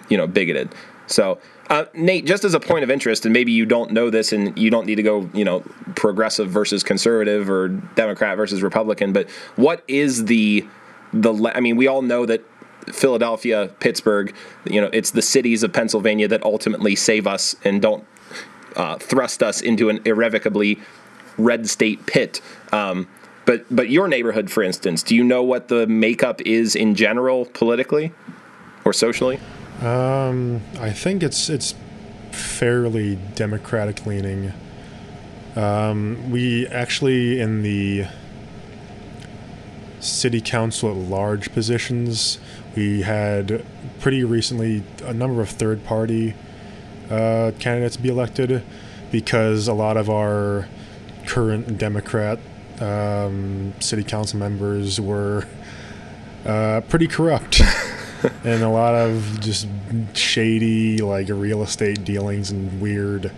you 0.09 0.17
know, 0.17 0.27
bigoted. 0.27 0.73
So, 1.07 1.39
uh, 1.69 1.85
Nate, 1.93 2.25
just 2.25 2.43
as 2.43 2.53
a 2.53 2.59
point 2.59 2.83
of 2.83 2.91
interest, 2.91 3.25
and 3.25 3.33
maybe 3.33 3.51
you 3.51 3.65
don't 3.65 3.91
know 3.91 4.09
this, 4.09 4.31
and 4.31 4.57
you 4.57 4.69
don't 4.69 4.85
need 4.85 4.95
to 4.95 5.03
go, 5.03 5.29
you 5.33 5.45
know, 5.45 5.61
progressive 5.95 6.49
versus 6.49 6.83
conservative 6.83 7.49
or 7.49 7.67
Democrat 7.67 8.37
versus 8.37 8.61
Republican, 8.61 9.13
but 9.13 9.29
what 9.55 9.83
is 9.87 10.25
the 10.25 10.67
the? 11.13 11.51
I 11.53 11.59
mean, 11.59 11.75
we 11.75 11.87
all 11.87 12.01
know 12.01 12.25
that 12.25 12.43
Philadelphia, 12.91 13.71
Pittsburgh, 13.79 14.33
you 14.65 14.81
know, 14.81 14.89
it's 14.93 15.11
the 15.11 15.21
cities 15.21 15.63
of 15.63 15.73
Pennsylvania 15.73 16.27
that 16.27 16.43
ultimately 16.43 16.95
save 16.95 17.27
us 17.27 17.55
and 17.63 17.81
don't 17.81 18.05
uh, 18.75 18.97
thrust 18.97 19.43
us 19.43 19.61
into 19.61 19.89
an 19.89 19.99
irrevocably 20.05 20.79
red 21.37 21.69
state 21.69 22.05
pit. 22.05 22.41
Um, 22.71 23.07
but 23.49 23.65
but 23.71 23.89
your 23.89 24.07
neighborhood, 24.07 24.51
for 24.51 24.61
instance, 24.61 25.01
do 25.01 25.15
you 25.15 25.23
know 25.23 25.41
what 25.41 25.69
the 25.69 25.87
makeup 25.87 26.39
is 26.41 26.75
in 26.75 26.93
general 26.93 27.45
politically 27.45 28.11
or 28.85 28.93
socially? 28.93 29.39
Um, 29.81 30.61
I 30.79 30.91
think 30.91 31.23
it's 31.23 31.49
it's 31.49 31.73
fairly 32.31 33.17
democratic 33.33 34.05
leaning. 34.05 34.53
Um, 35.55 36.29
we 36.29 36.67
actually 36.67 37.41
in 37.41 37.63
the 37.63 38.05
city 39.99 40.41
council 40.41 40.91
at 40.91 40.97
large 41.09 41.51
positions, 41.51 42.37
we 42.75 43.01
had 43.01 43.65
pretty 43.99 44.23
recently 44.23 44.83
a 45.03 45.13
number 45.15 45.41
of 45.41 45.49
third 45.49 45.83
party 45.85 46.35
uh, 47.09 47.51
candidates 47.57 47.97
be 47.97 48.09
elected 48.09 48.61
because 49.11 49.67
a 49.67 49.73
lot 49.73 49.97
of 49.97 50.07
our 50.07 50.67
current 51.25 51.79
Democrat 51.79 52.37
um, 52.81 53.73
city 53.79 54.03
council 54.03 54.39
members 54.39 54.99
were 54.99 55.45
uh, 56.45 56.81
pretty 56.89 57.07
corrupt. 57.07 57.61
and 58.43 58.63
a 58.63 58.69
lot 58.69 58.95
of 58.95 59.39
just 59.39 59.67
shady, 60.13 60.97
like 60.97 61.29
real 61.29 61.63
estate 61.63 62.03
dealings 62.03 62.51
and 62.51 62.81
weird 62.81 63.31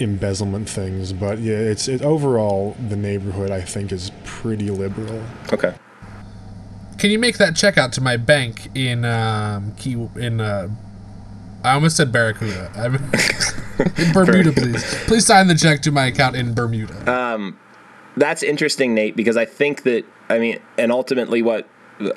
embezzlement 0.00 0.68
things. 0.68 1.12
But 1.12 1.38
yeah, 1.38 1.56
it's 1.56 1.88
it, 1.88 2.02
overall 2.02 2.76
the 2.88 2.96
neighborhood 2.96 3.50
I 3.50 3.60
think 3.60 3.92
is 3.92 4.10
pretty 4.24 4.70
liberal. 4.70 5.22
Okay. 5.52 5.74
Can 6.98 7.10
you 7.10 7.18
make 7.18 7.38
that 7.38 7.54
check 7.54 7.76
out 7.76 7.92
to 7.94 8.00
my 8.00 8.16
bank 8.16 8.70
in 8.74 9.04
um, 9.04 9.74
Key 9.76 10.08
in? 10.16 10.40
Uh, 10.40 10.68
I 11.62 11.72
almost 11.72 11.96
said 11.96 12.12
Barracuda. 12.12 12.70
I'm 12.76 12.94
in 13.96 14.12
Bermuda, 14.12 14.52
please. 14.52 14.84
Please 15.06 15.26
sign 15.26 15.48
the 15.48 15.54
check 15.54 15.82
to 15.82 15.90
my 15.90 16.06
account 16.06 16.36
in 16.36 16.54
Bermuda. 16.54 17.12
Um, 17.12 17.58
that's 18.16 18.42
interesting, 18.42 18.94
Nate, 18.94 19.16
because 19.16 19.36
I 19.36 19.44
think 19.44 19.82
that 19.82 20.04
I 20.28 20.38
mean, 20.38 20.58
and 20.78 20.90
ultimately, 20.90 21.42
what 21.42 21.68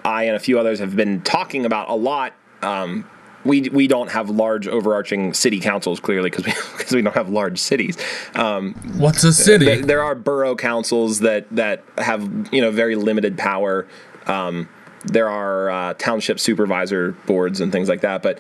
I 0.04 0.24
and 0.24 0.36
a 0.36 0.40
few 0.40 0.60
others 0.60 0.80
have 0.80 0.96
been 0.96 1.22
talking 1.22 1.66
about 1.66 1.90
a 1.90 1.96
lot. 1.96 2.34
Um, 2.62 3.10
we 3.46 3.70
we 3.70 3.88
don't 3.88 4.12
have 4.12 4.30
large 4.30 4.68
overarching 4.68 5.34
city 5.34 5.60
councils 5.60 6.00
clearly 6.00 6.30
because 6.30 6.46
we 6.46 6.52
because 6.78 6.92
we 6.92 7.02
don't 7.02 7.16
have 7.16 7.30
large 7.30 7.60
cities. 7.60 7.98
Um, 8.36 8.74
What's 8.98 9.24
a 9.24 9.34
city? 9.34 9.66
There, 9.66 9.82
there, 9.86 10.04
are 10.04 10.16
borough 10.16 10.56
councils 10.56 11.20
that 11.20 11.48
that 11.52 11.84
have 11.98 12.50
you 12.52 12.62
know 12.62 12.72
very 12.72 12.96
limited 12.96 13.38
power. 13.38 13.88
Um, 14.26 14.70
there 15.06 15.30
are 15.30 15.70
uh, 15.70 15.94
township 15.94 16.40
supervisor 16.40 17.14
boards 17.26 17.62
and 17.62 17.72
things 17.72 17.88
like 17.88 18.02
that. 18.02 18.22
But 18.22 18.40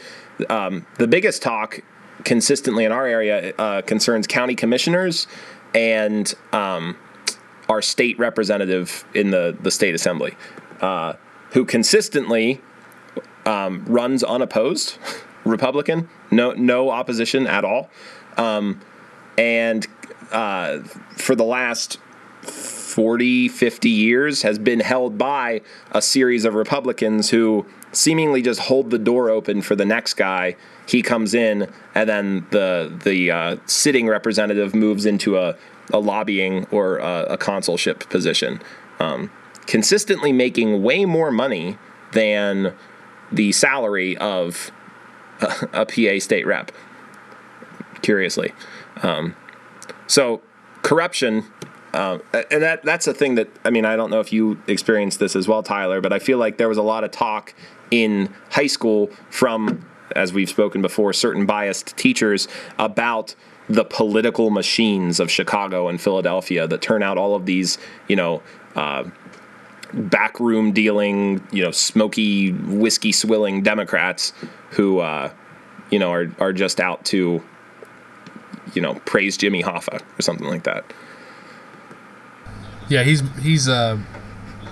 um, 0.50 0.86
the 0.98 1.08
biggest 1.08 1.42
talk 1.42 1.82
consistently 2.26 2.84
in 2.84 2.92
our 2.92 3.08
area 3.08 3.54
uh, 3.58 3.82
concerns 3.82 4.28
county 4.28 4.56
commissioners 4.56 5.26
and 5.74 6.34
um, 6.52 6.98
our 7.70 7.82
state 7.82 8.18
representative 8.18 9.06
in 9.14 9.30
the, 9.30 9.56
the 9.62 9.72
state 9.72 9.94
assembly, 9.96 10.36
uh, 10.82 11.14
who 11.52 11.64
consistently 11.64 12.60
um, 13.46 13.86
runs 13.86 14.24
unopposed, 14.24 14.98
Republican, 15.46 16.10
no 16.32 16.52
no 16.52 16.90
opposition 16.90 17.48
at 17.48 17.64
all, 17.64 17.90
um, 18.38 18.82
and 19.38 19.88
uh, 20.32 20.80
for 21.16 21.36
the 21.36 21.46
last 21.46 21.98
40, 22.42 23.48
50 23.48 23.90
years 23.90 24.42
has 24.42 24.58
been 24.60 24.80
held 24.80 25.18
by 25.18 25.62
a 25.92 26.02
series 26.02 26.46
of 26.46 26.56
Republicans 26.56 27.30
who 27.30 27.66
seemingly 27.92 28.42
just 28.42 28.62
hold 28.62 28.90
the 28.92 28.98
door 28.98 29.30
open 29.30 29.62
for 29.62 29.76
the 29.76 29.86
next 29.86 30.16
guy. 30.16 30.56
He 30.88 31.02
comes 31.02 31.34
in, 31.34 31.72
and 31.96 32.10
then 32.10 32.48
the 32.52 33.00
the 33.04 33.32
uh, 33.32 33.58
sitting 33.66 34.08
representative 34.08 34.76
moves 34.76 35.06
into 35.06 35.38
a 35.38 35.56
a 35.92 36.00
lobbying 36.00 36.66
or 36.72 36.98
a, 36.98 37.24
a 37.32 37.38
consulship 37.38 38.10
position, 38.10 38.62
um, 39.00 39.32
consistently 39.66 40.32
making 40.32 40.84
way 40.84 41.06
more 41.06 41.32
money 41.32 41.78
than 42.14 42.74
the 43.32 43.52
salary 43.52 44.18
of 44.18 44.72
a, 45.42 45.70
a 45.74 45.86
PA 45.86 46.20
state 46.20 46.46
rep. 46.46 46.72
Curiously, 48.02 48.54
um, 49.04 49.36
so 50.08 50.42
corruption 50.82 51.46
Um, 51.94 52.22
and 52.34 52.62
that 52.62 52.84
that's 52.84 53.08
a 53.08 53.14
thing 53.14 53.36
that 53.36 53.50
I 53.66 53.72
mean 53.72 53.84
I 53.84 53.96
don't 53.96 54.12
know 54.12 54.20
if 54.20 54.32
you 54.32 54.62
experienced 54.68 55.20
this 55.20 55.36
as 55.36 55.48
well, 55.48 55.64
Tyler, 55.64 56.02
but 56.02 56.14
I 56.14 56.20
feel 56.20 56.38
like 56.38 56.58
there 56.58 56.70
was 56.70 56.78
a 56.78 56.84
lot 56.84 57.04
of 57.04 57.12
talk 57.12 57.54
in 57.90 58.30
high 58.52 58.68
school 58.68 59.10
from, 59.32 59.84
as 60.16 60.32
we've 60.32 60.50
spoken 60.50 60.82
before, 60.84 61.14
certain 61.14 61.48
biased 61.48 61.98
teachers 61.98 62.48
about 62.78 63.34
the 63.70 63.86
political 63.86 64.50
machines 64.50 65.20
of 65.20 65.30
Chicago 65.30 65.88
and 65.88 66.02
Philadelphia 66.02 66.68
that 66.68 66.82
turn 66.82 67.04
out 67.04 67.18
all 67.18 67.36
of 67.36 67.46
these, 67.46 67.78
you 68.08 68.16
know. 68.16 68.42
Uh, 68.76 69.04
backroom 69.92 70.72
dealing, 70.72 71.44
you 71.52 71.64
know, 71.64 71.72
smoky 71.72 72.52
whiskey 72.52 73.12
swilling 73.12 73.64
Democrats 73.64 74.34
who, 74.70 75.00
uh, 75.00 75.32
you 75.90 75.98
know, 75.98 76.12
are 76.12 76.32
are 76.40 76.54
just 76.54 76.80
out 76.80 77.04
to, 77.06 77.44
you 78.76 78.82
know, 78.84 78.94
praise 79.06 79.36
Jimmy 79.36 79.64
Hoffa 79.64 80.00
or 80.18 80.22
something 80.22 80.48
like 80.48 80.64
that. 80.64 80.86
Yeah, 82.88 83.04
he's 83.04 83.22
he's 83.40 83.68
uh 83.68 83.98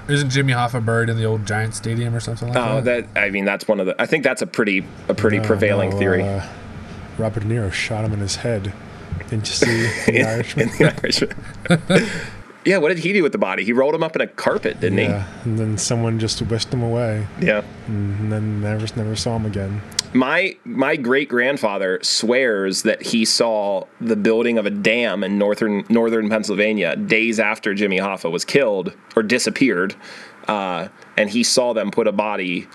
isn't 0.07 0.29
Jimmy 0.29 0.53
Hoffa 0.53 0.85
buried 0.85 1.09
in 1.09 1.17
the 1.17 1.25
old 1.25 1.45
Giant 1.45 1.73
Stadium 1.75 2.15
or 2.15 2.19
something 2.19 2.49
like 2.49 2.57
Oh, 2.57 2.81
that? 2.81 3.13
that 3.13 3.19
I 3.19 3.29
mean, 3.31 3.43
that's 3.43 3.67
one 3.67 3.79
of 3.79 3.87
the. 3.87 3.99
I 4.01 4.05
think 4.05 4.23
that's 4.23 4.41
a 4.43 4.47
pretty 4.47 4.85
a 5.09 5.13
pretty 5.15 5.39
prevailing 5.39 5.89
no, 5.89 5.97
theory. 5.97 6.23
Uh, 6.23 6.45
Robert 7.17 7.41
De 7.41 7.47
Niro 7.47 7.71
shot 7.73 8.05
him 8.05 8.13
in 8.13 8.19
his 8.19 8.37
head. 8.37 8.71
Didn't 9.29 9.47
you 9.47 9.53
see 9.53 10.11
The 10.11 10.23
Irishman? 10.23 10.69
the 10.77 10.93
Irishman. 10.97 12.09
yeah, 12.65 12.77
what 12.77 12.89
did 12.89 12.99
he 12.99 13.13
do 13.13 13.23
with 13.23 13.31
the 13.31 13.37
body? 13.37 13.63
He 13.63 13.73
rolled 13.73 13.95
him 13.95 14.03
up 14.03 14.15
in 14.15 14.21
a 14.21 14.27
carpet, 14.27 14.79
didn't 14.79 14.97
he? 14.99 15.05
yeah, 15.05 15.27
and 15.43 15.57
then 15.57 15.77
someone 15.77 16.19
just 16.19 16.41
whisked 16.41 16.73
him 16.73 16.81
away. 16.83 17.27
Yeah. 17.41 17.63
and 17.87 18.31
then 18.31 18.61
never 18.61 18.85
never 18.95 19.15
saw 19.15 19.35
him 19.37 19.45
again. 19.45 19.81
My 20.13 20.55
my 20.63 20.95
great 20.95 21.27
grandfather 21.29 21.99
swears 22.01 22.83
that 22.83 23.01
he 23.01 23.25
saw 23.25 23.85
the 23.99 24.15
building 24.15 24.57
of 24.57 24.65
a 24.65 24.69
dam 24.69 25.23
in 25.23 25.37
northern 25.37 25.83
northern 25.89 26.29
Pennsylvania 26.29 26.95
days 26.95 27.39
after 27.39 27.73
Jimmy 27.73 27.99
Hoffa 27.99 28.31
was 28.31 28.45
killed 28.45 28.93
or 29.17 29.23
disappeared, 29.23 29.95
uh, 30.47 30.87
and 31.17 31.29
he 31.29 31.43
saw 31.43 31.73
them 31.73 31.91
put 31.91 32.07
a 32.07 32.13
body 32.13 32.67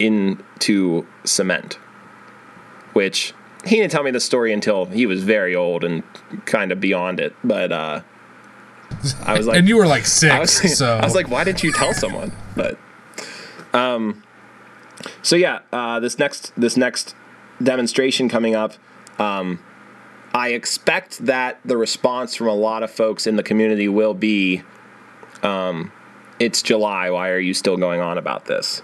into 0.00 1.06
cement. 1.24 1.78
Which 2.94 3.32
he 3.64 3.76
didn't 3.76 3.92
tell 3.92 4.02
me 4.02 4.10
the 4.10 4.20
story 4.20 4.52
until 4.52 4.86
he 4.86 5.06
was 5.06 5.22
very 5.22 5.54
old 5.54 5.84
and 5.84 6.02
kind 6.44 6.72
of 6.72 6.80
beyond 6.80 7.20
it. 7.20 7.34
But 7.44 7.72
uh, 7.72 8.00
I 9.24 9.36
was 9.36 9.46
like, 9.48 9.58
and 9.58 9.68
you 9.68 9.76
were 9.76 9.86
like 9.86 10.06
six, 10.06 10.32
I 10.32 10.38
was, 10.40 10.78
so 10.78 10.96
I 11.00 11.04
was 11.04 11.14
like, 11.14 11.28
why 11.28 11.44
didn't 11.44 11.62
you 11.62 11.72
tell 11.72 11.94
someone? 11.94 12.32
But 12.56 12.78
um, 13.72 14.22
so 15.22 15.36
yeah, 15.36 15.60
uh, 15.72 16.00
this 16.00 16.18
next 16.18 16.52
this 16.56 16.76
next 16.76 17.14
demonstration 17.62 18.28
coming 18.28 18.54
up, 18.54 18.74
um, 19.18 19.60
I 20.34 20.50
expect 20.50 21.24
that 21.26 21.60
the 21.64 21.76
response 21.76 22.34
from 22.34 22.48
a 22.48 22.54
lot 22.54 22.82
of 22.82 22.90
folks 22.90 23.26
in 23.26 23.36
the 23.36 23.42
community 23.42 23.88
will 23.88 24.14
be, 24.14 24.62
um, 25.42 25.92
"It's 26.38 26.62
July. 26.62 27.10
Why 27.10 27.30
are 27.30 27.38
you 27.38 27.54
still 27.54 27.76
going 27.76 28.00
on 28.00 28.18
about 28.18 28.46
this?" 28.46 28.82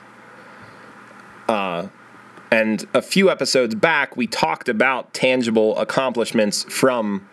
Uh, 1.49 1.89
and 2.51 2.87
a 2.95 3.03
few 3.03 3.31
episodes 3.31 3.75
back, 3.75 4.17
we 4.17 4.27
talked 4.27 4.69
about 4.69 5.13
tangible 5.13 5.77
accomplishments 5.79 6.65
from 6.65 7.29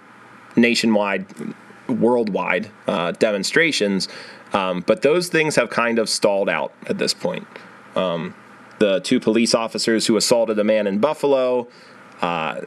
nationwide 0.55 1.25
worldwide 1.87 2.69
uh, 2.87 3.11
demonstrations, 3.11 4.07
um, 4.53 4.81
but 4.81 5.01
those 5.01 5.29
things 5.29 5.55
have 5.55 5.69
kind 5.69 5.99
of 5.99 6.09
stalled 6.09 6.49
out 6.49 6.73
at 6.87 6.97
this 6.97 7.13
point. 7.13 7.47
Um, 7.95 8.33
the 8.79 8.99
two 9.01 9.19
police 9.19 9.53
officers 9.53 10.07
who 10.07 10.17
assaulted 10.17 10.59
a 10.59 10.63
man 10.63 10.87
in 10.87 10.99
Buffalo 10.99 11.67
uh, 12.21 12.59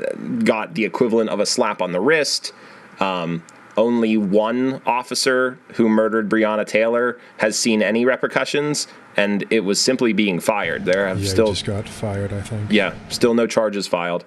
got 0.45 0.75
the 0.75 0.85
equivalent 0.85 1.31
of 1.31 1.41
a 1.41 1.47
slap 1.47 1.83
on 1.83 1.93
the 1.93 2.01
wrist. 2.01 2.53
Um, 3.01 3.43
only 3.79 4.17
one 4.19 4.83
officer 4.85 5.59
who 5.75 5.89
murdered 5.89 6.29
Breonna 6.29 6.67
Taylor 6.67 7.19
has 7.39 7.59
seen 7.59 7.81
any 7.83 8.05
repercussions, 8.05 8.87
and 9.17 9.45
it 9.51 9.61
was 9.61 9.81
simply 9.81 10.13
being 10.13 10.41
fired. 10.41 10.85
There 10.85 11.07
have 11.09 11.21
Yeah, 11.21 11.29
still, 11.31 11.47
he 11.47 11.53
just 11.53 11.65
got 11.65 11.89
fired, 11.89 12.33
I 12.33 12.43
think. 12.43 12.71
yeah, 12.71 12.93
still 13.09 13.33
no 13.35 13.47
charges 13.47 13.87
filed. 13.87 14.25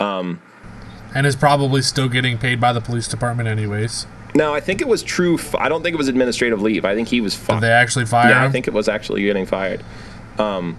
Um, 0.00 0.40
and 1.14 1.26
is 1.26 1.36
probably 1.36 1.82
still 1.82 2.08
getting 2.08 2.38
paid 2.38 2.60
by 2.60 2.72
the 2.72 2.80
police 2.80 3.06
department 3.06 3.48
anyways. 3.48 4.06
No, 4.34 4.52
I 4.52 4.58
think 4.58 4.80
it 4.80 4.88
was 4.88 5.04
true. 5.04 5.34
f- 5.34 5.54
I 5.54 5.68
don't 5.68 5.84
think 5.84 5.94
it 5.94 5.98
was 5.98 6.08
administrative 6.08 6.60
leave. 6.60 6.84
I 6.84 6.96
think 6.96 7.06
he 7.06 7.20
was 7.20 7.36
Did 7.36 7.44
fired. 7.44 7.60
they 7.60 7.70
actually 7.70 8.06
fire 8.06 8.30
Yeah, 8.30 8.44
I 8.44 8.48
think 8.48 8.66
it 8.66 8.74
was 8.74 8.88
actually 8.88 9.22
getting 9.22 9.46
fired. 9.46 9.84
Um, 10.38 10.76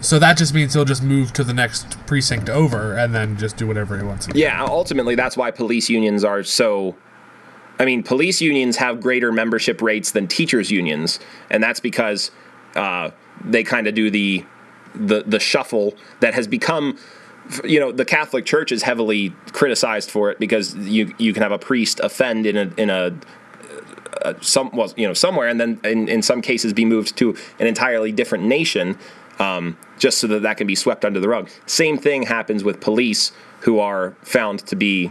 so 0.00 0.18
that 0.18 0.38
just 0.38 0.54
means 0.54 0.72
he'll 0.72 0.86
just 0.86 1.02
move 1.02 1.32
to 1.34 1.44
the 1.44 1.52
next 1.52 1.98
precinct 2.06 2.48
over 2.48 2.96
and 2.96 3.14
then 3.14 3.36
just 3.36 3.56
do 3.58 3.66
whatever 3.66 3.98
he 3.98 4.02
wants 4.04 4.26
to 4.26 4.32
do. 4.32 4.38
Yeah, 4.38 4.64
ultimately, 4.64 5.14
that's 5.14 5.36
why 5.36 5.50
police 5.50 5.90
unions 5.90 6.24
are 6.24 6.42
so. 6.42 6.96
I 7.82 7.84
mean, 7.84 8.04
police 8.04 8.40
unions 8.40 8.76
have 8.76 9.00
greater 9.00 9.32
membership 9.32 9.82
rates 9.82 10.12
than 10.12 10.28
teachers' 10.28 10.70
unions, 10.70 11.18
and 11.50 11.60
that's 11.60 11.80
because 11.80 12.30
uh, 12.76 13.10
they 13.44 13.64
kind 13.64 13.88
of 13.88 13.94
do 13.94 14.08
the, 14.08 14.44
the 14.94 15.24
the 15.26 15.40
shuffle 15.40 15.94
that 16.20 16.32
has 16.34 16.46
become. 16.46 16.96
You 17.64 17.80
know, 17.80 17.90
the 17.90 18.04
Catholic 18.04 18.46
Church 18.46 18.70
is 18.70 18.84
heavily 18.84 19.34
criticized 19.50 20.12
for 20.12 20.30
it 20.30 20.38
because 20.38 20.76
you 20.76 21.12
you 21.18 21.32
can 21.32 21.42
have 21.42 21.50
a 21.50 21.58
priest 21.58 21.98
offend 21.98 22.46
in 22.46 22.56
a 22.56 22.72
in 22.76 22.88
a 22.88 23.18
uh, 24.24 24.34
some 24.40 24.70
well, 24.72 24.92
you 24.96 25.08
know 25.08 25.14
somewhere, 25.14 25.48
and 25.48 25.60
then 25.60 25.80
in, 25.82 26.08
in 26.08 26.22
some 26.22 26.40
cases 26.40 26.72
be 26.72 26.84
moved 26.84 27.16
to 27.16 27.34
an 27.58 27.66
entirely 27.66 28.12
different 28.12 28.44
nation, 28.44 28.96
um, 29.40 29.76
just 29.98 30.18
so 30.18 30.28
that 30.28 30.42
that 30.42 30.56
can 30.56 30.68
be 30.68 30.76
swept 30.76 31.04
under 31.04 31.18
the 31.18 31.28
rug. 31.28 31.50
Same 31.66 31.98
thing 31.98 32.22
happens 32.22 32.62
with 32.62 32.80
police 32.80 33.32
who 33.62 33.80
are 33.80 34.14
found 34.22 34.60
to 34.66 34.76
be, 34.76 35.10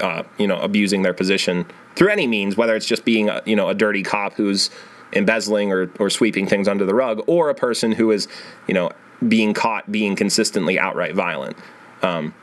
uh, 0.00 0.22
you 0.38 0.46
know, 0.46 0.58
abusing 0.58 1.02
their 1.02 1.14
position 1.14 1.66
through 1.96 2.08
any 2.08 2.26
means, 2.26 2.56
whether 2.56 2.76
it's 2.76 2.86
just 2.86 3.04
being 3.04 3.28
a, 3.28 3.42
you 3.46 3.56
know 3.56 3.68
a 3.68 3.74
dirty 3.74 4.02
cop 4.02 4.34
who's 4.34 4.70
embezzling 5.12 5.72
or 5.72 5.90
or 5.98 6.10
sweeping 6.10 6.46
things 6.46 6.68
under 6.68 6.84
the 6.84 6.94
rug, 6.94 7.22
or 7.26 7.50
a 7.50 7.54
person 7.54 7.92
who 7.92 8.10
is, 8.10 8.28
you 8.66 8.74
know, 8.74 8.90
being 9.26 9.54
caught 9.54 9.90
being 9.90 10.16
consistently 10.16 10.78
outright 10.78 11.14
violent. 11.14 11.56
Um, 12.02 12.34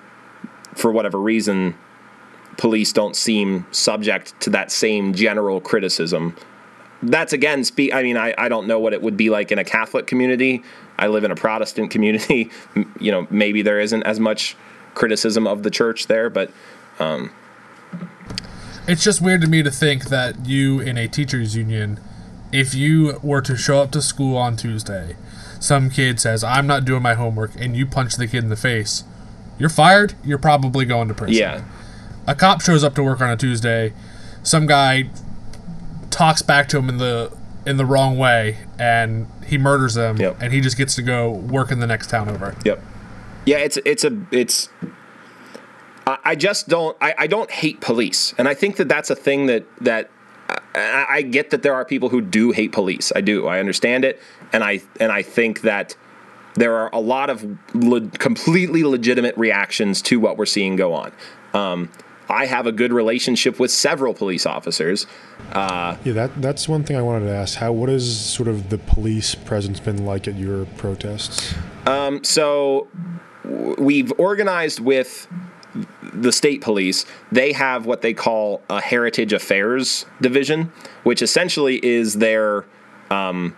for 0.76 0.92
whatever 0.92 1.20
reason, 1.20 1.76
police 2.58 2.92
don't 2.94 3.16
seem 3.16 3.66
subject 3.72 4.40
to 4.42 4.50
that 4.52 4.72
same 4.72 5.14
general 5.14 5.62
criticism. 5.62 6.36
That's 7.02 7.34
again, 7.34 7.64
speak. 7.64 7.94
I 7.94 8.04
mean, 8.04 8.18
I, 8.18 8.34
I 8.38 8.50
don't 8.50 8.68
know 8.68 8.80
what 8.80 8.94
it 8.94 9.02
would 9.02 9.18
be 9.18 9.30
like 9.30 9.52
in 9.52 9.60
a 9.60 9.64
Catholic 9.64 10.08
community. 10.08 10.64
I 10.98 11.08
live 11.08 11.24
in 11.24 11.32
a 11.32 11.36
Protestant 11.36 11.92
community. 11.92 12.52
You 13.00 13.12
know, 13.12 13.28
maybe 13.30 13.62
there 13.62 13.80
isn't 13.80 14.04
as 14.04 14.20
much 14.20 14.56
criticism 14.96 15.46
of 15.46 15.62
the 15.62 15.70
church 15.70 16.08
there, 16.08 16.30
but 16.32 16.52
Um, 17.00 17.32
it's 18.88 19.04
just 19.04 19.22
weird 19.22 19.42
to 19.42 19.48
me 19.48 19.64
to 19.64 19.72
think 19.72 20.06
that 20.06 20.46
you 20.46 20.80
in 20.80 20.98
a 20.98 21.08
teachers 21.08 21.56
union, 21.56 22.00
if 22.52 22.74
you 22.74 23.20
were 23.22 23.42
to 23.42 23.56
show 23.58 23.82
up 23.82 23.92
to 23.92 24.02
school 24.02 24.38
on 24.38 24.56
Tuesday, 24.56 25.16
some 25.60 25.90
kid 25.90 26.20
says, 26.20 26.44
I'm 26.44 26.68
not 26.68 26.86
doing 26.86 27.02
my 27.02 27.14
homework, 27.16 27.52
and 27.60 27.76
you 27.76 27.86
punch 27.86 28.16
the 28.16 28.28
kid 28.28 28.44
in 28.44 28.50
the 28.50 28.56
face, 28.56 29.04
you're 29.60 29.70
fired, 29.70 30.14
you're 30.24 30.38
probably 30.38 30.86
going 30.86 31.08
to 31.08 31.14
prison. 31.14 31.36
yeah, 31.36 31.64
A 32.28 32.36
cop 32.36 32.62
shows 32.62 32.84
up 32.84 32.96
to 32.96 33.04
work 33.04 33.20
on 33.22 33.30
a 33.30 33.36
Tuesday, 33.38 33.94
some 34.44 34.66
guy 34.68 35.10
talks 36.10 36.42
back 36.42 36.68
to 36.70 36.78
him 36.78 36.90
in 36.90 36.98
the 36.98 37.32
in 37.66 37.76
the 37.78 37.86
wrong 37.86 38.18
way 38.18 38.58
and 38.80 39.28
he 39.46 39.58
murders 39.58 39.96
them 39.96 40.16
Yep. 40.18 40.38
and 40.42 40.54
he 40.54 40.62
just 40.62 40.78
gets 40.78 40.96
to 40.96 41.02
go 41.02 41.30
work 41.30 41.70
in 41.70 41.80
the 41.80 41.86
next 41.88 42.10
town 42.10 42.30
over. 42.30 42.56
Yep. 42.64 42.82
Yeah, 43.46 43.58
it's 43.58 43.78
it's 43.86 44.04
a 44.06 44.18
it's. 44.32 44.70
I, 46.08 46.18
I 46.24 46.36
just 46.36 46.68
don't. 46.70 46.98
I, 47.02 47.14
I 47.20 47.28
don't 47.28 47.52
hate 47.52 47.82
police, 47.82 48.34
and 48.38 48.48
I 48.48 48.54
think 48.54 48.78
that 48.78 48.88
that's 48.88 49.10
a 49.10 49.16
thing 49.16 49.46
that 49.48 49.66
that 49.82 50.10
I, 50.74 51.06
I 51.10 51.22
get 51.22 51.52
that 51.52 51.62
there 51.62 51.76
are 51.76 51.86
people 51.86 52.10
who 52.10 52.22
do 52.22 52.52
hate 52.52 52.72
police. 52.72 53.12
I 53.16 53.22
do. 53.22 53.48
I 53.48 53.60
understand 53.60 54.06
it, 54.06 54.20
and 54.54 54.64
I 54.64 54.82
and 55.00 55.12
I 55.12 55.22
think 55.22 55.62
that 55.62 55.96
there 56.56 56.76
are 56.78 56.90
a 56.94 57.00
lot 57.00 57.30
of 57.30 57.46
le- 57.76 58.08
completely 58.08 58.84
legitimate 58.84 59.38
reactions 59.38 60.02
to 60.04 60.20
what 60.20 60.38
we're 60.38 60.46
seeing 60.48 60.76
go 60.76 60.94
on. 60.94 61.12
Um, 61.54 61.92
I 62.30 62.46
have 62.46 62.68
a 62.68 62.72
good 62.72 62.92
relationship 62.92 63.60
with 63.60 63.72
several 63.72 64.14
police 64.14 64.46
officers. 64.46 65.08
Yeah, 66.04 66.14
that 66.14 66.42
that's 66.42 66.68
one 66.68 66.84
thing 66.84 66.96
I 66.96 67.02
wanted 67.02 67.26
to 67.26 67.32
ask. 67.32 67.58
How 67.58 67.72
what 67.72 67.90
has 67.90 68.34
sort 68.34 68.48
of 68.48 68.70
the 68.70 68.78
police 68.78 69.36
presence 69.36 69.80
been 69.80 70.06
like 70.06 70.28
at 70.28 70.36
your 70.36 70.66
protests? 70.78 71.54
so 72.24 72.88
w- 73.44 73.76
we've 73.78 74.12
organized 74.18 74.80
with 74.80 75.28
the 76.14 76.32
state 76.32 76.62
police 76.62 77.06
they 77.32 77.52
have 77.52 77.86
what 77.86 78.02
they 78.02 78.14
call 78.14 78.62
a 78.70 78.82
heritage 78.82 79.34
affairs 79.34 80.06
division 80.22 80.72
which 81.04 81.22
essentially 81.22 81.84
is 81.86 82.16
their 82.16 82.66
um, 83.10 83.56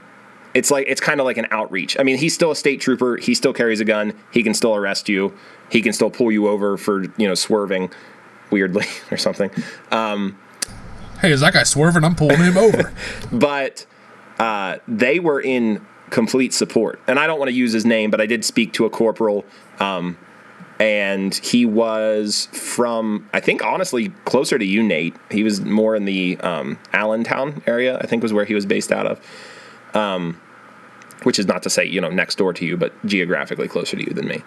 it's 0.53 0.71
like 0.71 0.85
it's 0.87 1.01
kind 1.01 1.19
of 1.19 1.25
like 1.25 1.37
an 1.37 1.47
outreach 1.51 1.99
i 1.99 2.03
mean 2.03 2.17
he's 2.17 2.33
still 2.33 2.51
a 2.51 2.55
state 2.55 2.81
trooper 2.81 3.17
he 3.17 3.33
still 3.33 3.53
carries 3.53 3.79
a 3.79 3.85
gun 3.85 4.13
he 4.31 4.43
can 4.43 4.53
still 4.53 4.75
arrest 4.75 5.09
you 5.09 5.33
he 5.69 5.81
can 5.81 5.93
still 5.93 6.09
pull 6.09 6.31
you 6.31 6.47
over 6.47 6.77
for 6.77 7.03
you 7.17 7.27
know 7.27 7.35
swerving 7.35 7.91
weirdly 8.51 8.85
or 9.11 9.17
something 9.17 9.51
Hey, 11.21 11.33
is 11.33 11.41
that 11.41 11.53
guy 11.53 11.63
swerving? 11.63 12.05
I'm 12.05 12.15
pulling 12.15 12.39
him 12.39 12.57
over. 12.57 12.93
but 13.31 13.85
uh, 14.39 14.77
they 14.87 15.19
were 15.19 15.41
in 15.41 15.85
complete 16.11 16.53
support. 16.53 16.99
And 17.07 17.19
I 17.19 17.27
don't 17.27 17.39
want 17.39 17.49
to 17.49 17.55
use 17.55 17.73
his 17.73 17.85
name, 17.85 18.09
but 18.09 18.21
I 18.21 18.25
did 18.25 18.45
speak 18.45 18.71
to 18.73 18.85
a 18.85 18.89
corporal 18.89 19.43
um, 19.81 20.17
and 20.79 21.35
he 21.35 21.65
was 21.65 22.47
from 22.53 23.29
I 23.33 23.39
think 23.39 23.63
honestly 23.63 24.09
closer 24.25 24.57
to 24.57 24.65
you, 24.65 24.81
Nate. 24.81 25.15
He 25.29 25.43
was 25.43 25.61
more 25.61 25.95
in 25.95 26.05
the 26.05 26.37
um, 26.37 26.79
Allentown 26.93 27.61
area. 27.67 27.97
I 27.99 28.07
think 28.07 28.23
was 28.23 28.33
where 28.33 28.45
he 28.45 28.55
was 28.55 28.65
based 28.65 28.91
out 28.91 29.05
of. 29.05 29.21
Um, 29.93 30.39
which 31.23 31.37
is 31.37 31.47
not 31.47 31.63
to 31.63 31.69
say 31.69 31.85
you 31.85 31.99
know 31.99 32.09
next 32.09 32.37
door 32.37 32.53
to 32.53 32.65
you, 32.65 32.77
but 32.77 32.93
geographically 33.05 33.67
closer 33.67 33.97
to 33.97 34.03
you 34.03 34.13
than 34.13 34.27
me. 34.27 34.43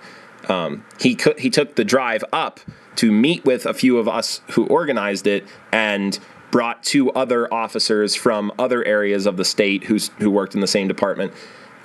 Um, 0.49 0.85
he 0.99 1.15
co- 1.15 1.35
he 1.39 1.51
took 1.51 1.75
the 1.75 1.85
drive 1.85 2.25
up 2.33 2.61
to 2.97 3.13
meet 3.13 3.45
with 3.45 3.67
a 3.67 3.75
few 3.75 3.99
of 3.99 4.09
us 4.09 4.41
who 4.53 4.67
organized 4.67 5.27
it 5.27 5.47
and 5.71 6.19
brought 6.51 6.83
two 6.83 7.11
other 7.13 7.53
officers 7.53 8.15
from 8.15 8.53
other 8.59 8.85
areas 8.85 9.27
of 9.27 9.37
the 9.37 9.45
state 9.45 9.85
who's 9.85 10.09
who 10.19 10.31
worked 10.31 10.55
in 10.55 10.61
the 10.61 10.67
same 10.67 10.89
department, 10.89 11.33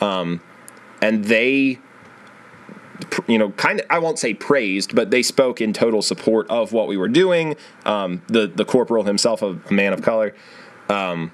um, 0.02 0.41
and 1.02 1.26
they 1.26 1.80
you 3.28 3.38
know, 3.38 3.52
kind 3.52 3.80
of, 3.80 3.86
I 3.89 4.00
won't 4.00 4.20
say 4.20 4.34
praised, 4.34 4.95
but 4.95 5.12
they 5.12 5.22
spoke 5.22 5.62
in 5.62 5.74
total 5.74 6.02
support 6.02 6.50
of 6.50 6.72
what 6.72 6.88
we 6.88 6.98
were 6.98 7.08
doing. 7.08 7.56
Um, 7.86 8.22
the 8.28 8.48
the 8.48 8.66
corporal 8.66 9.04
himself, 9.04 9.41
a, 9.41 9.60
man 9.72 9.93
of 9.93 10.02
color, 10.02 10.36
um, 10.89 11.32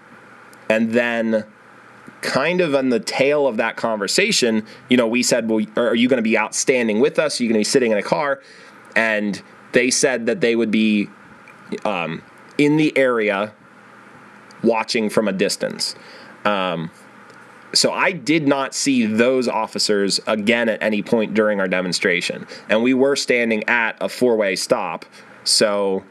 and 0.70 0.92
then 0.92 1.46
kind 2.22 2.62
of 2.62 2.74
on 2.74 2.90
the 2.90 3.00
tail 3.00 3.48
of 3.48 3.58
that 3.58 3.76
conversation, 3.76 4.66
you 4.90 4.98
know, 4.98 5.08
we 5.08 5.24
said, 5.24 5.50
"Well, 5.50 5.66
are 5.78 5.96
you 5.96 6.08
going 6.08 6.18
to 6.18 6.24
be 6.24 6.38
outstanding 6.38 7.00
with 7.00 7.20
us? 7.20 7.40
Are 7.40 7.44
you 7.44 7.50
going 7.50 7.56
to 7.56 7.60
be 7.60 7.72
sitting 7.72 7.92
in 7.92 7.98
a 7.98 8.04
car?" 8.04 8.42
And 8.96 9.42
they 9.72 9.90
said 9.90 10.26
that 10.28 10.42
they 10.42 10.56
would 10.56 10.72
be 10.72 11.10
um, 11.86 12.22
in 12.58 12.78
the 12.78 12.96
area 12.98 13.54
watching 14.64 15.10
from 15.10 15.28
a 15.28 15.34
distance. 15.34 15.96
Um, 16.46 16.92
so 17.74 17.92
I 17.92 18.12
did 18.12 18.48
not 18.48 18.74
see 18.74 19.06
those 19.06 19.48
officers 19.48 20.20
again 20.28 20.70
at 20.70 20.82
any 20.82 21.02
point 21.02 21.34
during 21.34 21.60
our 21.60 21.68
demonstration. 21.68 22.48
And 22.70 22.84
we 22.84 22.94
were 22.94 23.16
standing 23.16 23.64
at 23.68 23.98
a 24.00 24.10
four 24.10 24.38
way 24.38 24.56
stop. 24.56 25.06
So, 25.44 26.04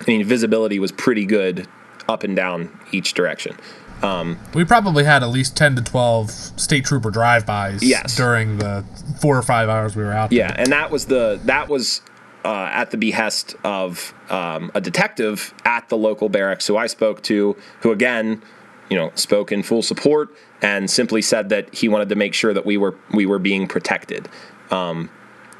I 0.00 0.04
mean, 0.06 0.24
visibility 0.24 0.78
was 0.78 0.92
pretty 0.92 1.24
good 1.24 1.66
up 2.08 2.22
and 2.22 2.36
down 2.36 2.78
each 2.92 3.14
direction. 3.14 3.56
Um, 4.02 4.38
we 4.52 4.64
probably 4.64 5.04
had 5.04 5.22
at 5.22 5.30
least 5.30 5.56
10 5.56 5.76
to 5.76 5.82
12 5.82 6.30
state 6.30 6.84
trooper 6.84 7.10
drive-bys 7.10 7.82
yes. 7.82 8.14
during 8.16 8.58
the 8.58 8.84
four 9.20 9.38
or 9.38 9.42
five 9.42 9.68
hours 9.68 9.96
we 9.96 10.02
were 10.02 10.12
out 10.12 10.28
there. 10.28 10.40
yeah 10.40 10.54
and 10.58 10.70
that 10.72 10.90
was 10.90 11.06
the 11.06 11.40
that 11.44 11.68
was 11.68 12.02
uh, 12.44 12.68
at 12.70 12.90
the 12.90 12.98
behest 12.98 13.54
of 13.64 14.12
um, 14.28 14.70
a 14.74 14.80
detective 14.80 15.54
at 15.64 15.88
the 15.88 15.96
local 15.96 16.28
barracks 16.28 16.66
who 16.66 16.76
i 16.76 16.86
spoke 16.86 17.22
to 17.22 17.56
who 17.80 17.92
again 17.92 18.42
you 18.90 18.96
know 18.96 19.10
spoke 19.14 19.50
in 19.52 19.62
full 19.62 19.80
support 19.80 20.28
and 20.64 20.90
simply 20.90 21.20
said 21.20 21.50
that 21.50 21.72
he 21.74 21.90
wanted 21.90 22.08
to 22.08 22.14
make 22.14 22.32
sure 22.32 22.54
that 22.54 22.64
we 22.64 22.78
were 22.78 22.96
we 23.12 23.26
were 23.26 23.38
being 23.38 23.68
protected. 23.68 24.28
Um, 24.70 25.10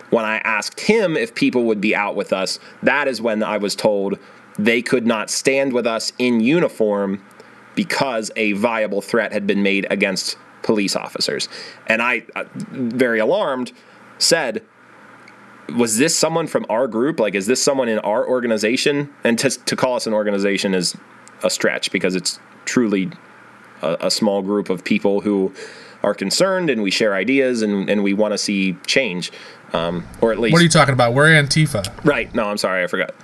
when 0.08 0.24
I 0.24 0.38
asked 0.38 0.80
him 0.80 1.14
if 1.16 1.34
people 1.34 1.64
would 1.64 1.80
be 1.80 1.94
out 1.94 2.16
with 2.16 2.32
us, 2.32 2.58
that 2.82 3.06
is 3.06 3.20
when 3.20 3.42
I 3.42 3.58
was 3.58 3.76
told 3.76 4.18
they 4.58 4.80
could 4.80 5.06
not 5.06 5.28
stand 5.28 5.74
with 5.74 5.86
us 5.86 6.12
in 6.18 6.40
uniform 6.40 7.22
because 7.74 8.30
a 8.34 8.52
viable 8.52 9.02
threat 9.02 9.32
had 9.32 9.46
been 9.46 9.62
made 9.62 9.86
against 9.90 10.38
police 10.62 10.96
officers. 10.96 11.48
And 11.86 12.00
I, 12.00 12.24
uh, 12.34 12.44
very 12.54 13.18
alarmed, 13.18 13.72
said, 14.18 14.62
was 15.76 15.98
this 15.98 16.16
someone 16.16 16.46
from 16.46 16.64
our 16.70 16.86
group? 16.86 17.18
Like, 17.18 17.34
is 17.34 17.46
this 17.46 17.62
someone 17.62 17.88
in 17.88 17.98
our 17.98 18.26
organization? 18.26 19.12
And 19.24 19.38
to, 19.40 19.50
to 19.50 19.76
call 19.76 19.96
us 19.96 20.06
an 20.06 20.14
organization 20.14 20.72
is 20.72 20.96
a 21.42 21.50
stretch 21.50 21.90
because 21.90 22.14
it's 22.14 22.38
truly 22.64 23.10
a, 23.84 24.06
a 24.06 24.10
small 24.10 24.42
group 24.42 24.70
of 24.70 24.84
people 24.84 25.20
who 25.20 25.52
are 26.02 26.14
concerned 26.14 26.70
and 26.70 26.82
we 26.82 26.90
share 26.90 27.14
ideas 27.14 27.62
and, 27.62 27.88
and 27.88 28.02
we 28.02 28.12
want 28.12 28.32
to 28.32 28.38
see 28.38 28.76
change. 28.86 29.32
Um, 29.72 30.06
or 30.20 30.30
at 30.32 30.38
least. 30.38 30.52
What 30.52 30.60
are 30.60 30.64
you 30.64 30.68
talking 30.68 30.94
about? 30.94 31.14
We're 31.14 31.28
Antifa. 31.28 32.04
Right. 32.04 32.32
No, 32.34 32.44
I'm 32.44 32.58
sorry. 32.58 32.84
I 32.84 32.86
forgot. 32.86 33.14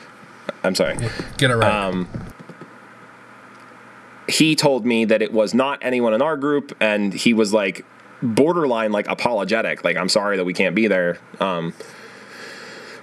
I'm 0.64 0.74
sorry. 0.74 0.96
Get 1.36 1.50
it 1.50 1.56
right. 1.56 1.72
Um, 1.72 2.08
he 4.28 4.56
told 4.56 4.84
me 4.84 5.04
that 5.04 5.22
it 5.22 5.32
was 5.32 5.54
not 5.54 5.78
anyone 5.82 6.14
in 6.14 6.22
our 6.22 6.36
group, 6.36 6.76
and 6.80 7.12
he 7.12 7.34
was 7.34 7.52
like 7.52 7.84
borderline 8.22 8.92
like 8.92 9.08
apologetic. 9.08 9.84
Like, 9.84 9.96
I'm 9.96 10.08
sorry 10.08 10.36
that 10.36 10.44
we 10.44 10.54
can't 10.54 10.74
be 10.74 10.86
there. 10.86 11.18
Um, 11.40 11.72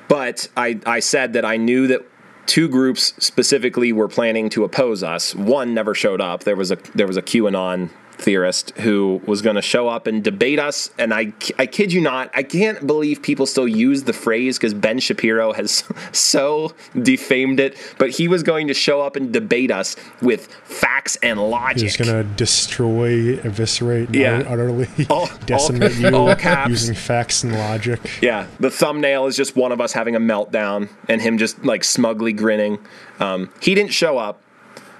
but 0.07 0.47
I, 0.55 0.79
I 0.85 0.99
said 0.99 1.33
that 1.33 1.45
I 1.45 1.57
knew 1.57 1.87
that 1.87 2.05
two 2.47 2.67
groups 2.67 3.13
specifically 3.19 3.93
were 3.93 4.07
planning 4.07 4.49
to 4.49 4.63
oppose 4.63 5.03
us. 5.03 5.35
One 5.35 5.73
never 5.73 5.93
showed 5.93 6.21
up. 6.21 6.43
There 6.43 6.55
was 6.55 6.71
a 6.71 6.77
there 6.95 7.07
was 7.07 7.17
a 7.17 7.21
QAnon 7.21 7.89
theorist 8.17 8.71
who 8.77 9.21
was 9.25 9.41
going 9.41 9.55
to 9.55 9.61
show 9.61 9.87
up 9.87 10.07
and 10.07 10.23
debate 10.23 10.59
us. 10.59 10.89
And 10.97 11.13
I, 11.13 11.33
I 11.57 11.65
kid 11.65 11.93
you 11.93 12.01
not, 12.01 12.31
I 12.33 12.43
can't 12.43 12.85
believe 12.85 13.21
people 13.21 13.45
still 13.45 13.67
use 13.67 14.03
the 14.03 14.13
phrase 14.13 14.57
because 14.57 14.73
Ben 14.73 14.99
Shapiro 14.99 15.53
has 15.53 15.83
so 16.11 16.73
defamed 17.01 17.59
it. 17.59 17.77
But 17.97 18.11
he 18.11 18.27
was 18.27 18.43
going 18.43 18.67
to 18.67 18.73
show 18.73 19.01
up 19.01 19.15
and 19.15 19.31
debate 19.31 19.71
us 19.71 19.95
with 20.21 20.47
facts 20.47 21.17
and 21.17 21.39
logic. 21.49 21.83
He's 21.83 21.97
going 21.97 22.11
to 22.11 22.23
destroy, 22.35 23.37
eviscerate, 23.39 24.13
yeah. 24.13 24.43
utterly 24.47 24.87
all, 25.09 25.29
decimate 25.45 26.03
all, 26.03 26.11
you 26.11 26.15
all 26.15 26.35
caps. 26.35 26.69
using 26.69 26.95
facts 26.95 27.43
and 27.43 27.53
logic. 27.53 27.99
Yeah, 28.21 28.47
the 28.59 28.71
thumbnail 28.71 29.27
is 29.27 29.35
just 29.35 29.55
one 29.55 29.71
of 29.71 29.81
us 29.81 29.93
having 29.93 30.15
a 30.15 30.19
meltdown 30.19 30.89
and 31.07 31.21
him 31.21 31.37
just 31.37 31.63
like 31.63 31.83
smugly 31.83 32.33
grinning. 32.33 32.79
Um, 33.19 33.51
he 33.61 33.75
didn't 33.75 33.93
show 33.93 34.17
up. 34.17 34.41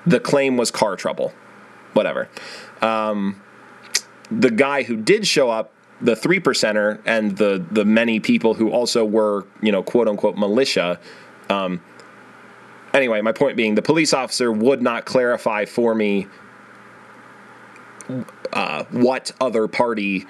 The 0.05 0.20
claim 0.20 0.55
was 0.57 0.72
car 0.72 0.95
trouble. 0.95 1.34
Whatever. 1.93 2.30
Um, 2.82 3.42
the 4.30 4.52
guy 4.52 4.84
who 4.84 4.98
did 4.98 5.26
show 5.26 5.50
up, 5.50 5.72
the 6.02 6.16
three 6.16 6.40
percenter, 6.40 7.00
and 7.06 7.38
the 7.38 7.66
the 7.72 7.86
many 7.86 8.20
people 8.20 8.54
who 8.54 8.70
also 8.70 9.04
were, 9.04 9.46
you 9.62 9.72
know, 9.72 9.82
quote 9.84 10.08
unquote 10.08 10.38
militia. 10.38 11.00
Um, 11.50 11.82
anyway, 12.94 13.22
my 13.22 13.32
point 13.32 13.58
being, 13.58 13.76
the 13.76 13.82
police 13.82 14.14
officer 14.14 14.52
would 14.52 14.82
not 14.82 15.06
clarify 15.06 15.66
for 15.66 15.96
me 15.96 16.28
uh, 18.54 18.84
what 18.92 19.32
other 19.42 19.68
party 19.68 20.26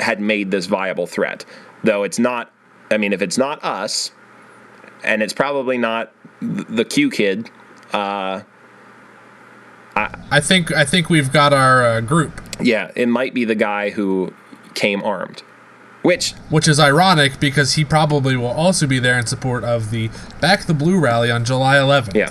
had 0.00 0.20
made 0.20 0.50
this 0.50 0.66
viable 0.66 1.06
threat. 1.06 1.44
Though 1.84 2.02
it's 2.02 2.18
not, 2.18 2.52
I 2.90 2.96
mean, 2.96 3.12
if 3.12 3.22
it's 3.22 3.38
not 3.38 3.62
us, 3.62 4.10
and 5.04 5.22
it's 5.22 5.32
probably 5.32 5.78
not 5.78 6.12
the 6.40 6.84
Q 6.84 7.10
kid, 7.10 7.50
uh, 7.92 8.42
I, 9.96 10.40
think 10.40 10.72
I 10.72 10.84
think 10.84 11.08
we've 11.08 11.32
got 11.32 11.52
our 11.52 11.84
uh, 11.84 12.00
group. 12.00 12.40
Yeah, 12.60 12.90
it 12.94 13.08
might 13.08 13.34
be 13.34 13.44
the 13.44 13.54
guy 13.54 13.90
who 13.90 14.32
came 14.74 15.02
armed. 15.02 15.42
Which 16.02 16.32
which 16.50 16.68
is 16.68 16.78
ironic 16.78 17.40
because 17.40 17.74
he 17.74 17.84
probably 17.84 18.36
will 18.36 18.46
also 18.46 18.86
be 18.86 18.98
there 18.98 19.18
in 19.18 19.26
support 19.26 19.64
of 19.64 19.90
the 19.90 20.10
Back 20.38 20.66
the 20.66 20.74
Blue 20.74 21.00
rally 21.00 21.30
on 21.30 21.46
July 21.46 21.76
11th. 21.76 22.14
Yeah. 22.14 22.30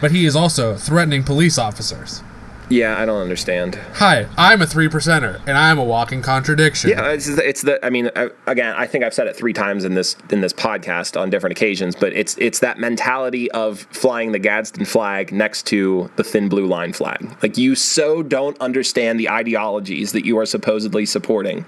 But 0.00 0.12
he 0.12 0.26
is 0.26 0.36
also 0.36 0.76
threatening 0.76 1.24
police 1.24 1.58
officers. 1.58 2.22
Yeah, 2.68 3.00
I 3.00 3.06
don't 3.06 3.22
understand. 3.22 3.76
Hi, 3.94 4.26
I'm 4.36 4.60
a 4.60 4.66
three 4.66 4.88
percenter, 4.88 5.40
and 5.46 5.56
I'm 5.56 5.78
a 5.78 5.84
walking 5.84 6.20
contradiction. 6.20 6.90
Yeah, 6.90 7.10
it's, 7.10 7.28
it's 7.28 7.62
the. 7.62 7.84
I 7.84 7.90
mean, 7.90 8.10
I, 8.16 8.30
again, 8.48 8.74
I 8.76 8.88
think 8.88 9.04
I've 9.04 9.14
said 9.14 9.28
it 9.28 9.36
three 9.36 9.52
times 9.52 9.84
in 9.84 9.94
this 9.94 10.16
in 10.30 10.40
this 10.40 10.52
podcast 10.52 11.20
on 11.20 11.30
different 11.30 11.52
occasions, 11.52 11.94
but 11.94 12.12
it's 12.12 12.36
it's 12.38 12.58
that 12.60 12.78
mentality 12.78 13.48
of 13.52 13.80
flying 13.92 14.32
the 14.32 14.40
Gadsden 14.40 14.84
flag 14.84 15.32
next 15.32 15.64
to 15.68 16.10
the 16.16 16.24
thin 16.24 16.48
blue 16.48 16.66
line 16.66 16.92
flag. 16.92 17.36
Like 17.40 17.56
you 17.56 17.76
so 17.76 18.24
don't 18.24 18.60
understand 18.60 19.20
the 19.20 19.30
ideologies 19.30 20.10
that 20.10 20.24
you 20.24 20.36
are 20.38 20.46
supposedly 20.46 21.06
supporting. 21.06 21.64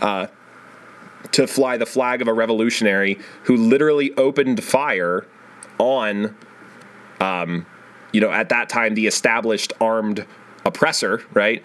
Uh, 0.00 0.28
to 1.32 1.48
fly 1.48 1.76
the 1.76 1.86
flag 1.86 2.22
of 2.22 2.28
a 2.28 2.32
revolutionary 2.32 3.18
who 3.42 3.56
literally 3.56 4.12
opened 4.16 4.62
fire 4.62 5.26
on 5.78 6.36
um, 7.20 7.66
you 8.12 8.20
know, 8.20 8.30
at 8.30 8.48
that 8.48 8.68
time 8.68 8.94
the 8.94 9.06
established 9.06 9.72
armed 9.80 10.26
oppressor, 10.64 11.22
right? 11.32 11.62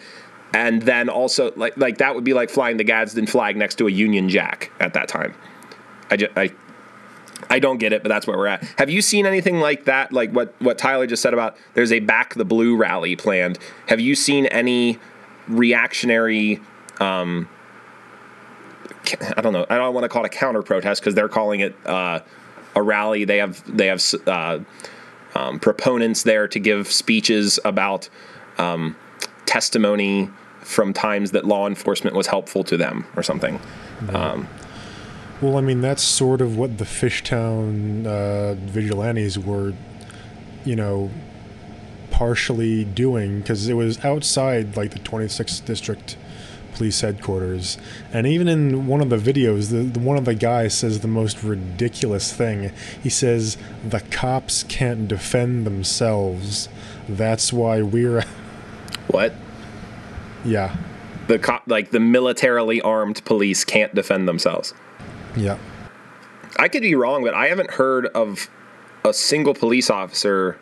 And 0.54 0.82
then 0.82 1.10
also 1.10 1.54
like 1.56 1.78
like 1.78 1.98
that 2.00 2.16
would 2.16 2.24
be 2.24 2.34
like 2.34 2.50
flying 2.50 2.78
the 2.78 2.84
Gadsden 2.84 3.28
flag 3.28 3.56
next 3.56 3.76
to 3.76 3.88
a 3.88 3.92
Union 3.92 4.30
Jack 4.30 4.72
at 4.80 4.94
that 4.94 5.08
time. 5.08 5.34
I 6.10 6.18
just 6.18 6.38
I 6.38 6.52
I 7.50 7.60
don't 7.60 7.78
get 7.78 7.94
it, 7.94 8.04
but 8.04 8.10
that's 8.10 8.28
where 8.28 8.38
we're 8.38 8.48
at. 8.48 8.64
Have 8.78 8.90
you 8.90 9.02
seen 9.02 9.26
anything 9.26 9.60
like 9.60 9.86
that? 9.86 10.12
Like 10.12 10.32
what 10.32 10.54
what 10.60 10.78
Tyler 10.78 11.08
just 11.08 11.22
said 11.22 11.34
about 11.34 11.58
there's 11.74 11.92
a 11.92 12.00
back 12.00 12.36
the 12.36 12.46
blue 12.46 12.76
rally 12.76 13.16
planned. 13.16 13.60
Have 13.88 14.00
you 14.00 14.16
seen 14.16 14.46
any 14.48 15.00
reactionary 15.48 16.60
um, 17.00 17.50
I 19.36 19.42
don't 19.42 19.54
know. 19.54 19.66
I 19.70 19.78
don't 19.78 19.94
want 19.94 20.04
to 20.04 20.10
call 20.10 20.24
it 20.24 20.28
a 20.28 20.38
counter 20.38 20.62
protest 20.62 21.02
because 21.02 21.16
they're 21.16 21.30
calling 21.30 21.62
it 21.62 21.76
uh, 21.86 22.20
a 22.76 22.82
rally. 22.82 23.26
They 23.26 23.38
have 23.38 23.64
they 23.66 23.88
have 23.88 24.04
uh, 24.28 24.60
um, 25.36 25.60
proponents 25.60 26.24
there 26.24 26.48
to 26.48 26.60
give 26.60 26.92
speeches 26.92 27.60
about 27.64 28.10
um, 28.58 28.96
testimony 29.46 30.30
from 30.60 30.94
times 30.94 31.32
that 31.32 31.46
law 31.46 31.68
enforcement 31.68 32.16
was 32.16 32.28
helpful 32.28 32.64
to 32.64 32.78
them 32.78 33.06
or 33.16 33.24
something. 33.24 33.60
Um, 34.10 34.48
well, 35.42 35.58
I 35.58 35.62
mean, 35.62 35.82
that's 35.82 36.04
sort 36.04 36.40
of 36.40 36.58
what 36.58 36.78
the 36.78 36.86
Fishtown 36.86 38.06
uh, 38.06 38.54
vigilantes 38.54 39.40
were, 39.40 39.74
you 40.64 40.76
know, 40.76 41.10
partially 42.12 42.86
doing 42.86 43.40
because 43.40 43.68
it 43.68 43.74
was 43.74 44.04
outside 44.06 44.78
like 44.78 44.92
the 44.92 45.00
26th 45.00 45.66
district 45.66 46.18
police 46.82 47.02
headquarters. 47.02 47.78
And 48.12 48.26
even 48.26 48.48
in 48.48 48.88
one 48.88 49.02
of 49.02 49.12
the 49.12 49.18
videos, 49.18 49.70
the, 49.70 49.84
the, 49.84 50.00
one 50.00 50.18
of 50.18 50.26
the 50.26 50.34
guys 50.34 50.76
says 50.76 51.02
the 51.02 51.08
most 51.08 51.44
ridiculous 51.44 52.34
thing. 52.34 52.72
He 53.04 53.10
says, 53.10 53.56
"The 53.88 54.00
cops 54.00 54.64
can't 54.64 55.08
defend 55.08 55.68
themselves. 55.68 56.70
That's 57.08 57.54
why 57.54 57.82
we're." 57.84 58.24
What? 59.08 59.34
Yeah. 60.46 60.78
The 61.28 61.38
cop, 61.38 61.64
like 61.68 61.92
the 61.92 62.00
militarily 62.00 62.82
armed 62.82 63.26
police, 63.26 63.66
can't 63.66 63.94
defend 63.94 64.26
themselves. 64.26 64.74
Yeah. 65.36 65.58
I 66.58 66.70
could 66.70 66.84
be 66.84 66.96
wrong, 66.96 67.24
but 67.24 67.34
I 67.34 67.48
haven't 67.48 67.72
heard 67.72 68.06
of 68.08 68.50
a 69.04 69.12
single 69.12 69.54
police 69.54 69.90
officer 69.90 70.58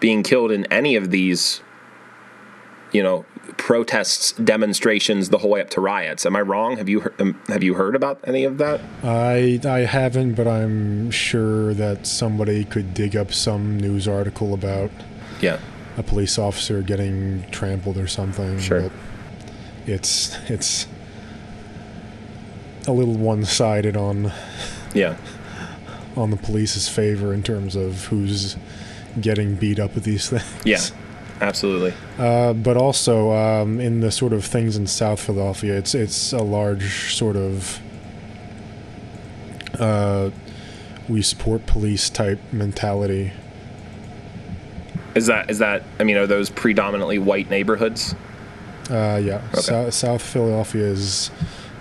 being 0.00 0.24
killed 0.24 0.50
in 0.50 0.66
any 0.72 0.96
of 0.96 1.12
these, 1.12 1.62
you 2.90 3.02
know, 3.02 3.24
protests, 3.56 4.32
demonstrations, 4.32 5.28
the 5.30 5.38
whole 5.38 5.50
way 5.50 5.60
up 5.60 5.70
to 5.70 5.80
riots. 5.80 6.26
Am 6.26 6.36
I 6.36 6.40
wrong? 6.40 6.76
Have 6.76 6.88
you 6.88 7.00
heard, 7.00 7.20
um, 7.20 7.40
have 7.48 7.62
you 7.62 7.74
heard 7.74 7.94
about 7.94 8.20
any 8.24 8.44
of 8.44 8.58
that? 8.58 8.80
I 9.02 9.60
I 9.64 9.80
haven't, 9.80 10.34
but 10.34 10.46
I'm 10.46 11.10
sure 11.10 11.74
that 11.74 12.06
somebody 12.06 12.64
could 12.64 12.94
dig 12.94 13.16
up 13.16 13.32
some 13.32 13.78
news 13.78 14.08
article 14.08 14.54
about 14.54 14.90
yeah 15.40 15.58
a 15.96 16.02
police 16.02 16.38
officer 16.38 16.82
getting 16.82 17.44
trampled 17.50 17.96
or 17.96 18.06
something. 18.06 18.58
Sure. 18.58 18.82
But 18.82 18.92
it's 19.86 20.36
it's 20.50 20.86
a 22.86 22.92
little 22.92 23.14
one-sided 23.14 23.96
on 23.96 24.32
yeah 24.94 25.16
on 26.16 26.30
the 26.30 26.36
police's 26.36 26.88
favor 26.88 27.34
in 27.34 27.42
terms 27.42 27.76
of 27.76 28.06
who's 28.06 28.56
getting 29.20 29.54
beat 29.54 29.78
up 29.78 29.94
with 29.94 30.04
these 30.04 30.28
things. 30.30 30.44
Yeah, 30.64 30.80
absolutely. 31.40 31.94
Uh, 32.18 32.52
but 32.52 32.76
also 32.76 33.32
um, 33.32 33.80
in 33.80 34.00
the 34.00 34.10
sort 34.10 34.32
of 34.32 34.44
things 34.44 34.76
in 34.76 34.86
South 34.86 35.20
Philadelphia, 35.20 35.76
it's 35.76 35.94
it's 35.94 36.32
a 36.32 36.42
large 36.42 37.14
sort 37.14 37.36
of 37.36 37.80
uh, 39.78 40.30
we 41.08 41.22
support 41.22 41.66
police 41.66 42.10
type 42.10 42.40
mentality. 42.52 43.32
Is 45.14 45.26
that 45.26 45.50
is 45.50 45.58
that? 45.58 45.82
I 46.00 46.04
mean, 46.04 46.16
are 46.16 46.26
those 46.26 46.50
predominantly 46.50 47.18
white 47.18 47.50
neighborhoods? 47.50 48.14
Uh, 48.90 49.20
yeah, 49.22 49.40
okay. 49.52 49.60
so, 49.60 49.90
South 49.90 50.22
Philadelphia 50.22 50.84
is 50.84 51.30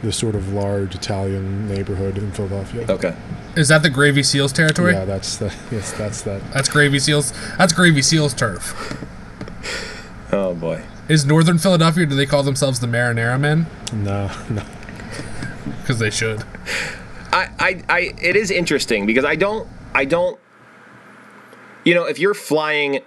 the 0.04 0.12
sort 0.12 0.36
of 0.36 0.54
large 0.54 0.96
Italian 0.96 1.68
neighborhood 1.68 2.18
in 2.18 2.32
Philadelphia. 2.32 2.86
Okay. 2.90 3.16
Is 3.56 3.70
that 3.70 3.84
the 3.84 3.90
Gravy 3.90 4.24
Seals 4.24 4.54
territory? 4.54 4.94
Yeah, 4.94 5.06
that's 5.06 5.38
the 5.38 5.54
yes, 5.72 5.92
that's 5.94 6.22
that. 6.24 6.42
That's 6.52 6.70
Gravy 6.70 7.00
Seals. 7.00 7.34
That's 7.58 7.74
Gravy 7.74 8.02
Seals 8.02 8.34
turf. 8.34 9.06
Oh 10.32 10.56
boy. 10.56 10.82
Is 11.10 11.26
Northern 11.26 11.60
Philadelphia? 11.60 12.08
Do 12.08 12.16
they 12.16 12.26
call 12.26 12.42
themselves 12.42 12.80
the 12.80 12.88
Marinara 12.88 13.40
Men? 13.40 13.68
No, 13.94 14.32
no. 14.50 14.64
Because 15.80 16.00
they 16.00 16.10
should. 16.10 16.44
I, 17.32 17.50
I, 17.60 17.84
I, 17.88 18.00
it 18.20 18.36
is 18.36 18.50
interesting 18.50 19.06
because 19.06 19.26
I 19.26 19.36
don't, 19.36 19.68
I 19.94 20.06
don't. 20.06 20.40
You 21.84 21.94
know, 21.94 22.06
if 22.06 22.18
you're 22.18 22.34
flying 22.34 23.02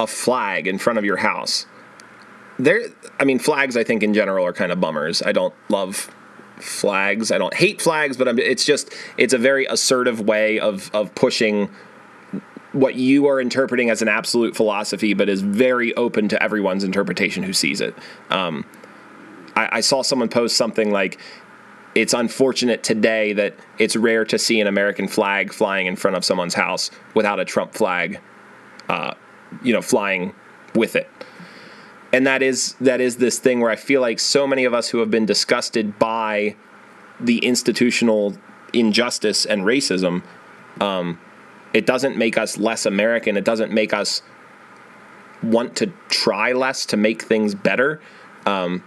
a 0.00 0.06
flag 0.08 0.66
in 0.66 0.78
front 0.78 0.98
of 0.98 1.04
your 1.04 1.18
house, 1.18 1.66
there. 2.58 2.80
I 3.20 3.24
mean, 3.24 3.38
flags. 3.38 3.76
I 3.76 3.84
think 3.84 4.02
in 4.02 4.12
general 4.12 4.44
are 4.44 4.52
kind 4.52 4.72
of 4.72 4.80
bummers. 4.80 5.22
I 5.22 5.30
don't 5.30 5.54
love 5.68 6.10
flags. 6.56 7.30
I 7.30 7.38
don't 7.38 7.54
hate 7.54 7.80
flags, 7.80 8.16
but 8.16 8.26
I'm, 8.26 8.38
it's 8.38 8.64
just 8.64 8.92
it's 9.16 9.32
a 9.32 9.38
very 9.38 9.66
assertive 9.66 10.20
way 10.20 10.58
of 10.58 10.90
of 10.92 11.14
pushing 11.14 11.70
what 12.74 12.96
you 12.96 13.26
are 13.26 13.40
interpreting 13.40 13.88
as 13.88 14.02
an 14.02 14.08
absolute 14.08 14.54
philosophy, 14.54 15.14
but 15.14 15.28
is 15.28 15.40
very 15.40 15.94
open 15.94 16.28
to 16.28 16.42
everyone's 16.42 16.84
interpretation 16.84 17.42
who 17.42 17.52
sees 17.52 17.80
it. 17.80 17.94
Um, 18.30 18.66
I, 19.56 19.68
I 19.72 19.80
saw 19.80 20.02
someone 20.02 20.28
post 20.28 20.56
something 20.56 20.90
like, 20.90 21.18
"It's 21.94 22.12
unfortunate 22.12 22.82
today 22.82 23.32
that 23.32 23.54
it's 23.78 23.96
rare 23.96 24.24
to 24.26 24.38
see 24.38 24.60
an 24.60 24.66
American 24.66 25.08
flag 25.08 25.52
flying 25.52 25.86
in 25.86 25.96
front 25.96 26.16
of 26.16 26.24
someone's 26.24 26.54
house 26.54 26.90
without 27.14 27.40
a 27.40 27.44
Trump 27.44 27.72
flag, 27.72 28.20
uh, 28.88 29.14
you 29.62 29.72
know, 29.72 29.82
flying 29.82 30.34
with 30.74 30.96
it." 30.96 31.08
and 32.14 32.28
that 32.28 32.42
is 32.44 32.74
that 32.80 33.00
is 33.00 33.16
this 33.16 33.40
thing 33.40 33.58
where 33.58 33.72
I 33.72 33.76
feel 33.76 34.00
like 34.00 34.20
so 34.20 34.46
many 34.46 34.64
of 34.64 34.72
us 34.72 34.88
who 34.88 34.98
have 34.98 35.10
been 35.10 35.26
disgusted 35.26 35.98
by 35.98 36.54
the 37.18 37.38
institutional 37.38 38.34
injustice 38.72 39.44
and 39.44 39.62
racism, 39.62 40.22
um, 40.80 41.18
it 41.74 41.84
doesn't 41.84 42.16
make 42.16 42.38
us 42.38 42.56
less 42.56 42.86
American. 42.86 43.36
It 43.36 43.44
doesn't 43.44 43.72
make 43.72 43.92
us 43.92 44.22
want 45.42 45.76
to 45.76 45.92
try 46.08 46.52
less 46.52 46.86
to 46.86 46.96
make 46.96 47.22
things 47.22 47.54
better. 47.54 48.00
Um, 48.46 48.82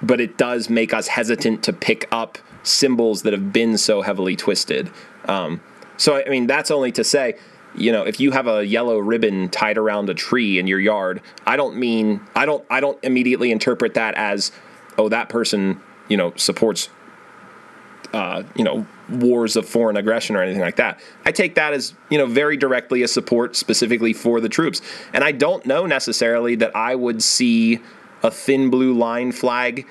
but 0.00 0.20
it 0.20 0.38
does 0.38 0.70
make 0.70 0.94
us 0.94 1.08
hesitant 1.08 1.62
to 1.64 1.72
pick 1.72 2.08
up 2.10 2.38
symbols 2.62 3.22
that 3.22 3.32
have 3.32 3.52
been 3.52 3.76
so 3.76 4.02
heavily 4.02 4.36
twisted. 4.36 4.90
Um, 5.26 5.60
so, 5.96 6.16
I 6.16 6.28
mean, 6.28 6.46
that's 6.46 6.70
only 6.70 6.92
to 6.92 7.04
say 7.04 7.36
you 7.74 7.90
know, 7.90 8.02
if 8.02 8.20
you 8.20 8.32
have 8.32 8.46
a 8.46 8.66
yellow 8.66 8.98
ribbon 8.98 9.48
tied 9.48 9.78
around 9.78 10.10
a 10.10 10.14
tree 10.14 10.58
in 10.58 10.66
your 10.66 10.78
yard, 10.78 11.22
I 11.46 11.56
don't 11.56 11.76
mean 11.76 12.20
I 12.36 12.44
don't 12.44 12.64
I 12.70 12.80
don't 12.80 13.02
immediately 13.02 13.50
interpret 13.50 13.94
that 13.94 14.14
as 14.14 14.52
oh 14.98 15.08
that 15.08 15.28
person, 15.28 15.80
you 16.08 16.16
know, 16.16 16.32
supports 16.36 16.90
uh, 18.12 18.42
you 18.56 18.64
know, 18.64 18.86
wars 19.08 19.56
of 19.56 19.68
foreign 19.68 19.96
aggression 19.96 20.36
or 20.36 20.42
anything 20.42 20.60
like 20.60 20.76
that. 20.76 21.00
I 21.24 21.32
take 21.32 21.54
that 21.54 21.72
as, 21.72 21.94
you 22.10 22.18
know, 22.18 22.26
very 22.26 22.56
directly 22.56 23.02
a 23.02 23.08
support 23.08 23.56
specifically 23.56 24.12
for 24.12 24.40
the 24.40 24.48
troops. 24.48 24.82
And 25.12 25.24
I 25.24 25.32
don't 25.32 25.64
know 25.64 25.86
necessarily 25.86 26.54
that 26.56 26.74
I 26.76 26.94
would 26.94 27.22
see 27.22 27.80
a 28.22 28.30
thin 28.30 28.70
blue 28.70 28.92
line 28.92 29.32
flag 29.32 29.86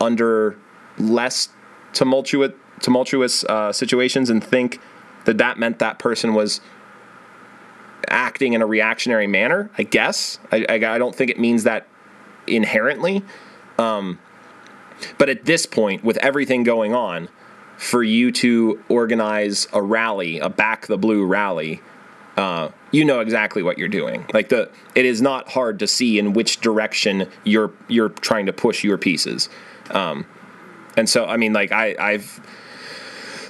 under 0.00 0.56
less 0.98 1.48
tumultuous 1.92 2.52
tumultuous 2.80 3.44
uh, 3.44 3.70
situations 3.72 4.30
and 4.30 4.42
think 4.42 4.80
that 5.26 5.36
that 5.36 5.58
meant 5.58 5.78
that 5.80 5.98
person 5.98 6.32
was 6.32 6.62
acting 8.08 8.54
in 8.54 8.62
a 8.62 8.66
reactionary 8.66 9.26
manner. 9.26 9.70
I 9.76 9.82
guess 9.82 10.38
I, 10.50 10.64
I, 10.68 10.74
I 10.74 10.98
don't 10.98 11.14
think 11.14 11.30
it 11.30 11.38
means 11.38 11.64
that 11.64 11.86
inherently. 12.46 13.22
Um, 13.78 14.18
but 15.18 15.28
at 15.28 15.44
this 15.44 15.66
point, 15.66 16.04
with 16.04 16.16
everything 16.18 16.62
going 16.62 16.94
on, 16.94 17.28
for 17.80 18.02
you 18.02 18.30
to 18.30 18.78
organize 18.90 19.66
a 19.72 19.80
rally, 19.80 20.38
a 20.38 20.50
back 20.50 20.86
the 20.86 20.98
blue 20.98 21.24
rally, 21.24 21.80
uh, 22.36 22.68
you 22.90 23.04
know 23.06 23.20
exactly 23.20 23.62
what 23.62 23.78
you're 23.78 23.88
doing. 23.88 24.26
Like 24.34 24.50
the, 24.50 24.70
it 24.94 25.06
is 25.06 25.22
not 25.22 25.48
hard 25.48 25.78
to 25.78 25.86
see 25.86 26.18
in 26.18 26.34
which 26.34 26.60
direction 26.60 27.26
you're 27.42 27.72
you're 27.88 28.10
trying 28.10 28.46
to 28.46 28.52
push 28.52 28.84
your 28.84 28.98
pieces. 28.98 29.48
Um, 29.90 30.26
and 30.96 31.08
so, 31.08 31.24
I 31.24 31.38
mean, 31.38 31.54
like 31.54 31.72
I, 31.72 31.96
I've 31.98 32.40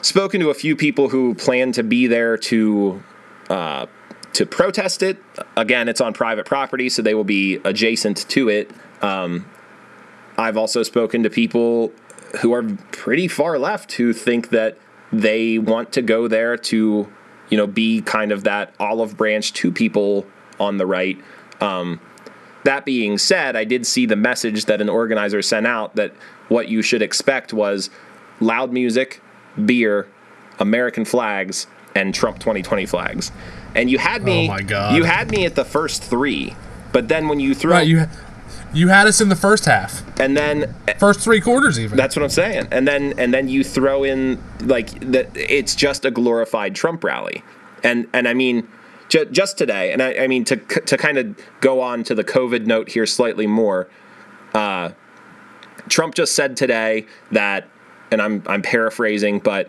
spoken 0.01 0.41
to 0.41 0.51
a 0.51 0.55
few 0.55 0.77
people 0.77 1.09
who 1.09 1.35
plan 1.35 1.73
to 1.73 1.83
be 1.83 2.07
there 2.07 2.37
to 2.37 3.03
uh, 3.49 3.87
to 4.35 4.47
protest 4.47 5.03
it. 5.03 5.21
Again, 5.57 5.89
it's 5.89 6.01
on 6.01 6.13
private 6.13 6.47
property, 6.47 6.89
so 6.89 7.03
they 7.03 7.15
will 7.15 7.25
be 7.25 7.57
adjacent 7.65 8.29
to 8.29 8.49
it. 8.49 8.71
Um, 9.03 9.47
I've 10.41 10.57
also 10.57 10.83
spoken 10.83 11.23
to 11.23 11.31
people 11.31 11.93
who 12.41 12.53
are 12.53 12.63
pretty 12.93 13.29
far 13.29 13.59
left 13.59 13.93
who 13.93 14.13
think 14.13 14.51
that 14.51 14.79
they 15.13 15.59
want 15.59 15.93
to 15.93 16.03
go 16.03 16.29
there 16.29 16.57
to, 16.57 17.13
you 17.49 17.57
know, 17.57 17.67
be 17.67 18.01
kind 18.03 18.33
of 18.33 18.45
that 18.45 18.75
olive 18.79 19.17
branch 19.17 19.53
to 19.55 19.73
people 19.73 20.27
on 20.59 20.77
the 20.77 20.87
right. 20.87 21.19
Um, 21.61 22.01
that 22.65 22.85
being 22.85 23.19
said, 23.19 23.57
I 23.57 23.65
did 23.65 23.87
see 23.87 24.07
the 24.07 24.17
message 24.17 24.67
that 24.67 24.81
an 24.81 24.89
organizer 24.89 25.43
sent 25.43 25.67
out 25.67 25.97
that 25.97 26.13
what 26.49 26.69
you 26.69 26.83
should 26.83 27.03
expect 27.03 27.53
was 27.53 27.91
loud 28.39 28.73
music, 28.73 29.21
beer, 29.65 30.09
American 30.59 31.05
flags, 31.05 31.67
and 31.95 32.15
Trump 32.15 32.39
2020 32.39 32.87
flags 32.87 33.33
and 33.75 33.91
you 33.91 33.99
had 33.99 34.23
me. 34.23 34.47
Oh 34.47 34.53
my 34.53 34.63
god! 34.63 34.97
You 34.97 35.05
had 35.05 35.31
me 35.31 35.47
at 35.47 35.55
the 35.55 35.65
first 35.65 36.03
three, 36.03 36.55
but 36.93 37.09
then 37.09 37.29
when 37.29 37.41
you 37.41 37.55
throw 37.55 37.73
right, 37.73 37.87
you 37.87 38.07
you 38.73 38.89
had 38.89 39.07
us 39.07 39.21
in 39.21 39.29
the 39.29 39.37
first 39.37 39.65
half, 39.65 40.03
and 40.21 40.37
then 40.37 40.75
first 40.99 41.21
three 41.21 41.41
quarters 41.41 41.79
even. 41.79 41.97
That's 41.97 42.17
what 42.17 42.23
I'm 42.23 42.31
saying. 42.31 42.69
And 42.71 42.87
then 42.87 43.15
and 43.19 43.33
then 43.33 43.49
you 43.49 43.65
throw 43.65 44.05
in 44.05 44.43
like 44.61 44.99
that. 45.13 45.31
It's 45.35 45.75
just 45.75 46.05
a 46.05 46.11
glorified 46.11 46.75
Trump 46.75 47.05
rally, 47.05 47.43
and 47.85 48.07
and 48.13 48.29
I 48.29 48.35
mean. 48.35 48.69
Just 49.33 49.59
today, 49.59 49.91
and 49.93 50.01
I, 50.01 50.15
I 50.15 50.29
mean 50.29 50.45
to 50.45 50.57
to 50.57 50.97
kind 50.97 51.19
of 51.19 51.37
go 51.61 51.81
on 51.81 52.05
to 52.05 52.15
the 52.15 52.23
COVID 52.23 52.65
note 52.65 52.91
here 52.91 53.07
slightly 53.07 53.49
more. 53.49 53.89
Uh, 54.55 54.91
Trump 55.89 56.15
just 56.15 56.37
said 56.37 56.57
today 56.57 57.07
that, 57.33 57.67
and 58.13 58.23
I'm 58.23 58.45
I'm 58.47 58.63
paraphrasing, 58.63 59.41
but 59.41 59.69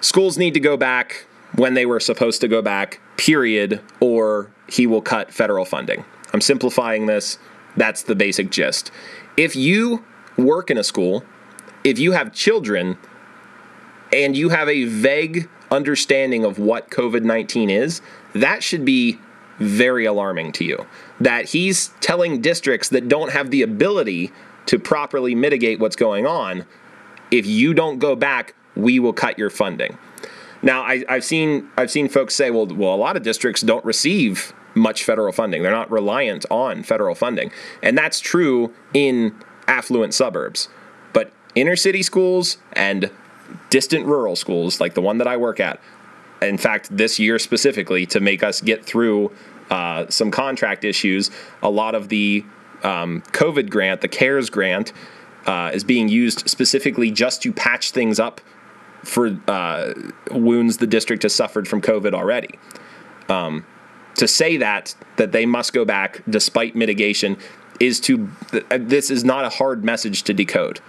schools 0.00 0.38
need 0.38 0.54
to 0.54 0.60
go 0.60 0.76
back 0.76 1.26
when 1.56 1.74
they 1.74 1.84
were 1.84 1.98
supposed 1.98 2.40
to 2.42 2.46
go 2.46 2.62
back, 2.62 3.00
period, 3.16 3.80
or 3.98 4.52
he 4.68 4.86
will 4.86 5.02
cut 5.02 5.32
federal 5.32 5.64
funding. 5.64 6.04
I'm 6.32 6.40
simplifying 6.40 7.06
this. 7.06 7.38
That's 7.76 8.02
the 8.02 8.14
basic 8.14 8.50
gist. 8.50 8.90
If 9.36 9.56
you 9.56 10.04
work 10.36 10.70
in 10.70 10.78
a 10.78 10.84
school, 10.84 11.24
if 11.82 11.98
you 11.98 12.12
have 12.12 12.32
children, 12.32 12.98
and 14.12 14.36
you 14.36 14.50
have 14.50 14.68
a 14.68 14.84
vague 14.84 15.48
understanding 15.70 16.44
of 16.44 16.58
what 16.58 16.90
COVID 16.90 17.22
19 17.22 17.68
is, 17.68 18.00
that 18.32 18.62
should 18.62 18.84
be 18.84 19.18
very 19.58 20.04
alarming 20.04 20.52
to 20.52 20.64
you. 20.64 20.86
That 21.20 21.46
he's 21.46 21.88
telling 22.00 22.40
districts 22.40 22.88
that 22.90 23.08
don't 23.08 23.32
have 23.32 23.50
the 23.50 23.62
ability 23.62 24.32
to 24.66 24.78
properly 24.78 25.34
mitigate 25.34 25.80
what's 25.80 25.96
going 25.96 26.26
on. 26.26 26.64
If 27.30 27.46
you 27.46 27.74
don't 27.74 27.98
go 27.98 28.16
back, 28.16 28.54
we 28.76 28.98
will 28.98 29.12
cut 29.12 29.38
your 29.38 29.50
funding. 29.50 29.98
Now, 30.62 30.82
I, 30.82 31.04
have 31.08 31.24
seen 31.24 31.68
I've 31.76 31.90
seen 31.90 32.08
folks 32.08 32.34
say, 32.34 32.50
well, 32.50 32.66
well, 32.66 32.94
a 32.94 32.96
lot 32.96 33.16
of 33.16 33.22
districts 33.22 33.60
don't 33.60 33.84
receive 33.84 34.54
much 34.74 35.04
federal 35.04 35.32
funding. 35.32 35.62
They're 35.62 35.72
not 35.72 35.90
reliant 35.90 36.46
on 36.50 36.82
federal 36.82 37.14
funding, 37.14 37.50
and 37.82 37.96
that's 37.96 38.20
true 38.20 38.72
in 38.92 39.34
affluent 39.66 40.14
suburbs. 40.14 40.68
But 41.12 41.32
inner 41.54 41.76
city 41.76 42.02
schools 42.02 42.58
and 42.72 43.10
distant 43.70 44.06
rural 44.06 44.36
schools, 44.36 44.80
like 44.80 44.94
the 44.94 45.02
one 45.02 45.18
that 45.18 45.26
I 45.26 45.36
work 45.36 45.60
at, 45.60 45.80
in 46.42 46.58
fact, 46.58 46.94
this 46.94 47.18
year 47.18 47.38
specifically, 47.38 48.06
to 48.06 48.20
make 48.20 48.42
us 48.42 48.60
get 48.60 48.84
through 48.84 49.32
uh, 49.70 50.06
some 50.08 50.30
contract 50.30 50.84
issues, 50.84 51.30
a 51.62 51.70
lot 51.70 51.94
of 51.94 52.08
the 52.08 52.44
um, 52.82 53.22
COVID 53.32 53.70
grant, 53.70 54.00
the 54.00 54.08
CARES 54.08 54.50
grant, 54.50 54.92
uh, 55.46 55.70
is 55.72 55.84
being 55.84 56.08
used 56.08 56.48
specifically 56.48 57.10
just 57.10 57.42
to 57.42 57.52
patch 57.52 57.90
things 57.90 58.18
up 58.18 58.40
for 59.02 59.38
uh, 59.48 59.92
wounds 60.30 60.78
the 60.78 60.86
district 60.86 61.22
has 61.22 61.34
suffered 61.34 61.68
from 61.68 61.80
COVID 61.80 62.14
already. 62.14 62.58
Um, 63.28 63.64
to 64.16 64.28
say 64.28 64.56
that 64.56 64.94
that 65.16 65.32
they 65.32 65.46
must 65.46 65.72
go 65.72 65.84
back 65.84 66.22
despite 66.28 66.74
mitigation 66.74 67.36
is 67.80 68.00
to 68.00 68.28
this 68.70 69.10
is 69.10 69.24
not 69.24 69.44
a 69.44 69.48
hard 69.48 69.84
message 69.84 70.22
to 70.24 70.34
decode. 70.34 70.80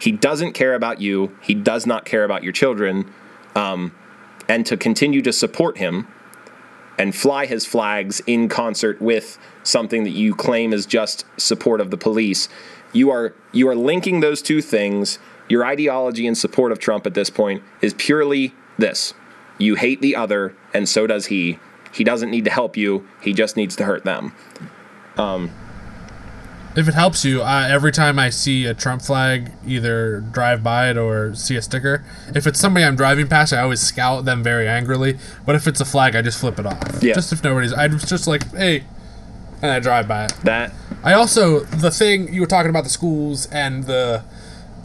He 0.00 0.10
doesn't 0.10 0.52
care 0.52 0.74
about 0.74 1.00
you. 1.00 1.36
He 1.40 1.54
does 1.54 1.86
not 1.86 2.04
care 2.04 2.24
about 2.24 2.42
your 2.42 2.52
children. 2.52 3.12
Um, 3.54 3.94
and 4.48 4.66
to 4.66 4.76
continue 4.76 5.22
to 5.22 5.32
support 5.32 5.78
him 5.78 6.08
and 6.98 7.14
fly 7.14 7.46
his 7.46 7.64
flags 7.64 8.20
in 8.26 8.48
concert 8.48 9.00
with 9.00 9.38
something 9.62 10.04
that 10.04 10.10
you 10.10 10.34
claim 10.34 10.72
is 10.72 10.86
just 10.86 11.24
support 11.36 11.80
of 11.80 11.90
the 11.90 11.96
police, 11.96 12.48
you 12.92 13.10
are 13.10 13.34
you 13.52 13.68
are 13.68 13.76
linking 13.76 14.20
those 14.20 14.42
two 14.42 14.60
things. 14.60 15.18
Your 15.48 15.64
ideology 15.64 16.26
in 16.26 16.34
support 16.34 16.72
of 16.72 16.78
Trump 16.78 17.06
at 17.06 17.14
this 17.14 17.30
point 17.30 17.62
is 17.80 17.94
purely 17.94 18.54
this: 18.78 19.14
you 19.58 19.76
hate 19.76 20.00
the 20.00 20.16
other, 20.16 20.54
and 20.74 20.88
so 20.88 21.06
does 21.06 21.26
he. 21.26 21.58
He 21.92 22.04
doesn't 22.04 22.30
need 22.30 22.44
to 22.44 22.50
help 22.50 22.76
you. 22.76 23.06
He 23.20 23.32
just 23.32 23.56
needs 23.56 23.76
to 23.76 23.84
hurt 23.84 24.04
them. 24.04 24.34
Um, 25.16 25.50
if 26.74 26.88
it 26.88 26.94
helps 26.94 27.24
you, 27.24 27.42
uh, 27.42 27.68
every 27.68 27.92
time 27.92 28.18
I 28.18 28.30
see 28.30 28.64
a 28.64 28.72
Trump 28.72 29.02
flag, 29.02 29.52
either 29.66 30.20
drive 30.20 30.62
by 30.62 30.90
it 30.90 30.96
or 30.96 31.34
see 31.34 31.56
a 31.56 31.62
sticker, 31.62 32.02
if 32.34 32.46
it's 32.46 32.58
somebody 32.58 32.84
I'm 32.84 32.96
driving 32.96 33.28
past, 33.28 33.52
I 33.52 33.60
always 33.60 33.80
scowl 33.80 34.20
at 34.20 34.24
them 34.24 34.42
very 34.42 34.66
angrily. 34.66 35.18
But 35.44 35.54
if 35.54 35.66
it's 35.66 35.80
a 35.80 35.84
flag, 35.84 36.16
I 36.16 36.22
just 36.22 36.40
flip 36.40 36.58
it 36.58 36.64
off. 36.64 37.02
Yeah. 37.02 37.14
Just 37.14 37.32
if 37.32 37.44
nobody's, 37.44 37.74
I'm 37.74 37.98
just 37.98 38.26
like, 38.26 38.50
hey, 38.52 38.84
and 39.60 39.70
I 39.70 39.80
drive 39.80 40.08
by 40.08 40.24
it. 40.26 40.34
That. 40.44 40.72
I 41.04 41.12
also 41.12 41.60
the 41.60 41.90
thing 41.90 42.32
you 42.32 42.40
were 42.40 42.46
talking 42.46 42.70
about 42.70 42.84
the 42.84 42.90
schools 42.90 43.46
and 43.46 43.84
the 43.84 44.24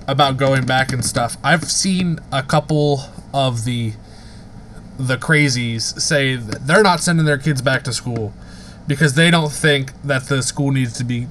about 0.07 0.37
going 0.37 0.65
back 0.65 0.93
and 0.93 1.03
stuff. 1.03 1.37
I've 1.43 1.65
seen 1.65 2.19
a 2.31 2.43
couple 2.43 3.01
of 3.33 3.65
the 3.65 3.93
the 4.97 5.17
crazies 5.17 5.99
say 5.99 6.35
that 6.35 6.65
they're 6.67 6.83
not 6.83 6.99
sending 6.99 7.25
their 7.25 7.37
kids 7.37 7.61
back 7.61 7.83
to 7.83 7.93
school 7.93 8.33
because 8.87 9.13
they 9.15 9.29
don't 9.29 9.51
think 9.51 9.91
that 10.01 10.23
the 10.23 10.41
school 10.41 10.71
needs 10.71 10.93
to 10.93 11.03
be 11.03 11.27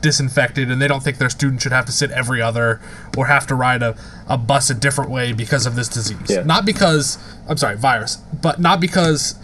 disinfected 0.00 0.70
and 0.70 0.80
they 0.80 0.86
don't 0.86 1.02
think 1.02 1.18
their 1.18 1.30
students 1.30 1.62
should 1.62 1.72
have 1.72 1.86
to 1.86 1.92
sit 1.92 2.10
every 2.12 2.40
other 2.40 2.80
or 3.16 3.26
have 3.26 3.46
to 3.46 3.54
ride 3.54 3.82
a, 3.82 3.96
a 4.28 4.38
bus 4.38 4.70
a 4.70 4.74
different 4.74 5.10
way 5.10 5.32
because 5.32 5.66
of 5.66 5.74
this 5.74 5.88
disease. 5.88 6.30
Yeah. 6.30 6.42
Not 6.42 6.64
because, 6.64 7.18
I'm 7.48 7.56
sorry, 7.56 7.76
virus, 7.76 8.16
but 8.16 8.60
not 8.60 8.80
because 8.80 9.34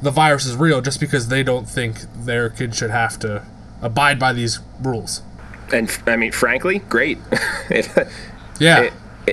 the 0.00 0.10
virus 0.10 0.46
is 0.46 0.56
real, 0.56 0.80
just 0.80 1.00
because 1.00 1.28
they 1.28 1.42
don't 1.42 1.68
think 1.68 2.00
their 2.24 2.48
kids 2.48 2.78
should 2.78 2.90
have 2.90 3.18
to 3.20 3.44
abide 3.82 4.18
by 4.18 4.32
these 4.32 4.60
rules. 4.80 5.22
And 5.72 5.90
I 6.06 6.16
mean, 6.16 6.32
frankly, 6.32 6.78
great. 6.78 7.18
it, 7.70 7.88
yeah. 8.58 8.82
It, 8.82 8.92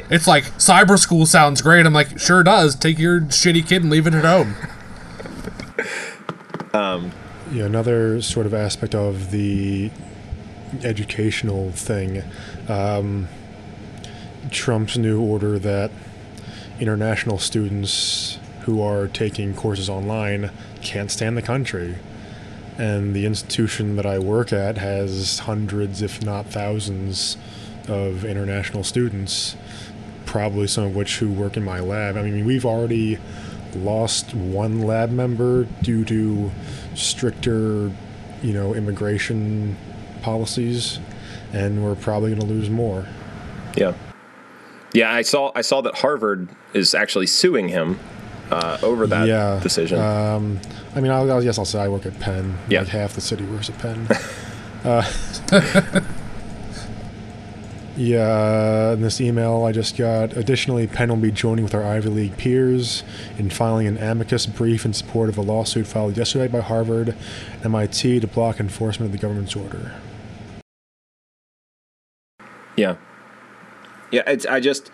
it's 0.10 0.28
like 0.28 0.46
cyber 0.58 0.98
school 0.98 1.26
sounds 1.26 1.62
great. 1.62 1.86
I'm 1.86 1.94
like, 1.94 2.20
sure 2.20 2.44
does. 2.44 2.76
Take 2.76 3.00
your 3.00 3.22
shitty 3.22 3.68
kid 3.68 3.82
and 3.82 3.92
leave 3.92 4.08
it 4.08 4.14
at 4.14 4.26
home. 4.26 4.56
um, 6.74 7.12
yeah, 7.52 7.66
another 7.66 8.22
sort 8.22 8.46
of 8.46 8.54
aspect 8.54 8.96
of 8.96 9.32
the 9.32 9.92
educational 10.84 11.72
thing. 11.72 12.24
Um, 12.68 13.28
Trump's 14.50 14.98
new 14.98 15.22
order 15.22 15.58
that 15.60 15.92
international 16.80 17.38
students 17.40 18.40
who 18.62 18.82
are 18.82 19.08
taking 19.08 19.54
courses 19.54 19.90
online 19.90 20.52
can't 20.82 21.12
stand 21.12 21.38
the 21.38 21.42
country. 21.42 21.98
And 22.78 23.16
the 23.16 23.26
institution 23.26 23.96
that 23.96 24.06
I 24.06 24.20
work 24.20 24.52
at 24.52 24.78
has 24.80 25.40
hundreds, 25.40 26.02
if 26.02 26.22
not 26.24 26.48
thousands, 26.48 27.38
of 27.88 28.26
international 28.26 28.84
students, 28.84 29.56
probably 30.26 30.68
some 30.68 30.86
of 30.86 30.96
which 30.96 31.18
who 31.18 31.32
work 31.32 31.58
in 31.58 31.64
my 31.64 31.80
lab. 31.80 32.18
I 32.18 32.24
mean, 32.24 32.46
we've 32.46 32.66
already 32.66 33.20
lost 33.76 34.34
one 34.34 34.82
lab 34.82 35.12
member 35.12 35.66
due 35.82 36.06
to 36.06 36.52
stricter, 36.96 37.92
you 38.42 38.54
know, 38.54 38.74
immigration 38.74 39.78
policies, 40.22 41.00
and 41.54 41.84
we're 41.84 41.96
probably 41.96 42.34
going 42.34 42.42
to 42.42 42.54
lose 42.54 42.70
more. 42.70 43.08
Yeah, 43.76 43.94
yeah. 44.94 45.12
I 45.12 45.22
saw 45.22 45.52
I 45.56 45.62
saw 45.62 45.82
that 45.82 45.96
Harvard 45.96 46.50
is 46.74 46.94
actually 46.94 47.28
suing 47.28 47.70
him 47.70 48.00
uh, 48.52 48.78
over 48.82 49.08
that 49.08 49.28
yeah, 49.28 49.60
decision. 49.62 50.00
Um, 50.00 50.60
I 50.96 51.02
mean, 51.02 51.12
I'll, 51.12 51.30
I'll, 51.32 51.44
yes, 51.44 51.58
I'll 51.58 51.66
say 51.66 51.80
I 51.80 51.88
work 51.88 52.06
at 52.06 52.20
Penn. 52.20 52.58
Yeah, 52.70 52.80
like 52.80 52.90
half 52.90 53.14
the 53.14 53.22
city 53.22 53.46
works 53.46 53.70
at 53.70 53.78
Penn. 53.80 54.08
uh, 54.84 56.02
yeah, 57.98 58.94
in 58.94 59.02
this 59.02 59.22
email 59.22 59.64
I 59.64 59.72
just 59.72 59.98
got. 59.98 60.36
Additionally, 60.36 60.88
Penn 60.88 61.10
will 61.10 61.16
be 61.16 61.32
joining 61.32 61.64
with 61.64 61.74
our 61.74 61.84
Ivy 61.84 62.10
League 62.10 62.38
peers 62.38 63.04
in 63.38 63.50
filing 63.50 63.88
an 63.88 63.98
amicus 63.98 64.46
brief 64.46 64.86
in 64.86 64.94
support 64.94 65.30
of 65.30 65.38
a 65.38 65.42
lawsuit 65.42 65.88
filed 65.88 66.18
yesterday 66.18 66.48
by 66.48 66.62
Harvard 66.62 67.16
and 67.54 67.66
MIT 67.66 68.20
to 68.20 68.28
block 68.28 68.60
enforcement 68.60 69.14
of 69.14 69.20
the 69.20 69.22
government's 69.22 69.56
order. 69.56 69.94
Yeah. 72.76 72.98
Yeah, 74.12 74.24
it's 74.28 74.46
I 74.46 74.60
just 74.60 74.92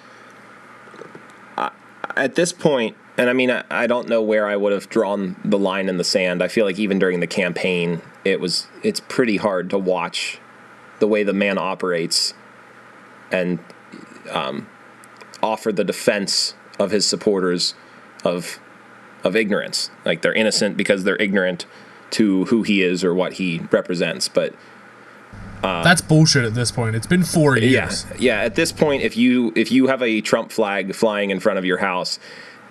I, 1.57 1.71
at 2.15 2.35
this 2.35 2.53
point, 2.53 2.95
and 3.17 3.29
I 3.29 3.33
mean 3.33 3.51
I, 3.51 3.63
I 3.69 3.87
don't 3.87 4.07
know 4.07 4.21
where 4.21 4.47
I 4.47 4.55
would 4.55 4.73
have 4.73 4.89
drawn 4.89 5.35
the 5.43 5.57
line 5.57 5.89
in 5.89 5.97
the 5.97 6.03
sand. 6.03 6.41
I 6.41 6.47
feel 6.47 6.65
like 6.65 6.79
even 6.79 6.99
during 6.99 7.19
the 7.19 7.27
campaign, 7.27 8.01
it 8.23 8.39
was 8.39 8.67
it's 8.83 8.99
pretty 8.99 9.37
hard 9.37 9.69
to 9.71 9.77
watch 9.77 10.39
the 10.99 11.07
way 11.07 11.23
the 11.23 11.33
man 11.33 11.57
operates 11.57 12.33
and 13.31 13.59
um, 14.29 14.67
offer 15.41 15.71
the 15.71 15.83
defense 15.83 16.55
of 16.79 16.91
his 16.91 17.05
supporters 17.05 17.75
of 18.23 18.59
of 19.23 19.35
ignorance. 19.35 19.91
Like 20.05 20.21
they're 20.21 20.33
innocent 20.33 20.77
because 20.77 21.03
they're 21.03 21.21
ignorant 21.21 21.65
to 22.11 22.45
who 22.45 22.63
he 22.63 22.81
is 22.81 23.03
or 23.03 23.13
what 23.13 23.33
he 23.33 23.61
represents, 23.71 24.27
but 24.27 24.53
uh, 25.63 25.83
That's 25.83 26.01
bullshit 26.01 26.43
at 26.43 26.55
this 26.55 26.71
point. 26.71 26.95
It's 26.95 27.05
been 27.05 27.23
four 27.23 27.55
years. 27.57 28.05
Yeah, 28.11 28.17
yeah. 28.17 28.41
At 28.41 28.55
this 28.55 28.71
point, 28.71 29.03
if 29.03 29.15
you 29.15 29.53
if 29.55 29.71
you 29.71 29.87
have 29.87 30.01
a 30.01 30.21
Trump 30.21 30.51
flag 30.51 30.95
flying 30.95 31.29
in 31.29 31.39
front 31.39 31.59
of 31.59 31.65
your 31.65 31.77
house, 31.77 32.17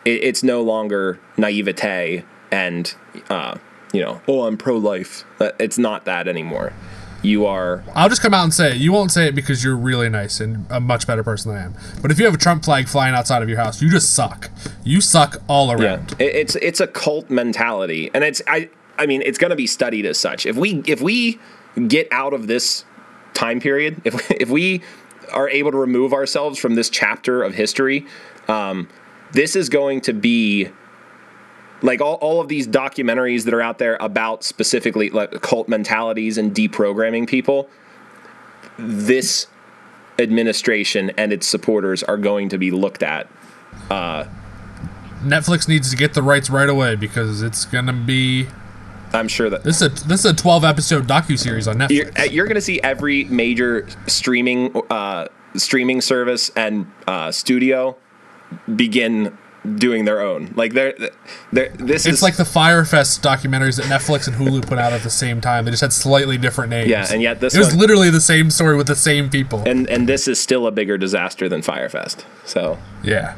it, 0.05 0.25
it's 0.25 0.43
no 0.43 0.63
longer 0.63 1.21
naivete 1.37 2.25
and 2.51 2.95
uh, 3.29 3.57
you 3.93 4.01
know, 4.01 4.21
oh, 4.27 4.43
I'm 4.43 4.57
pro-life. 4.57 5.25
Uh, 5.41 5.53
it's 5.59 5.79
not 5.79 6.05
that 6.05 6.27
anymore. 6.27 6.73
You 7.23 7.47
are. 7.47 7.85
I'll 7.95 8.09
just 8.09 8.23
come 8.23 8.33
out 8.33 8.45
and 8.45 8.55
say 8.55 8.73
it. 8.73 8.77
You 8.79 8.93
won't 8.93 9.11
say 9.11 9.27
it 9.27 9.35
because 9.35 9.63
you're 9.63 9.77
really 9.77 10.09
nice 10.09 10.41
and 10.41 10.65
a 10.71 10.81
much 10.81 11.07
better 11.07 11.23
person 11.23 11.53
than 11.53 11.61
I 11.61 11.65
am. 11.67 11.75
But 12.01 12.11
if 12.11 12.19
you 12.19 12.25
have 12.25 12.35
a 12.35 12.39
Trump 12.39 12.65
flag 12.65 12.89
flying 12.89 13.15
outside 13.15 13.43
of 13.43 13.49
your 13.49 13.59
house, 13.59 13.83
you 13.83 13.91
just 13.91 14.15
suck. 14.15 14.51
You 14.85 15.01
suck 15.01 15.43
all 15.47 15.71
around. 15.71 16.15
Yeah. 16.19 16.27
It's 16.27 16.57
it's 16.57 16.81
a 16.81 16.87
cult 16.87 17.29
mentality, 17.29 18.11
and 18.15 18.25
it's 18.25 18.41
I 18.47 18.71
I 18.99 19.07
mean 19.07 19.23
it's 19.23 19.39
going 19.39 19.51
to 19.51 19.57
be 19.57 19.67
studied 19.67 20.07
as 20.07 20.19
such. 20.19 20.47
If 20.47 20.57
we 20.57 20.83
if 20.87 21.03
we 21.03 21.39
get 21.89 22.09
out 22.11 22.33
of 22.33 22.47
this 22.47 22.85
time 23.35 23.61
period, 23.61 24.01
if 24.05 24.31
if 24.41 24.49
we 24.49 24.83
are 25.33 25.49
able 25.49 25.71
to 25.73 25.79
remove 25.79 26.13
ourselves 26.13 26.59
from 26.59 26.75
this 26.75 26.89
chapter 26.89 27.43
of 27.43 27.55
history, 27.55 28.07
um, 28.49 28.89
this 29.33 29.55
is 29.55 29.69
going 29.69 30.01
to 30.03 30.13
be 30.13 30.71
like 31.83 32.01
all, 32.01 32.15
all 32.17 32.41
of 32.41 32.49
these 32.49 32.67
documentaries 32.69 33.45
that 33.45 33.55
are 33.55 33.63
out 33.63 33.79
there 33.79 33.97
about 34.01 34.45
specifically 34.45 35.11
like 35.11 35.41
cult 35.41 35.69
mentalities 35.69 36.39
and 36.39 36.55
deprogramming 36.55 37.29
people. 37.29 37.69
This 38.79 39.47
administration 40.19 41.11
and 41.17 41.33
its 41.33 41.47
supporters 41.47 42.03
are 42.03 42.17
going 42.17 42.49
to 42.51 42.59
be 42.59 42.71
looked 42.71 43.03
at. 43.03 43.29
Uh, 43.91 44.25
Netflix 45.23 45.69
needs 45.69 45.91
to 45.91 45.97
get 45.97 46.15
the 46.15 46.23
rights 46.23 46.51
right 46.51 46.69
away 46.69 46.97
because 46.97 47.43
it's 47.43 47.65
going 47.65 47.87
to 47.87 47.93
be 47.93 48.47
I'm 49.13 49.29
sure 49.29 49.51
that 49.51 49.65
this 49.65 49.83
is 49.83 49.83
a 49.83 50.07
this 50.07 50.25
is 50.25 50.27
a 50.27 50.35
12 50.35 50.65
episode 50.65 51.07
docu 51.07 51.39
series 51.39 51.67
on 51.67 51.79
Netflix. 51.79 51.91
You're, 51.91 52.11
uh, 52.19 52.25
you're 52.25 52.47
going 52.47 52.55
to 52.55 52.61
see 52.61 52.81
every 52.83 53.25
major 53.25 53.89
streaming 54.07 54.75
uh, 54.91 55.27
streaming 55.57 56.01
service 56.01 56.51
and 56.51 56.91
uh, 57.07 57.33
studio 57.33 57.97
begin 58.77 59.37
doing 59.77 60.05
their 60.07 60.21
own. 60.21 60.53
Like 60.57 60.73
they're, 60.73 60.95
they're 61.53 61.69
this 61.71 62.03
is 62.03 62.07
It's 62.07 62.17
is 62.19 62.23
like 62.23 62.37
the 62.37 62.45
Fyre 62.45 62.85
Fest 62.85 63.23
documentaries 63.23 63.77
that 63.77 63.87
Netflix 63.87 64.27
and 64.27 64.37
Hulu 64.37 64.67
put 64.67 64.79
out 64.79 64.93
at 64.93 65.03
the 65.03 65.11
same 65.11 65.41
time. 65.41 65.65
They 65.65 65.71
just 65.71 65.83
had 65.83 65.93
slightly 65.93 66.39
different 66.39 66.71
names. 66.71 66.89
Yeah, 66.89 67.07
and 67.13 67.21
yet 67.23 67.41
this 67.41 67.55
it 67.55 67.59
was 67.59 67.69
one- 67.69 67.79
literally 67.79 68.11
the 68.11 68.21
same 68.21 68.51
story 68.51 68.77
with 68.77 68.87
the 68.87 68.97
same 68.97 69.29
people. 69.31 69.63
and 69.67 69.89
and 69.91 70.09
this 70.09 70.27
is 70.29 70.41
still 70.41 70.67
a 70.67 70.71
bigger 70.73 70.97
disaster 70.99 71.49
than 71.49 71.61
Fyre 71.63 71.89
Fest. 71.89 72.25
So 72.45 72.79
yeah. 73.03 73.35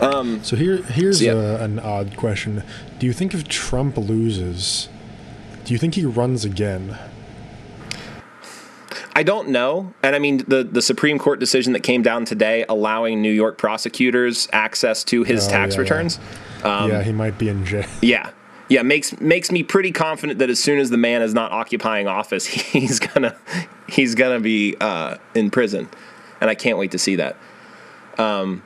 Um, 0.00 0.42
So 0.44 0.56
here, 0.56 0.78
here's 0.78 1.22
Yeah. 1.22 1.32
a, 1.32 1.64
an 1.64 1.78
odd 1.78 2.16
question. 2.16 2.62
Do 2.98 3.06
you 3.06 3.12
think 3.14 3.32
if 3.32 3.48
Trump 3.48 3.96
loses, 3.96 4.88
do 5.64 5.72
you 5.72 5.78
think 5.78 5.94
he 5.94 6.04
runs 6.04 6.44
again? 6.44 6.98
I 9.16 9.22
don't 9.22 9.48
know. 9.48 9.94
And 10.02 10.14
I 10.14 10.18
mean, 10.18 10.44
the, 10.46 10.62
the 10.62 10.82
Supreme 10.82 11.18
Court 11.18 11.40
decision 11.40 11.72
that 11.72 11.82
came 11.82 12.02
down 12.02 12.26
today 12.26 12.66
allowing 12.68 13.22
New 13.22 13.32
York 13.32 13.56
prosecutors 13.56 14.46
access 14.52 15.02
to 15.04 15.22
his 15.24 15.46
Oh, 15.46 15.50
tax 15.50 15.72
yeah, 15.74 15.76
yeah. 15.78 15.80
returns. 15.82 16.20
Um, 16.62 16.90
yeah, 16.90 17.02
he 17.02 17.12
might 17.12 17.38
be 17.38 17.48
in 17.48 17.64
jail. 17.64 17.86
Yeah. 18.02 18.30
Yeah, 18.68 18.82
makes 18.82 19.18
makes 19.20 19.50
me 19.52 19.62
pretty 19.62 19.90
confident 19.92 20.38
that 20.40 20.50
as 20.50 20.62
soon 20.62 20.80
as 20.80 20.90
the 20.90 20.96
man 20.96 21.22
is 21.22 21.32
not 21.32 21.50
occupying 21.52 22.08
office, 22.08 22.44
he's 22.74 22.98
gonna 22.98 23.36
he's 23.88 24.14
gonna 24.16 24.40
be 24.40 24.74
uh, 24.80 25.16
in 25.36 25.50
prison, 25.52 25.88
and 26.40 26.50
I 26.50 26.56
can't 26.56 26.76
wait 26.76 26.90
to 26.90 26.98
see 26.98 27.14
that. 27.16 27.36
Um, 28.18 28.64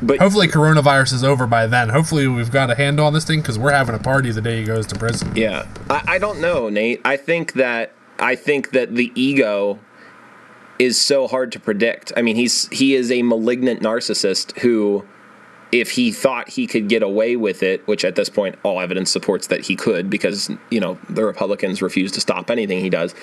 but 0.00 0.18
Hopefully, 0.20 0.46
coronavirus 0.46 1.14
is 1.14 1.24
over 1.24 1.48
by 1.48 1.66
then. 1.66 1.88
Hopefully, 1.88 2.28
we've 2.28 2.52
got 2.52 2.70
a 2.70 2.76
handle 2.76 3.04
on 3.06 3.12
this 3.12 3.24
thing 3.24 3.40
because 3.40 3.58
we're 3.58 3.72
having 3.72 3.96
a 3.96 3.98
party 3.98 4.30
the 4.30 4.40
day 4.40 4.60
he 4.60 4.64
goes 4.64 4.86
to 4.86 4.94
prison. 4.98 5.34
Yeah, 5.34 5.66
I, 5.90 6.02
I 6.06 6.18
don't 6.18 6.40
know, 6.40 6.68
Nate. 6.68 7.00
I 7.04 7.16
think 7.16 7.54
that 7.54 7.90
I 8.24 8.36
think 8.36 8.70
that 8.70 8.94
the 8.94 9.12
ego 9.14 9.78
is 10.78 11.00
so 11.00 11.28
hard 11.28 11.52
to 11.52 11.60
predict. 11.60 12.10
I 12.16 12.22
mean, 12.22 12.36
he's 12.36 12.68
he 12.68 12.94
is 12.94 13.12
a 13.12 13.22
malignant 13.22 13.82
narcissist 13.82 14.58
who, 14.60 15.04
if 15.70 15.90
he 15.92 16.10
thought 16.10 16.48
he 16.48 16.66
could 16.66 16.88
get 16.88 17.02
away 17.02 17.36
with 17.36 17.62
it, 17.62 17.86
which 17.86 18.02
at 18.02 18.16
this 18.16 18.30
point 18.30 18.56
all 18.62 18.80
evidence 18.80 19.10
supports 19.10 19.48
that 19.48 19.60
he 19.66 19.76
could, 19.76 20.08
because 20.08 20.50
you 20.70 20.80
know 20.80 20.98
the 21.10 21.24
Republicans 21.24 21.82
refuse 21.82 22.10
to 22.12 22.20
stop 22.20 22.50
anything 22.50 22.80
he 22.80 22.90
does. 22.90 23.14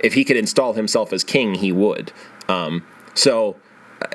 If 0.00 0.12
he 0.12 0.24
could 0.24 0.36
install 0.36 0.74
himself 0.74 1.12
as 1.14 1.24
king, 1.24 1.54
he 1.54 1.72
would. 1.72 2.12
Um, 2.46 2.84
so, 3.14 3.56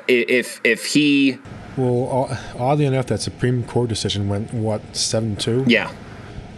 if 0.06 0.60
if 0.62 0.86
he, 0.86 1.38
Well, 1.76 2.38
oddly 2.56 2.86
enough, 2.86 3.06
that 3.08 3.20
Supreme 3.20 3.64
Court 3.64 3.88
decision 3.88 4.28
went 4.28 4.54
what 4.54 4.94
seven 4.94 5.34
two 5.34 5.64
yeah, 5.66 5.92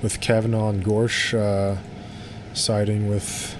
with 0.02 0.20
Kavanaugh 0.20 0.68
and 0.68 0.84
Gorsh 0.84 1.32
uh, 1.32 1.78
siding 2.52 3.08
with 3.08 3.56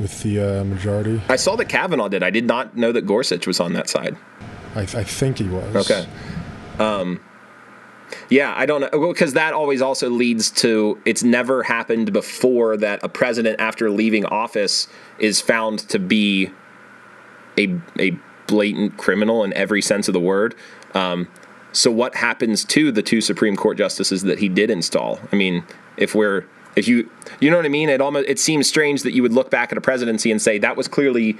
with 0.00 0.22
the 0.22 0.60
uh, 0.60 0.64
majority. 0.64 1.20
I 1.28 1.36
saw 1.36 1.56
that 1.56 1.68
Kavanaugh 1.68 2.08
did. 2.08 2.22
I 2.22 2.30
did 2.30 2.44
not 2.44 2.76
know 2.76 2.92
that 2.92 3.06
Gorsuch 3.06 3.46
was 3.46 3.60
on 3.60 3.72
that 3.74 3.88
side. 3.88 4.16
I, 4.74 4.82
I 4.82 5.04
think 5.04 5.38
he 5.38 5.48
was. 5.48 5.90
Okay. 5.90 6.06
Um, 6.78 7.20
yeah, 8.28 8.54
I 8.56 8.66
don't 8.66 8.80
know 8.80 9.12
because 9.12 9.32
that 9.32 9.52
always 9.52 9.82
also 9.82 10.10
leads 10.10 10.50
to 10.52 11.00
it's 11.04 11.22
never 11.22 11.62
happened 11.62 12.12
before 12.12 12.76
that 12.76 13.00
a 13.02 13.08
president 13.08 13.60
after 13.60 13.90
leaving 13.90 14.24
office 14.26 14.88
is 15.18 15.40
found 15.40 15.80
to 15.88 15.98
be 15.98 16.50
a 17.58 17.74
a 17.98 18.16
blatant 18.46 18.96
criminal 18.96 19.42
in 19.42 19.52
every 19.54 19.82
sense 19.82 20.08
of 20.08 20.14
the 20.14 20.20
word. 20.20 20.54
Um, 20.94 21.28
so 21.72 21.90
what 21.90 22.14
happens 22.14 22.64
to 22.66 22.90
the 22.90 23.02
two 23.02 23.20
Supreme 23.20 23.56
Court 23.56 23.76
justices 23.76 24.22
that 24.22 24.38
he 24.38 24.48
did 24.48 24.70
install? 24.70 25.20
I 25.32 25.36
mean, 25.36 25.64
if 25.96 26.14
we're 26.14 26.46
if 26.76 26.86
you 26.86 27.10
you 27.40 27.50
know 27.50 27.56
what 27.56 27.66
I 27.66 27.70
mean, 27.70 27.88
it 27.88 28.00
almost 28.00 28.28
it 28.28 28.38
seems 28.38 28.68
strange 28.68 29.02
that 29.02 29.12
you 29.12 29.22
would 29.22 29.32
look 29.32 29.50
back 29.50 29.72
at 29.72 29.78
a 29.78 29.80
presidency 29.80 30.30
and 30.30 30.40
say 30.40 30.58
that 30.58 30.76
was 30.76 30.86
clearly 30.86 31.36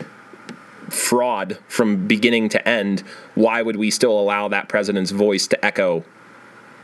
fraud 0.89 1.59
from 1.69 2.07
beginning 2.07 2.49
to 2.49 2.69
end, 2.69 3.01
why 3.35 3.63
would 3.63 3.77
we 3.77 3.91
still 3.91 4.19
allow 4.19 4.49
that 4.49 4.69
president's 4.69 5.11
voice 5.11 5.47
to 5.49 5.65
echo, 5.65 6.05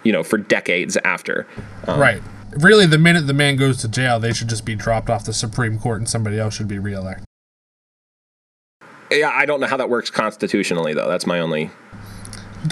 you 0.02 0.12
know, 0.12 0.22
for 0.22 0.38
decades 0.38 0.96
after? 0.98 1.46
Um, 1.86 2.00
Right. 2.00 2.22
Really, 2.58 2.84
the 2.84 2.98
minute 2.98 3.26
the 3.26 3.32
man 3.32 3.56
goes 3.56 3.78
to 3.78 3.88
jail, 3.88 4.20
they 4.20 4.34
should 4.34 4.48
just 4.48 4.66
be 4.66 4.74
dropped 4.74 5.08
off 5.08 5.24
the 5.24 5.32
Supreme 5.32 5.78
Court 5.78 6.00
and 6.00 6.08
somebody 6.08 6.38
else 6.38 6.54
should 6.54 6.68
be 6.68 6.78
reelected. 6.78 7.24
Yeah, 9.10 9.30
I 9.32 9.46
don't 9.46 9.60
know 9.60 9.66
how 9.66 9.78
that 9.78 9.88
works 9.88 10.10
constitutionally, 10.10 10.92
though. 10.92 11.08
That's 11.08 11.26
my 11.26 11.40
only 11.40 11.70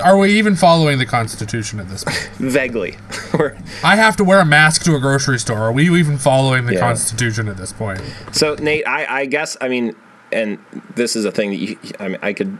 Are 0.04 0.16
we 0.16 0.38
even 0.38 0.54
following 0.54 0.98
the 0.98 1.06
Constitution 1.06 1.80
at 1.80 1.88
this 1.88 2.04
point? 2.04 2.18
vaguely. 2.38 2.96
I 3.84 3.96
have 3.96 4.16
to 4.16 4.24
wear 4.24 4.40
a 4.40 4.44
mask 4.44 4.84
to 4.84 4.94
a 4.94 5.00
grocery 5.00 5.38
store. 5.38 5.58
Are 5.58 5.72
we 5.72 5.88
even 5.98 6.16
following 6.18 6.66
the 6.66 6.74
Yeah. 6.74 6.80
Constitution 6.80 7.48
at 7.48 7.56
this 7.56 7.72
point? 7.72 8.00
so, 8.32 8.54
Nate, 8.54 8.86
I, 8.86 9.20
I 9.22 9.26
guess 9.26 9.56
I 9.60 9.68
mean, 9.68 9.96
and 10.32 10.58
this 10.94 11.16
is 11.16 11.24
a 11.24 11.32
thing 11.32 11.50
that 11.50 11.56
you, 11.56 11.78
I 11.98 12.08
mean, 12.08 12.18
I 12.22 12.32
could. 12.32 12.58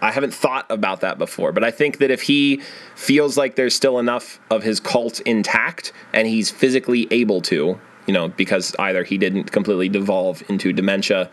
I 0.00 0.12
haven't 0.12 0.32
thought 0.32 0.64
about 0.70 1.00
that 1.00 1.18
before, 1.18 1.50
but 1.50 1.64
I 1.64 1.72
think 1.72 1.98
that 1.98 2.10
if 2.10 2.22
he 2.22 2.60
feels 2.94 3.36
like 3.36 3.56
there's 3.56 3.74
still 3.74 3.98
enough 3.98 4.38
of 4.48 4.62
his 4.62 4.78
cult 4.78 5.18
intact 5.20 5.92
and 6.12 6.28
he's 6.28 6.52
physically 6.52 7.08
able 7.10 7.40
to, 7.42 7.78
you 8.06 8.14
know, 8.14 8.28
because 8.28 8.76
either 8.78 9.02
he 9.02 9.18
didn't 9.18 9.50
completely 9.50 9.88
devolve 9.88 10.40
into 10.48 10.72
dementia 10.72 11.28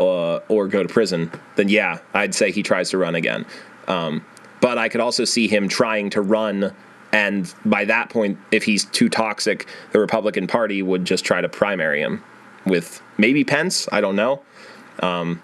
uh, 0.00 0.38
or 0.48 0.66
go 0.66 0.82
to 0.82 0.88
prison, 0.88 1.30
then 1.54 1.68
yeah, 1.68 1.98
I'd 2.12 2.34
say 2.34 2.50
he 2.50 2.62
tries 2.64 2.90
to 2.90 2.98
run 2.98 3.14
again. 3.14 3.46
Um, 3.86 4.24
but 4.60 4.78
I 4.78 4.88
could 4.88 5.00
also 5.00 5.24
see 5.24 5.48
him 5.48 5.68
trying 5.68 6.10
to 6.10 6.20
run, 6.20 6.74
and 7.12 7.52
by 7.64 7.84
that 7.84 8.10
point, 8.10 8.38
if 8.50 8.64
he's 8.64 8.84
too 8.84 9.08
toxic, 9.08 9.66
the 9.92 10.00
Republican 10.00 10.46
Party 10.46 10.82
would 10.82 11.04
just 11.04 11.24
try 11.24 11.40
to 11.40 11.48
primary 11.48 12.00
him 12.00 12.22
with 12.64 13.02
maybe 13.18 13.44
Pence. 13.44 13.88
I 13.92 14.00
don't 14.00 14.16
know. 14.16 14.42
Um, 15.00 15.42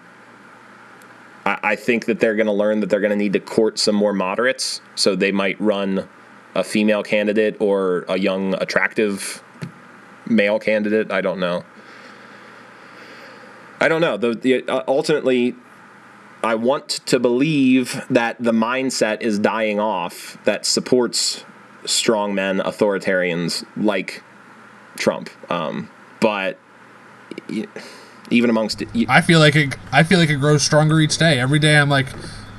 I, 1.44 1.58
I 1.62 1.76
think 1.76 2.06
that 2.06 2.20
they're 2.20 2.34
going 2.36 2.46
to 2.46 2.52
learn 2.52 2.80
that 2.80 2.90
they're 2.90 3.00
going 3.00 3.10
to 3.10 3.16
need 3.16 3.32
to 3.34 3.40
court 3.40 3.78
some 3.78 3.94
more 3.94 4.12
moderates, 4.12 4.80
so 4.94 5.14
they 5.14 5.32
might 5.32 5.60
run 5.60 6.08
a 6.54 6.64
female 6.64 7.02
candidate 7.02 7.56
or 7.60 8.04
a 8.08 8.18
young, 8.18 8.54
attractive 8.54 9.42
male 10.26 10.58
candidate. 10.58 11.10
I 11.10 11.20
don't 11.20 11.40
know. 11.40 11.64
I 13.80 13.88
don't 13.88 14.00
know. 14.00 14.16
The, 14.16 14.34
the 14.34 14.68
uh, 14.68 14.84
ultimately, 14.86 15.56
I 16.42 16.54
want 16.56 16.88
to 17.06 17.18
believe 17.20 18.04
that 18.10 18.36
the 18.42 18.52
mindset 18.52 19.20
is 19.22 19.38
dying 19.38 19.78
off 19.78 20.38
that 20.44 20.66
supports 20.66 21.44
strongmen, 21.84 22.62
authoritarians 22.62 23.64
like 23.76 24.22
Trump. 24.96 25.30
Um, 25.50 25.88
but 26.20 26.58
even 28.30 28.50
amongst 28.50 28.82
y- 28.94 29.06
I 29.08 29.20
feel 29.20 29.38
like 29.38 29.56
it. 29.56 29.76
I 29.92 30.02
feel 30.02 30.18
like 30.18 30.30
it 30.30 30.36
grows 30.36 30.62
stronger 30.62 31.00
each 31.00 31.18
day. 31.18 31.38
Every 31.38 31.58
day, 31.58 31.76
I'm 31.76 31.88
like, 31.88 32.06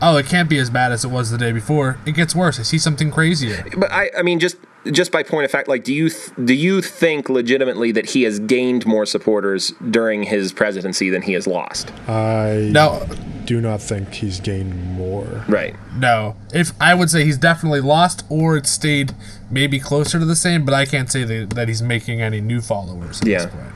oh, 0.02 0.18
it 0.18 0.26
can't 0.28 0.50
be 0.50 0.60
as 0.60 0.70
bad 0.70 0.92
as 0.92 1.04
it 1.04 1.10
was 1.10 1.30
the 1.32 1.38
day 1.38 1.52
before. 1.52 1.98
It 2.06 2.14
gets 2.14 2.36
worse. 2.36 2.60
I 2.60 2.64
see 2.64 2.78
something 2.78 3.12
crazier. 3.12 3.66
but 3.78 3.92
I, 3.92 4.12
I 4.18 4.22
mean, 4.22 4.40
just 4.40 4.58
just 4.92 5.12
by 5.12 5.24
point 5.24 5.46
of 5.46 5.52
fact, 5.52 5.68
like, 5.68 5.84
do 5.84 5.94
you 5.94 6.10
th- 6.10 6.32
do 6.46 6.54
you 6.54 6.82
think 6.82 7.30
legitimately 7.30 7.92
that 7.94 8.10
he 8.10 8.24
has 8.24 8.40
gained 8.40 8.86
more 8.86 9.06
supporters 9.06 9.72
during 9.92 10.24
his 10.24 10.52
presidency 10.52 11.10
than 11.10 11.22
he 11.22 11.34
has 11.34 11.48
lost? 11.48 11.92
I 12.08 12.70
No, 12.72 13.06
do 13.46 13.62
not 13.62 13.82
think 13.82 14.14
he's 14.14 14.40
gained 14.40 14.94
more. 14.94 15.46
Right. 15.48 15.76
no. 15.98 16.36
If 16.54 16.72
I 16.82 16.94
would 16.96 17.10
say 17.10 17.24
he's 17.24 17.38
definitely 17.38 17.82
lost, 17.82 18.26
or 18.30 18.58
it 18.58 18.66
stayed 18.68 19.14
maybe 19.50 19.80
closer 19.80 20.20
to 20.20 20.26
the 20.26 20.36
same, 20.36 20.66
but 20.66 20.74
I 20.74 20.86
can't 20.86 21.10
say 21.12 21.24
that, 21.24 21.52
that 21.52 21.68
he's 21.68 21.82
making 21.82 22.22
any 22.22 22.42
new 22.42 22.60
followers. 22.62 23.22
At 23.22 23.28
Yeah. 23.28 23.38
This 23.46 23.54
point. 23.54 23.68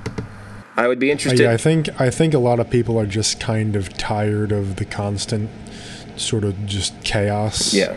I 0.75 0.87
would 0.87 0.99
be 0.99 1.09
Uh, 1.09 1.13
interested. 1.13 1.39
yeah, 1.43 1.51
I 1.53 1.57
think 1.57 1.89
I 1.99 2.09
think 2.11 2.33
a 2.33 2.39
lot 2.39 2.59
of 2.59 2.69
people 2.69 2.99
are 2.99 3.07
just 3.07 3.39
kind 3.39 3.75
of 3.75 3.97
tired 3.97 4.51
of 4.51 4.75
the 4.75 4.85
constant 4.85 5.49
sort 6.17 6.43
of 6.43 6.65
just 6.67 6.93
chaos. 7.03 7.73
Yeah. 7.73 7.95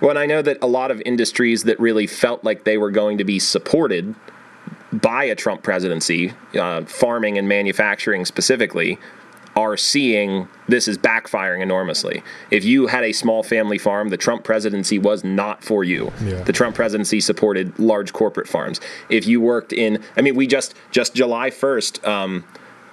Well, 0.00 0.10
and 0.10 0.18
I 0.18 0.26
know 0.26 0.42
that 0.42 0.58
a 0.62 0.66
lot 0.66 0.90
of 0.90 1.02
industries 1.04 1.64
that 1.64 1.78
really 1.80 2.06
felt 2.06 2.44
like 2.44 2.64
they 2.64 2.78
were 2.78 2.90
going 2.90 3.18
to 3.18 3.24
be 3.24 3.38
supported 3.38 4.14
by 4.92 5.24
a 5.24 5.34
Trump 5.34 5.62
presidency, 5.62 6.32
uh, 6.58 6.84
farming 6.84 7.38
and 7.38 7.48
manufacturing 7.48 8.24
specifically, 8.24 8.98
are 9.56 9.76
seeing 9.76 10.46
this 10.68 10.86
is 10.86 10.98
backfiring 10.98 11.62
enormously. 11.62 12.22
If 12.50 12.64
you 12.64 12.88
had 12.88 13.04
a 13.04 13.12
small 13.12 13.42
family 13.42 13.78
farm, 13.78 14.10
the 14.10 14.18
Trump 14.18 14.44
presidency 14.44 14.98
was 14.98 15.24
not 15.24 15.64
for 15.64 15.82
you. 15.82 16.12
Yeah. 16.22 16.42
The 16.42 16.52
Trump 16.52 16.76
presidency 16.76 17.20
supported 17.20 17.76
large 17.78 18.12
corporate 18.12 18.48
farms. 18.48 18.82
If 19.08 19.26
you 19.26 19.40
worked 19.40 19.72
in, 19.72 20.02
I 20.16 20.20
mean, 20.20 20.34
we 20.34 20.46
just 20.46 20.74
just 20.90 21.14
July 21.14 21.48
first, 21.48 22.06
um, 22.06 22.44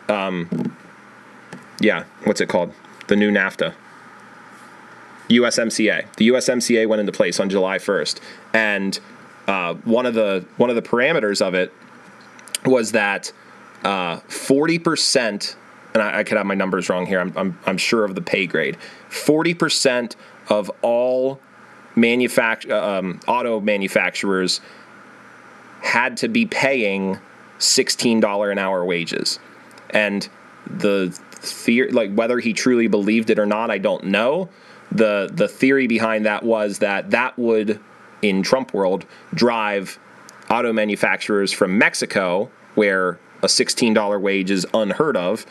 um, 0.08 0.76
yeah, 1.82 2.06
what's 2.24 2.40
it 2.40 2.48
called? 2.48 2.74
The 3.08 3.18
new 3.18 3.30
NAFTA. 3.30 3.74
USMCA. 5.30 6.14
The 6.16 6.30
USMCA 6.30 6.88
went 6.88 7.00
into 7.00 7.12
place 7.12 7.40
on 7.40 7.50
July 7.50 7.78
1st, 7.78 8.20
and 8.54 9.00
uh, 9.48 9.74
one 9.76 10.06
of 10.06 10.14
the 10.14 10.46
one 10.58 10.70
of 10.70 10.76
the 10.76 10.82
parameters 10.82 11.42
of 11.42 11.54
it 11.54 11.74
was 12.66 12.94
that 12.94 13.32
forty 14.28 14.80
percent, 14.80 15.56
and 15.94 16.02
I, 16.02 16.20
I 16.20 16.24
could 16.24 16.38
have 16.38 16.46
my 16.46 16.56
numbers 16.56 16.90
wrong 16.90 17.06
here. 17.06 17.20
I'm, 17.20 17.34
I'm 17.36 17.60
I'm 17.66 17.78
sure 17.78 18.06
of 18.06 18.16
the 18.16 18.22
pay 18.22 18.48
grade. 18.48 18.78
Forty 19.10 19.54
percent 19.54 20.16
of 20.50 20.72
all 20.82 21.40
manufact 21.96 22.70
um, 22.72 23.20
auto 23.28 23.60
manufacturers 23.60 24.62
had 25.82 26.18
to 26.18 26.28
be 26.28 26.46
paying 26.46 27.20
sixteen 27.60 28.20
dollar 28.20 28.52
an 28.52 28.58
hour 28.58 28.86
wages, 28.86 29.40
and 29.90 30.30
the 30.66 31.18
fear, 31.32 31.92
like 31.92 32.14
whether 32.14 32.40
he 32.40 32.54
truly 32.54 32.88
believed 32.88 33.30
it 33.30 33.40
or 33.40 33.46
not, 33.46 33.70
I 33.70 33.78
don't 33.78 34.06
know. 34.06 34.50
The 34.94 35.30
the 35.34 35.48
theory 35.48 35.88
behind 35.88 36.26
that 36.26 36.44
was 36.44 36.80
that 36.80 37.12
that 37.12 37.38
would, 37.38 37.80
in 38.22 38.44
Trump 38.44 38.74
world, 38.74 39.06
drive 39.34 40.00
auto 40.50 40.72
manufacturers 40.72 41.52
from 41.52 41.78
Mexico, 41.78 42.50
where 42.76 43.20
a 43.42 43.48
$16 43.48 44.22
wage 44.22 44.52
is 44.52 44.66
unheard 44.74 45.18
of, 45.18 45.46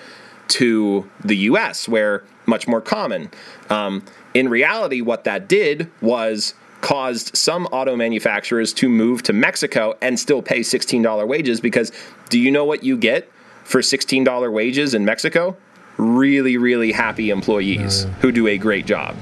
to 0.49 1.09
the 1.25 1.37
U.S., 1.37 1.89
where 1.89 2.25
much 2.47 2.67
more 2.67 2.81
common. 2.81 3.31
Um, 3.69 4.05
in 4.35 4.49
reality, 4.49 5.01
what 5.01 5.25
that 5.25 5.49
did 5.49 5.91
was 6.01 6.55
caused 6.81 7.37
some 7.37 7.67
auto 7.67 7.95
manufacturers 7.95 8.73
to 8.75 8.89
move 8.89 9.23
to 9.23 9.33
Mexico 9.33 9.97
and 10.01 10.19
still 10.19 10.43
pay 10.43 10.61
$16 10.61 11.27
wages 11.29 11.61
because 11.61 11.93
do 12.29 12.39
you 12.41 12.51
know 12.51 12.65
what 12.65 12.83
you 12.83 12.97
get 12.97 13.31
for 13.65 13.81
$16 13.81 14.53
wages 14.53 14.93
in 14.95 15.05
Mexico? 15.05 15.57
Really, 15.97 16.57
really 16.57 16.91
happy 16.91 17.31
employees 17.31 18.07
who 18.21 18.33
do 18.33 18.49
a 18.49 18.59
great 18.59 18.87
job. 18.87 19.15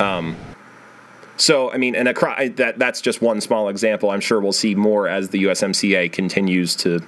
Um, 0.00 0.36
so, 1.36 1.70
I 1.70 1.76
mean, 1.76 1.94
and 1.94 2.08
across, 2.08 2.50
that 2.56 2.78
that's 2.78 3.00
just 3.00 3.22
one 3.22 3.40
small 3.40 3.68
example. 3.68 4.10
I'm 4.10 4.20
sure 4.20 4.40
we'll 4.40 4.52
see 4.52 4.74
more 4.74 5.08
as 5.08 5.28
the 5.28 5.44
USMCA 5.44 6.12
continues 6.12 6.74
to 6.76 7.00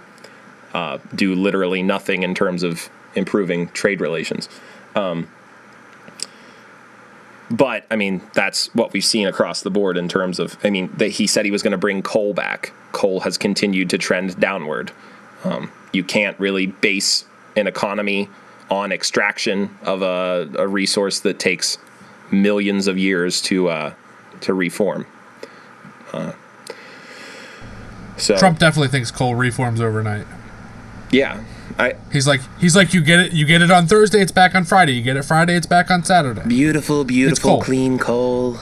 uh, 0.73 0.99
do 1.15 1.35
literally 1.35 1.83
nothing 1.83 2.23
in 2.23 2.35
terms 2.35 2.63
of 2.63 2.89
improving 3.15 3.69
trade 3.69 4.01
relations. 4.01 4.49
Um, 4.95 5.29
but 7.51 7.85
I 7.91 7.97
mean, 7.97 8.23
that's 8.33 8.75
what 8.75 8.95
we've 8.95 9.05
seen 9.05 9.27
across 9.27 9.63
the 9.63 9.71
board 9.71 9.99
in 9.99 10.09
terms 10.09 10.39
of. 10.39 10.57
I 10.65 10.71
mean, 10.71 10.91
that 10.97 11.09
he 11.09 11.27
said 11.27 11.45
he 11.45 11.51
was 11.51 11.63
going 11.63 11.73
to 11.73 11.79
bring 11.79 12.03
coal 12.03 12.33
back. 12.33 12.73
Coal 12.93 13.21
has 13.21 13.37
continued 13.37 13.91
to 13.91 13.99
trend 13.99 14.41
downward. 14.41 14.93
Um, 15.45 15.71
you 15.93 16.05
can't 16.05 16.39
really 16.41 16.67
base 16.67 17.27
an 17.57 17.67
economy 17.67 18.31
on 18.71 18.93
extraction 18.93 19.77
of 19.83 20.01
a, 20.01 20.49
a 20.57 20.67
resource 20.67 21.21
that 21.21 21.39
takes 21.39 21.77
millions 22.33 22.87
of 22.87 22.99
years 22.99 23.41
to 23.43 23.69
uh, 23.69 23.95
to 24.41 24.55
reform. 24.55 25.07
Uh, 26.13 26.33
so 28.17 28.37
Trump 28.37 28.59
definitely 28.59 28.89
thinks 28.89 29.11
coal 29.11 29.35
reforms 29.35 29.81
overnight. 29.81 30.27
Yeah, 31.11 31.45
I, 31.79 31.97
he's 32.13 32.27
like 32.27 32.41
he's 32.59 32.77
like 32.77 32.95
you 32.95 33.03
get 33.03 33.21
it 33.21 33.33
you 33.33 33.47
get 33.47 33.63
it 33.63 33.71
on 33.71 33.87
Thursday 33.87 34.21
it's 34.21 34.33
back 34.33 34.55
on 34.55 34.65
Friday 34.65 34.93
you 34.93 35.03
get 35.03 35.17
it 35.17 35.25
Friday 35.25 35.55
it's 35.55 35.67
back 35.67 35.91
on 35.91 36.05
Saturday. 36.05 36.43
Beautiful, 36.47 37.05
beautiful, 37.05 37.51
coal. 37.51 37.63
clean 37.63 37.99
coal. 37.99 38.59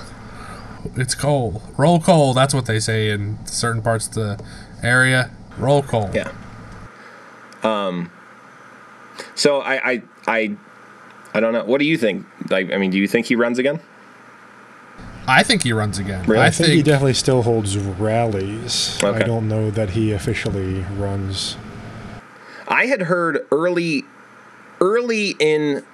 It's 0.97 1.15
coal. 1.15 1.63
Roll 1.77 2.01
coal. 2.01 2.35
That's 2.35 2.55
what 2.55 2.67
they 2.67 2.81
say 2.81 3.11
in 3.11 3.45
certain 3.47 3.83
parts 3.83 4.07
of 4.09 4.15
the 4.15 4.45
area. 4.83 5.31
Roll 5.59 5.83
coal. 5.83 6.11
Yeah. 6.15 6.33
Um. 7.63 8.11
So 9.35 9.61
I 9.61 9.93
I 9.93 10.03
I 10.27 10.57
I 11.33 11.41
don't 11.41 11.53
know. 11.53 11.65
What 11.65 11.79
do 11.79 11.87
you 11.87 11.97
think? 11.97 12.27
Like, 12.51 12.73
I 12.73 12.77
mean, 12.77 12.91
do 12.91 12.99
you 12.99 13.07
think 13.07 13.27
he 13.27 13.37
runs 13.37 13.59
again? 13.59 13.81
I 15.27 15.43
think 15.43 15.63
he 15.63 15.73
runs 15.73 15.99
again. 15.99 16.25
Really? 16.27 16.43
I, 16.43 16.47
I 16.47 16.51
think, 16.51 16.67
think, 16.67 16.77
he 16.77 16.83
definitely 16.83 17.15
still 17.15 17.43
holds 17.43 17.77
rallies. 17.79 18.99
Okay. 19.03 19.23
I 19.23 19.27
don't 19.27 19.49
know 19.49 19.71
that 19.71 19.91
he 19.91 20.13
officially 20.13 20.81
runs. 20.97 21.57
I 22.67 22.87
had 22.87 23.03
heard 23.03 23.47
early, 23.53 24.05
early 24.81 25.37
in 25.39 25.85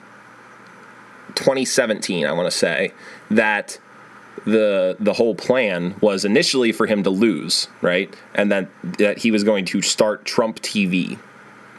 2017, 1.35 2.27
I 2.27 2.33
want 2.33 2.51
to 2.51 2.57
say 2.57 2.93
that 3.31 3.79
the 4.45 4.97
the 5.01 5.13
whole 5.13 5.35
plan 5.35 5.95
was 6.01 6.25
initially 6.25 6.73
for 6.73 6.87
him 6.87 7.03
to 7.03 7.11
lose, 7.11 7.69
right, 7.83 8.15
and 8.35 8.51
that 8.53 8.69
that 8.99 9.19
he 9.19 9.31
was 9.31 9.45
going 9.45 9.65
to 9.67 9.83
start 9.83 10.25
Trump 10.25 10.61
TV, 10.61 11.19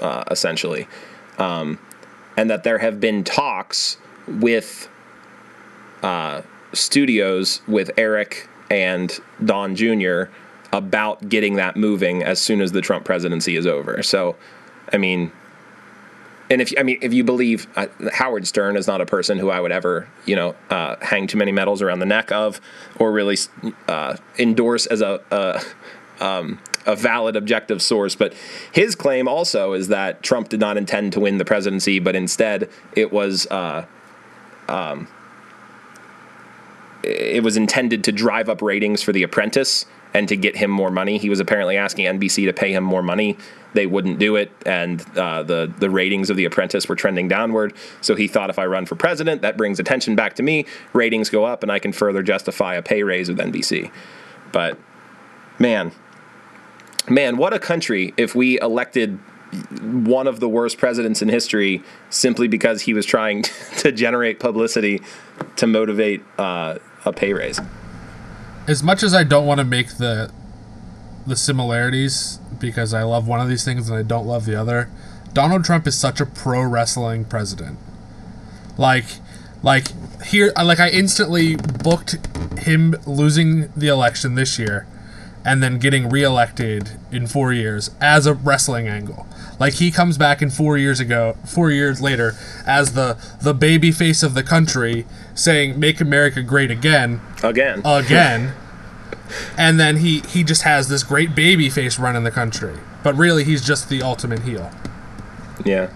uh, 0.01 0.23
essentially, 0.29 0.87
um, 1.37 1.79
and 2.37 2.49
that 2.49 2.63
there 2.63 2.77
have 2.77 3.01
been 3.01 3.23
talks 3.23 3.97
with 4.27 4.87
uh, 6.03 6.43
studios 6.71 7.61
with 7.67 7.91
Eric 7.97 8.47
and 8.69 9.19
Don 9.43 9.75
Jr. 9.75 10.25
about 10.71 11.27
getting 11.27 11.55
that 11.55 11.75
moving 11.75 12.23
as 12.23 12.39
soon 12.39 12.61
as 12.61 12.71
the 12.71 12.81
Trump 12.81 13.03
presidency 13.03 13.55
is 13.55 13.65
over. 13.65 14.03
So 14.03 14.35
I 14.93 14.97
mean, 14.97 15.31
and 16.49 16.61
if 16.61 16.71
I 16.77 16.83
mean 16.83 16.99
if 17.01 17.13
you 17.13 17.23
believe 17.23 17.67
uh, 17.75 17.87
Howard 18.13 18.47
Stern 18.47 18.77
is 18.77 18.87
not 18.87 19.01
a 19.01 19.05
person 19.05 19.37
who 19.39 19.49
I 19.49 19.59
would 19.59 19.71
ever 19.71 20.07
you 20.25 20.35
know 20.35 20.55
uh, 20.69 20.97
hang 21.01 21.27
too 21.27 21.37
many 21.37 21.51
medals 21.51 21.81
around 21.81 21.99
the 21.99 22.05
neck 22.05 22.31
of, 22.31 22.61
or 22.97 23.11
really 23.11 23.37
uh, 23.87 24.17
endorse 24.37 24.85
as 24.85 25.01
a, 25.01 25.61
um, 26.19 26.59
a 26.85 26.95
valid 26.95 27.35
objective 27.35 27.81
source. 27.81 28.15
But 28.15 28.33
his 28.71 28.95
claim 28.95 29.27
also 29.27 29.73
is 29.73 29.89
that 29.89 30.23
Trump 30.23 30.49
did 30.49 30.59
not 30.59 30.77
intend 30.77 31.13
to 31.13 31.19
win 31.19 31.37
the 31.37 31.45
presidency, 31.45 31.99
but 31.99 32.15
instead 32.15 32.69
it 32.93 33.11
was. 33.11 33.47
Uh, 33.47 33.85
um, 34.67 35.07
it 37.03 37.41
was 37.41 37.55
intended 37.55 38.03
to 38.05 38.11
drive 38.11 38.49
up 38.49 38.61
ratings 38.61 39.01
for 39.01 39.13
The 39.13 39.23
Apprentice 39.23 39.85
and 40.13 40.27
to 40.27 40.35
get 40.35 40.57
him 40.57 40.69
more 40.69 40.91
money. 40.91 41.17
He 41.17 41.29
was 41.29 41.39
apparently 41.39 41.77
asking 41.77 42.05
NBC 42.05 42.47
to 42.47 42.53
pay 42.53 42.73
him 42.73 42.83
more 42.83 43.03
money 43.03 43.37
they 43.77 43.85
wouldn't 43.85 44.17
do 44.17 44.35
it, 44.35 44.51
and 44.65 45.05
uh, 45.15 45.43
the 45.43 45.71
the 45.77 45.89
ratings 45.89 46.31
of 46.31 46.35
The 46.37 46.45
Apprentice 46.45 46.89
were 46.89 46.95
trending 46.95 47.27
downward. 47.27 47.73
So 48.01 48.15
he 48.15 48.27
thought, 48.27 48.49
if 48.49 48.57
I 48.57 48.65
run 48.65 48.87
for 48.87 48.95
president, 48.95 49.43
that 49.43 49.55
brings 49.55 49.79
attention 49.79 50.15
back 50.15 50.33
to 50.35 50.43
me. 50.43 50.65
Ratings 50.93 51.29
go 51.29 51.45
up, 51.45 51.61
and 51.61 51.71
I 51.71 51.77
can 51.77 51.91
further 51.91 52.23
justify 52.23 52.75
a 52.75 52.81
pay 52.81 53.03
raise 53.03 53.29
with 53.29 53.37
NBC. 53.37 53.91
But 54.51 54.79
man, 55.59 55.91
man, 57.09 57.37
what 57.37 57.53
a 57.53 57.59
country 57.59 58.13
if 58.17 58.35
we 58.35 58.59
elected 58.59 59.19
one 59.81 60.27
of 60.27 60.39
the 60.39 60.49
worst 60.49 60.77
presidents 60.77 61.21
in 61.21 61.29
history 61.29 61.81
simply 62.09 62.47
because 62.47 62.81
he 62.81 62.93
was 62.93 63.05
trying 63.05 63.43
to 63.77 63.91
generate 63.91 64.39
publicity 64.39 65.01
to 65.55 65.67
motivate 65.67 66.21
uh, 66.37 66.77
a 67.05 67.13
pay 67.13 67.33
raise. 67.33 67.59
As 68.67 68.83
much 68.83 69.03
as 69.03 69.13
I 69.13 69.23
don't 69.23 69.45
want 69.45 69.59
to 69.59 69.63
make 69.63 69.97
the 69.97 70.31
the 71.25 71.35
similarities 71.35 72.39
because 72.57 72.93
I 72.93 73.03
love 73.03 73.27
one 73.27 73.41
of 73.41 73.49
these 73.49 73.65
things 73.65 73.89
and 73.89 73.97
I 73.97 74.01
don't 74.01 74.25
love 74.25 74.45
the 74.45 74.55
other. 74.55 74.89
Donald 75.33 75.65
Trump 75.65 75.85
is 75.85 75.97
such 75.97 76.21
a 76.21 76.25
pro 76.25 76.61
wrestling 76.61 77.25
president. 77.25 77.77
Like 78.77 79.05
like 79.63 79.87
here 80.23 80.51
like 80.55 80.79
I 80.79 80.89
instantly 80.89 81.55
booked 81.55 82.17
him 82.59 82.95
losing 83.05 83.71
the 83.75 83.87
election 83.87 84.35
this 84.35 84.57
year 84.59 84.87
and 85.47 85.63
then 85.63 85.79
getting 85.79 86.09
reelected 86.09 86.91
in 87.11 87.25
4 87.25 87.53
years 87.53 87.89
as 88.01 88.25
a 88.27 88.33
wrestling 88.33 88.87
angle. 88.87 89.25
Like 89.59 89.75
he 89.75 89.89
comes 89.89 90.17
back 90.17 90.41
in 90.41 90.49
4 90.49 90.77
years 90.77 90.99
ago, 90.99 91.37
4 91.45 91.71
years 91.71 92.01
later 92.01 92.35
as 92.65 92.93
the 92.93 93.17
the 93.41 93.53
baby 93.53 93.91
face 93.91 94.21
of 94.21 94.33
the 94.33 94.43
country 94.43 95.05
saying 95.33 95.79
make 95.79 96.01
America 96.01 96.43
great 96.43 96.69
again. 96.69 97.21
Again. 97.41 97.81
Again. 97.85 98.53
and 99.57 99.79
then 99.79 99.97
he 99.97 100.19
he 100.27 100.43
just 100.43 100.63
has 100.63 100.89
this 100.89 101.03
great 101.03 101.33
baby 101.33 101.69
face 101.69 101.97
running 101.97 102.23
the 102.23 102.31
country. 102.31 102.75
But 103.03 103.15
really, 103.15 103.43
he's 103.45 103.65
just 103.65 103.87
the 103.89 104.01
ultimate 104.01 104.39
heel. 104.39 104.69
Yeah. 105.63 105.89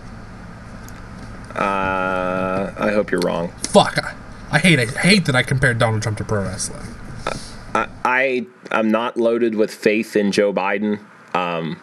Uh, 1.56 2.74
I 2.78 2.92
hope 2.92 3.12
you're 3.12 3.20
wrong. 3.22 3.52
Fuck. 3.64 3.98
I, 4.02 4.16
I 4.52 4.60
hate 4.60 4.80
I 4.80 4.86
hate 4.86 5.26
that 5.26 5.36
I 5.36 5.44
compared 5.44 5.78
Donald 5.78 6.02
Trump 6.02 6.18
to 6.20 6.24
pro 6.24 6.44
wrestling. 6.44 6.91
I, 7.74 7.88
I 8.04 8.48
am 8.72 8.92
not 8.92 9.18
loaded 9.18 9.56
with 9.56 9.74
faith 9.74 10.16
in 10.16 10.32
Joe 10.32 10.54
Biden, 10.54 11.00
um, 11.34 11.80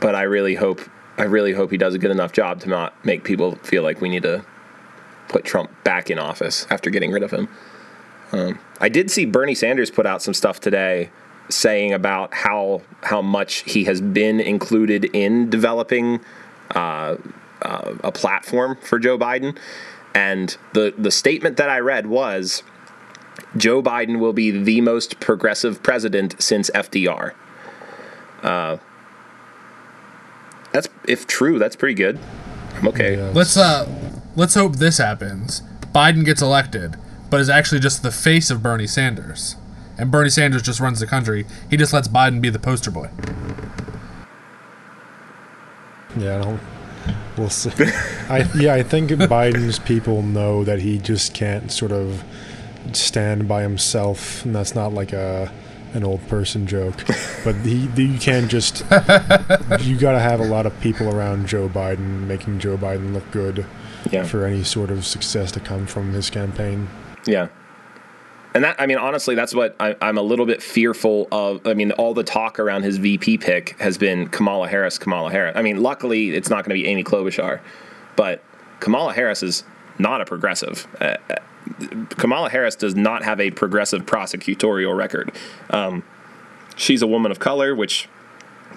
but 0.00 0.14
I 0.14 0.22
really 0.22 0.54
hope 0.54 0.80
I 1.18 1.24
really 1.24 1.52
hope 1.52 1.70
he 1.70 1.76
does 1.76 1.94
a 1.94 1.98
good 1.98 2.10
enough 2.10 2.32
job 2.32 2.60
to 2.60 2.68
not 2.68 3.04
make 3.04 3.24
people 3.24 3.56
feel 3.56 3.82
like 3.82 4.00
we 4.00 4.08
need 4.08 4.22
to 4.22 4.44
put 5.28 5.44
Trump 5.44 5.70
back 5.84 6.10
in 6.10 6.18
office 6.18 6.66
after 6.70 6.88
getting 6.88 7.10
rid 7.10 7.22
of 7.22 7.30
him. 7.30 7.48
Um, 8.32 8.58
I 8.80 8.88
did 8.88 9.10
see 9.10 9.26
Bernie 9.26 9.54
Sanders 9.54 9.90
put 9.90 10.06
out 10.06 10.22
some 10.22 10.34
stuff 10.34 10.60
today 10.60 11.10
saying 11.48 11.92
about 11.92 12.32
how 12.32 12.82
how 13.02 13.20
much 13.20 13.70
he 13.70 13.84
has 13.84 14.00
been 14.00 14.40
included 14.40 15.04
in 15.14 15.50
developing 15.50 16.20
uh, 16.74 17.16
uh, 17.62 17.94
a 18.02 18.12
platform 18.12 18.78
for 18.80 18.98
Joe 18.98 19.18
Biden, 19.18 19.58
and 20.14 20.56
the 20.72 20.94
the 20.96 21.10
statement 21.10 21.56
that 21.58 21.68
I 21.68 21.80
read 21.80 22.06
was 22.06 22.62
Joe 23.56 23.82
Biden 23.82 24.18
will 24.18 24.32
be 24.32 24.50
the 24.50 24.80
most 24.80 25.20
progressive 25.20 25.82
president 25.82 26.40
since 26.40 26.70
FDR. 26.70 27.34
Uh, 28.42 28.78
that's 30.72 30.88
if 31.06 31.26
true, 31.26 31.58
that's 31.58 31.76
pretty 31.76 31.94
good. 31.94 32.18
I'm 32.76 32.88
okay. 32.88 33.16
Yeah. 33.16 33.30
Let's 33.34 33.56
uh, 33.56 33.88
let's 34.36 34.54
hope 34.54 34.76
this 34.76 34.98
happens. 34.98 35.62
Biden 35.92 36.24
gets 36.24 36.40
elected 36.40 36.96
but 37.30 37.40
is 37.40 37.48
actually 37.48 37.80
just 37.80 38.02
the 38.02 38.10
face 38.10 38.50
of 38.50 38.62
Bernie 38.62 38.88
Sanders. 38.88 39.56
And 39.96 40.10
Bernie 40.10 40.30
Sanders 40.30 40.62
just 40.62 40.80
runs 40.80 41.00
the 41.00 41.06
country. 41.06 41.46
He 41.70 41.76
just 41.76 41.92
lets 41.92 42.08
Biden 42.08 42.40
be 42.40 42.50
the 42.50 42.58
poster 42.58 42.90
boy. 42.90 43.08
Yeah, 46.16 46.38
I 46.38 46.42
don't. 46.42 46.60
We'll 47.38 47.50
see. 47.50 47.70
I 48.28 48.48
yeah, 48.56 48.74
I 48.74 48.82
think 48.82 49.10
Biden's 49.10 49.78
people 49.78 50.22
know 50.22 50.64
that 50.64 50.80
he 50.80 50.98
just 50.98 51.34
can't 51.34 51.70
sort 51.70 51.92
of 51.92 52.24
stand 52.92 53.48
by 53.48 53.62
himself, 53.62 54.44
and 54.44 54.54
that's 54.54 54.74
not 54.74 54.92
like 54.92 55.12
a 55.12 55.52
an 55.92 56.04
old 56.04 56.26
person 56.28 56.66
joke. 56.66 56.94
But 57.44 57.56
he, 57.56 57.88
you 57.96 58.18
can't 58.18 58.50
just. 58.50 58.80
you 59.80 59.98
got 59.98 60.12
to 60.12 60.20
have 60.20 60.40
a 60.40 60.46
lot 60.46 60.66
of 60.66 60.78
people 60.80 61.08
around 61.08 61.48
Joe 61.48 61.68
Biden, 61.68 62.26
making 62.26 62.60
Joe 62.60 62.76
Biden 62.76 63.12
look 63.12 63.30
good. 63.30 63.66
Yeah. 64.10 64.24
For 64.24 64.46
any 64.46 64.64
sort 64.64 64.90
of 64.90 65.04
success 65.04 65.52
to 65.52 65.60
come 65.60 65.86
from 65.86 66.14
his 66.14 66.30
campaign. 66.30 66.88
Yeah. 67.26 67.48
And 68.54 68.64
that, 68.64 68.80
I 68.80 68.86
mean, 68.86 68.96
honestly, 68.96 69.34
that's 69.34 69.54
what 69.54 69.76
I, 69.78 69.94
am 70.00 70.16
a 70.16 70.22
little 70.22 70.46
bit 70.46 70.62
fearful 70.62 71.28
of. 71.30 71.64
I 71.66 71.74
mean, 71.74 71.92
all 71.92 72.14
the 72.14 72.24
talk 72.24 72.58
around 72.58 72.82
his 72.82 72.96
VP 72.96 73.38
pick 73.38 73.78
has 73.78 73.98
been 73.98 74.26
Kamala 74.28 74.68
Harris, 74.68 74.98
Kamala 74.98 75.30
Harris. 75.30 75.52
I 75.54 75.62
mean, 75.62 75.82
luckily, 75.82 76.30
it's 76.30 76.48
not 76.48 76.64
going 76.64 76.76
to 76.76 76.82
be 76.82 76.88
Amy 76.88 77.04
Klobuchar, 77.04 77.60
but 78.16 78.42
Kamala 78.80 79.12
Harris 79.12 79.42
is 79.42 79.64
not 79.98 80.20
a 80.20 80.24
progressive. 80.24 80.88
Uh, 81.00 81.16
Kamala 82.10 82.50
Harris 82.50 82.76
does 82.76 82.94
not 82.94 83.22
have 83.24 83.40
a 83.40 83.50
progressive 83.50 84.06
prosecutorial 84.06 84.96
record. 84.96 85.32
Um, 85.70 86.02
she's 86.76 87.02
a 87.02 87.06
woman 87.06 87.30
of 87.30 87.38
color, 87.38 87.74
which 87.74 88.08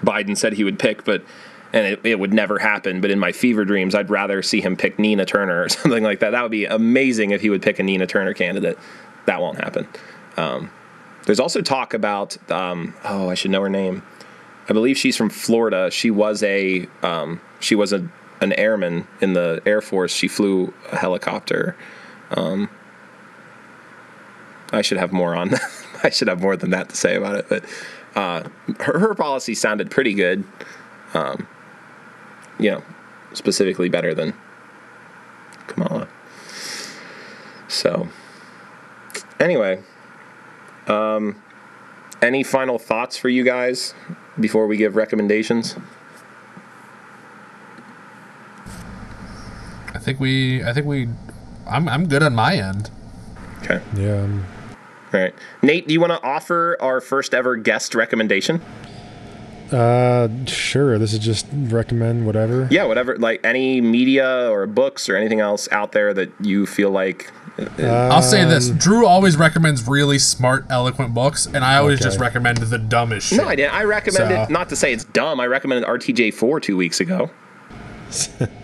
Biden 0.00 0.36
said 0.36 0.54
he 0.54 0.64
would 0.64 0.78
pick, 0.78 1.04
but 1.04 1.22
and 1.72 1.86
it, 1.86 2.00
it, 2.04 2.20
would 2.20 2.32
never 2.32 2.58
happen. 2.58 3.00
But 3.00 3.10
in 3.10 3.18
my 3.18 3.32
fever 3.32 3.64
dreams, 3.64 3.96
I'd 3.96 4.08
rather 4.08 4.42
see 4.42 4.60
him 4.60 4.76
pick 4.76 4.98
Nina 4.98 5.24
Turner 5.24 5.64
or 5.64 5.68
something 5.70 6.04
like 6.04 6.20
that. 6.20 6.30
That 6.30 6.42
would 6.42 6.52
be 6.52 6.66
amazing 6.66 7.32
if 7.32 7.40
he 7.40 7.50
would 7.50 7.62
pick 7.62 7.78
a 7.78 7.82
Nina 7.82 8.06
Turner 8.06 8.32
candidate. 8.32 8.78
That 9.26 9.40
won't 9.40 9.58
happen. 9.58 9.88
Um, 10.36 10.70
there's 11.24 11.40
also 11.40 11.62
talk 11.62 11.94
about 11.94 12.36
um, 12.50 12.94
oh, 13.04 13.28
I 13.28 13.34
should 13.34 13.50
know 13.50 13.62
her 13.62 13.70
name. 13.70 14.02
I 14.68 14.72
believe 14.72 14.96
she's 14.96 15.16
from 15.16 15.30
Florida. 15.30 15.90
She 15.90 16.10
was 16.10 16.42
a 16.42 16.86
um, 17.02 17.40
she 17.60 17.74
was 17.74 17.92
a 17.92 18.08
an 18.40 18.52
airman 18.52 19.06
in 19.20 19.32
the 19.32 19.62
Air 19.66 19.80
Force. 19.80 20.12
She 20.12 20.28
flew 20.28 20.72
a 20.92 20.96
helicopter. 20.96 21.76
Um, 22.30 22.68
I 24.72 24.82
should 24.82 24.98
have 24.98 25.12
more 25.12 25.34
on. 25.34 25.54
I 26.02 26.10
should 26.10 26.28
have 26.28 26.40
more 26.40 26.56
than 26.56 26.70
that 26.70 26.88
to 26.90 26.96
say 26.96 27.16
about 27.16 27.36
it, 27.36 27.48
but 27.48 27.64
uh, 28.14 28.48
her, 28.80 28.98
her 28.98 29.14
policy 29.14 29.54
sounded 29.54 29.90
pretty 29.90 30.14
good. 30.14 30.44
Um, 31.14 31.46
you 32.58 32.70
know, 32.70 32.82
specifically 33.32 33.88
better 33.88 34.14
than 34.14 34.34
Kamala. 35.66 36.08
So, 37.68 38.08
anyway, 39.40 39.82
um, 40.86 41.42
any 42.22 42.42
final 42.42 42.78
thoughts 42.78 43.16
for 43.16 43.28
you 43.28 43.44
guys 43.44 43.94
before 44.38 44.66
we 44.66 44.76
give 44.76 44.96
recommendations? 44.96 45.76
I 49.92 49.98
think 49.98 50.20
we. 50.20 50.62
I 50.62 50.72
think 50.72 50.86
we. 50.86 51.08
I'm. 51.66 51.88
I'm 51.88 52.08
good 52.08 52.22
on 52.22 52.34
my 52.34 52.56
end. 52.56 52.90
Okay. 53.62 53.80
Yeah. 53.96 54.22
Um, 54.22 54.44
All 55.12 55.20
right, 55.20 55.34
Nate. 55.62 55.86
Do 55.86 55.94
you 55.94 56.00
want 56.00 56.12
to 56.12 56.22
offer 56.22 56.76
our 56.80 57.00
first 57.00 57.34
ever 57.34 57.56
guest 57.56 57.94
recommendation? 57.94 58.60
Uh, 59.72 60.28
sure. 60.46 60.98
This 60.98 61.12
is 61.12 61.18
just 61.18 61.46
recommend 61.52 62.26
whatever. 62.26 62.68
Yeah, 62.70 62.84
whatever. 62.84 63.16
Like 63.16 63.40
any 63.44 63.80
media 63.80 64.50
or 64.50 64.66
books 64.66 65.08
or 65.08 65.16
anything 65.16 65.40
else 65.40 65.68
out 65.72 65.92
there 65.92 66.14
that 66.14 66.30
you 66.40 66.66
feel 66.66 66.90
like. 66.90 67.32
Uh, 67.58 68.08
I'll 68.12 68.22
say 68.22 68.44
this: 68.44 68.70
Drew 68.70 69.06
always 69.06 69.36
recommends 69.36 69.86
really 69.86 70.18
smart, 70.18 70.66
eloquent 70.70 71.14
books, 71.14 71.46
and 71.46 71.58
I 71.58 71.76
always 71.76 71.98
okay. 71.98 72.04
just 72.04 72.20
recommend 72.20 72.58
the 72.58 72.78
dumbest 72.78 73.28
shit. 73.28 73.38
No, 73.38 73.46
I 73.46 73.54
didn't. 73.54 73.74
I 73.74 73.84
recommended 73.84 74.46
so. 74.46 74.52
not 74.52 74.68
to 74.68 74.76
say 74.76 74.92
it's 74.92 75.04
dumb. 75.04 75.40
I 75.40 75.46
recommended 75.46 75.88
RTJ 75.88 76.34
four 76.34 76.60
two 76.60 76.76
weeks 76.76 77.00
ago. 77.00 77.30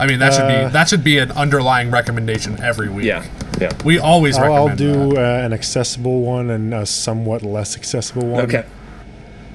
I 0.00 0.06
mean, 0.06 0.18
that 0.18 0.32
should 0.32 0.48
be 0.48 0.54
uh, 0.54 0.68
that 0.70 0.88
should 0.88 1.04
be 1.04 1.18
an 1.18 1.30
underlying 1.32 1.90
recommendation 1.90 2.58
every 2.62 2.88
week. 2.88 3.04
Yeah, 3.04 3.24
yeah. 3.60 3.70
We 3.84 3.98
always 3.98 4.38
I'll, 4.38 4.66
recommend. 4.66 4.80
I'll 4.80 5.10
do 5.10 5.16
uh, 5.18 5.44
an 5.44 5.52
accessible 5.52 6.22
one 6.22 6.48
and 6.50 6.72
a 6.72 6.86
somewhat 6.86 7.42
less 7.42 7.76
accessible 7.76 8.26
one. 8.26 8.44
Okay. 8.44 8.64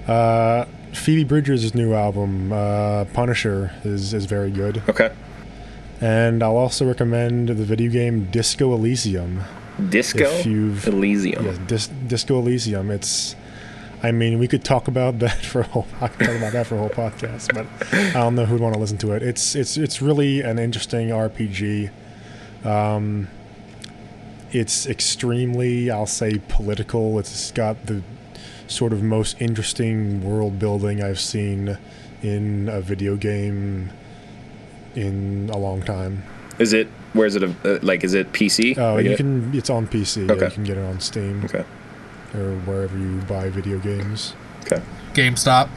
Uh, 0.07 0.65
Phoebe 0.93 1.23
Bridgers' 1.23 1.73
new 1.73 1.93
album, 1.93 2.53
uh, 2.53 3.05
Punisher, 3.05 3.71
is 3.83 4.13
is 4.13 4.25
very 4.25 4.51
good. 4.51 4.83
Okay. 4.87 5.11
And 5.99 6.43
I'll 6.43 6.57
also 6.57 6.85
recommend 6.85 7.49
the 7.49 7.65
video 7.65 7.89
game 7.91 8.25
Disco 8.31 8.73
Elysium. 8.73 9.41
Disco 9.89 10.29
Elysium. 10.45 11.45
Yes, 11.45 11.57
Dis- 11.67 11.89
Disco 12.07 12.39
Elysium. 12.39 12.91
It's 12.91 13.35
I 14.03 14.11
mean, 14.11 14.39
we 14.39 14.47
could 14.47 14.63
talk 14.63 14.87
about 14.87 15.19
that 15.19 15.37
for 15.37 15.61
a 15.61 15.67
whole 15.67 15.87
I 16.01 16.07
could 16.07 16.27
talk 16.27 16.35
about 16.35 16.53
that 16.53 16.67
for 16.67 16.75
a 16.75 16.77
whole 16.79 16.89
podcast, 16.89 17.53
but 17.53 17.65
I 17.93 18.13
don't 18.13 18.35
know 18.35 18.45
who'd 18.45 18.61
want 18.61 18.73
to 18.73 18.79
listen 18.79 18.97
to 18.99 19.13
it. 19.13 19.23
It's 19.23 19.55
it's 19.55 19.77
it's 19.77 20.01
really 20.01 20.41
an 20.41 20.59
interesting 20.59 21.09
RPG. 21.09 21.91
Um, 22.63 23.27
it's 24.51 24.87
extremely, 24.87 25.91
I'll 25.91 26.05
say, 26.05 26.41
political. 26.47 27.19
It's 27.19 27.51
got 27.51 27.85
the 27.87 28.01
sort 28.67 28.93
of 28.93 29.03
most 29.03 29.39
interesting 29.39 30.23
world 30.23 30.59
building 30.59 31.03
I've 31.03 31.19
seen 31.19 31.77
in 32.23 32.69
a 32.69 32.81
video 32.81 33.15
game 33.15 33.91
in 34.95 35.49
a 35.53 35.57
long 35.57 35.81
time. 35.81 36.23
Is 36.57 36.73
it? 36.73 36.87
Where 37.13 37.25
is 37.25 37.35
it? 37.35 37.43
Uh, 37.43 37.79
like, 37.81 38.03
is 38.03 38.13
it 38.13 38.31
PC? 38.31 38.77
Oh, 38.77 38.97
you 38.97 39.15
can. 39.17 39.53
It's 39.53 39.69
on 39.69 39.87
PC. 39.87 40.29
Okay. 40.29 40.39
Yeah, 40.39 40.47
you 40.47 40.53
can 40.53 40.63
get 40.63 40.77
it 40.77 40.85
on 40.85 40.99
Steam. 40.99 41.43
Okay 41.45 41.65
or 42.35 42.55
wherever 42.61 42.97
you 42.97 43.21
buy 43.21 43.49
video 43.49 43.79
games. 43.79 44.35
Okay. 44.63 44.81
GameStop. 45.13 45.69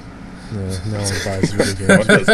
No, 0.53 0.61
no 0.61 1.03
one 1.03 1.13
buys 1.25 1.53
video 1.53 2.05
games. 2.05 2.29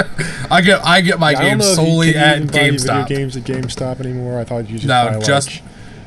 I 0.51 0.61
get 0.61 0.85
I 0.85 1.01
get 1.01 1.19
my 1.19 1.33
yeah, 1.33 1.51
games 1.51 1.75
solely 1.75 2.15
at 2.15 2.43
GameStop. 2.43 3.09
Video 3.09 3.19
games 3.19 3.37
at 3.37 3.43
GameStop 3.45 4.01
anymore. 4.01 4.39
I 4.39 4.45
thought 4.45 4.69
you 4.71 4.79
just 4.79 4.87
no, 4.87 5.21
just 5.25 5.51
like 5.51 5.63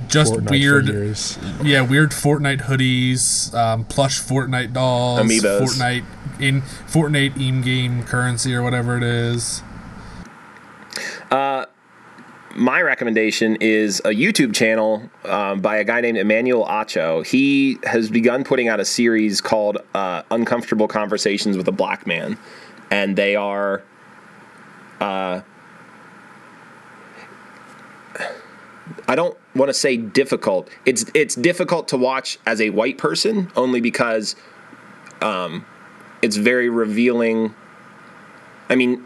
just 0.08 0.34
Fortnite 0.34 0.50
weird, 0.50 1.68
yeah, 1.68 1.82
weird 1.82 2.12
Fortnite 2.12 2.62
hoodies, 2.62 3.54
um, 3.54 3.84
plush 3.86 4.22
Fortnite 4.22 4.74
dolls, 4.74 5.20
Amiibos. 5.20 5.62
Fortnite 5.62 6.06
in 6.40 6.62
Fortnite 6.62 7.40
in-game 7.40 8.04
currency 8.04 8.56
or 8.56 8.64
whatever 8.64 8.98
it 8.98 9.04
is. 9.04 9.62
Uh, 11.30 11.66
my 12.58 12.82
recommendation 12.82 13.56
is 13.58 14.00
a 14.00 14.10
YouTube 14.10 14.54
channel 14.54 15.10
um, 15.26 15.62
by 15.62 15.78
a 15.78 15.84
guy 15.84 16.02
named 16.02 16.18
Emmanuel 16.18 16.66
Acho. 16.66 17.26
He 17.26 17.78
has 17.84 18.10
begun 18.10 18.44
putting 18.44 18.68
out 18.68 18.80
a 18.80 18.86
series 18.86 19.42
called 19.42 19.78
uh, 19.94 20.24
Uncomfortable 20.32 20.88
Conversations 20.88 21.56
with 21.56 21.68
a 21.68 21.72
Black 21.72 22.08
Man. 22.08 22.38
And 22.90 23.16
they 23.16 23.36
are. 23.36 23.84
Uh, 25.00 25.42
I 29.08 29.16
don't 29.16 29.38
want 29.56 29.70
to 29.70 29.74
say 29.74 29.96
difficult. 29.96 30.70
It's 30.86 31.06
it's 31.14 31.36
difficult 31.36 31.88
to 31.90 31.98
watch 31.98 32.40
as 32.48 32.60
a 32.60 32.72
white 32.72 32.98
person 32.98 33.52
only 33.56 33.82
because 33.82 34.36
um, 35.22 35.66
it's 36.24 36.38
very 36.38 36.70
revealing. 36.70 37.54
I 38.70 38.76
mean, 38.76 39.06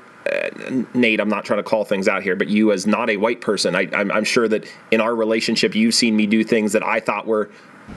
Nate, 0.93 1.19
I'm 1.19 1.29
not 1.29 1.45
trying 1.45 1.59
to 1.59 1.63
call 1.63 1.83
things 1.83 2.07
out 2.07 2.23
here, 2.23 2.35
but 2.35 2.47
you 2.47 2.71
as 2.71 2.85
not 2.85 3.09
a 3.09 3.17
white 3.17 3.41
person, 3.41 3.75
I, 3.75 3.89
I'm, 3.93 4.11
I'm 4.11 4.23
sure 4.23 4.47
that 4.47 4.65
in 4.91 5.01
our 5.01 5.15
relationship, 5.15 5.75
you've 5.75 5.95
seen 5.95 6.15
me 6.15 6.27
do 6.27 6.43
things 6.43 6.73
that 6.73 6.83
I 6.83 6.99
thought 6.99 7.25
were. 7.25 7.49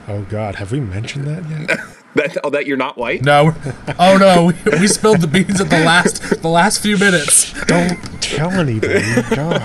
Oh 0.07 0.23
God, 0.23 0.55
have 0.55 0.71
we 0.71 0.79
mentioned 0.79 1.25
that 1.27 1.47
yet? 1.49 1.79
that 2.15 2.37
oh, 2.43 2.49
that 2.49 2.65
you're 2.65 2.77
not 2.77 2.97
white? 2.97 3.23
No. 3.23 3.53
Oh 3.99 4.17
no, 4.17 4.45
we, 4.45 4.79
we 4.79 4.87
spilled 4.87 5.21
the 5.21 5.27
beans 5.27 5.61
at 5.61 5.69
the 5.69 5.83
last 5.83 6.41
the 6.41 6.49
last 6.49 6.81
few 6.81 6.97
minutes. 6.97 7.53
Don't 7.65 7.97
tell 8.21 8.51
anybody. 8.51 9.03
God. 9.35 9.61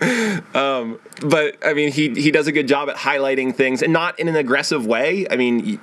um, 0.54 0.98
but 1.22 1.56
I 1.64 1.74
mean, 1.74 1.92
he 1.92 2.14
he 2.14 2.30
does 2.30 2.46
a 2.46 2.52
good 2.52 2.66
job 2.68 2.88
at 2.88 2.96
highlighting 2.96 3.54
things, 3.54 3.82
and 3.82 3.92
not 3.92 4.18
in 4.18 4.28
an 4.28 4.36
aggressive 4.36 4.86
way. 4.86 5.26
I 5.30 5.36
mean, 5.36 5.76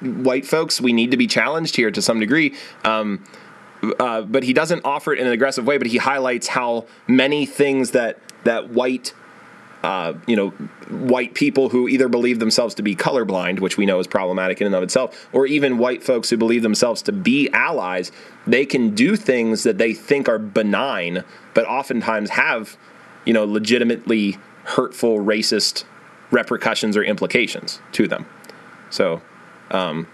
white 0.00 0.46
folks, 0.46 0.80
we 0.80 0.92
need 0.92 1.10
to 1.10 1.16
be 1.16 1.26
challenged 1.26 1.76
here 1.76 1.90
to 1.90 2.00
some 2.00 2.20
degree. 2.20 2.54
Um, 2.84 3.24
uh, 3.98 4.22
but 4.22 4.42
he 4.42 4.52
doesn't 4.52 4.82
offer 4.84 5.12
it 5.12 5.18
in 5.18 5.26
an 5.26 5.32
aggressive 5.32 5.66
way. 5.66 5.78
But 5.78 5.88
he 5.88 5.98
highlights 5.98 6.48
how 6.48 6.86
many 7.06 7.46
things 7.46 7.92
that 7.92 8.18
that 8.44 8.70
white, 8.70 9.12
uh, 9.82 10.14
you 10.26 10.36
know, 10.36 10.50
white 10.90 11.34
people 11.34 11.68
who 11.68 11.88
either 11.88 12.08
believe 12.08 12.38
themselves 12.38 12.74
to 12.76 12.82
be 12.82 12.94
colorblind, 12.94 13.60
which 13.60 13.76
we 13.76 13.86
know 13.86 13.98
is 13.98 14.06
problematic 14.06 14.60
in 14.60 14.66
and 14.66 14.76
of 14.76 14.82
itself, 14.82 15.28
or 15.32 15.46
even 15.46 15.78
white 15.78 16.02
folks 16.02 16.30
who 16.30 16.36
believe 16.36 16.62
themselves 16.62 17.02
to 17.02 17.12
be 17.12 17.48
allies, 17.50 18.12
they 18.46 18.64
can 18.64 18.94
do 18.94 19.16
things 19.16 19.62
that 19.64 19.78
they 19.78 19.92
think 19.92 20.28
are 20.28 20.38
benign, 20.38 21.24
but 21.54 21.64
oftentimes 21.66 22.30
have, 22.30 22.76
you 23.24 23.32
know, 23.32 23.44
legitimately 23.44 24.38
hurtful, 24.64 25.18
racist 25.18 25.84
repercussions 26.30 26.96
or 26.96 27.02
implications 27.02 27.80
to 27.92 28.06
them. 28.06 28.26
So. 28.90 29.22
Um, 29.70 30.06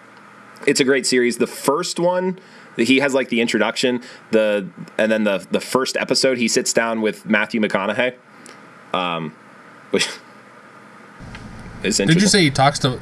it's 0.67 0.81
a 0.81 0.85
great 0.85 1.07
series. 1.07 1.39
The 1.39 1.47
first 1.47 1.99
one 1.99 2.39
he 2.77 3.01
has 3.01 3.15
like 3.15 3.29
the 3.29 3.41
introduction, 3.41 4.03
the 4.31 4.69
and 4.99 5.11
then 5.13 5.25
the 5.25 5.47
the 5.51 5.61
first 5.61 5.97
episode 5.97 6.39
he 6.39 6.49
sits 6.49 6.73
down 6.73 7.01
with 7.01 7.27
Matthew 7.27 7.61
McConaughey, 7.61 8.15
um, 8.95 9.35
which 9.91 10.09
is 11.83 11.99
Did 11.99 12.21
you 12.21 12.29
say 12.29 12.43
he 12.43 12.51
talks 12.51 12.79
to 12.81 13.01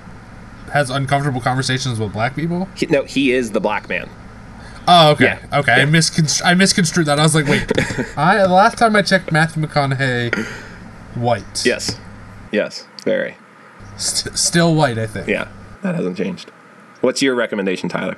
has 0.72 0.90
uncomfortable 0.90 1.40
conversations 1.40 1.98
with 1.98 2.12
black 2.12 2.34
people? 2.34 2.68
He, 2.76 2.86
no, 2.86 3.04
he 3.04 3.32
is 3.32 3.52
the 3.52 3.60
black 3.60 3.88
man. 3.88 4.08
Oh, 4.88 5.12
okay, 5.12 5.24
yeah. 5.24 5.58
okay. 5.60 5.76
Yeah. 5.76 5.82
I 5.82 5.86
misconstru- 5.86 6.42
I 6.44 6.54
misconstrued 6.54 7.06
that. 7.06 7.18
I 7.18 7.22
was 7.22 7.34
like, 7.34 7.46
wait, 7.46 7.70
I 8.16 8.38
the 8.38 8.48
last 8.48 8.78
time 8.78 8.96
I 8.96 9.02
checked, 9.02 9.30
Matthew 9.30 9.62
McConaughey, 9.62 10.34
white. 11.16 11.64
Yes, 11.64 11.98
yes, 12.50 12.86
very. 13.04 13.36
St- 13.96 14.36
still 14.36 14.74
white, 14.74 14.98
I 14.98 15.06
think. 15.06 15.28
Yeah, 15.28 15.48
that 15.82 15.94
hasn't 15.94 16.16
changed. 16.16 16.50
What's 17.00 17.22
your 17.22 17.34
recommendation, 17.34 17.88
Tyler? 17.88 18.16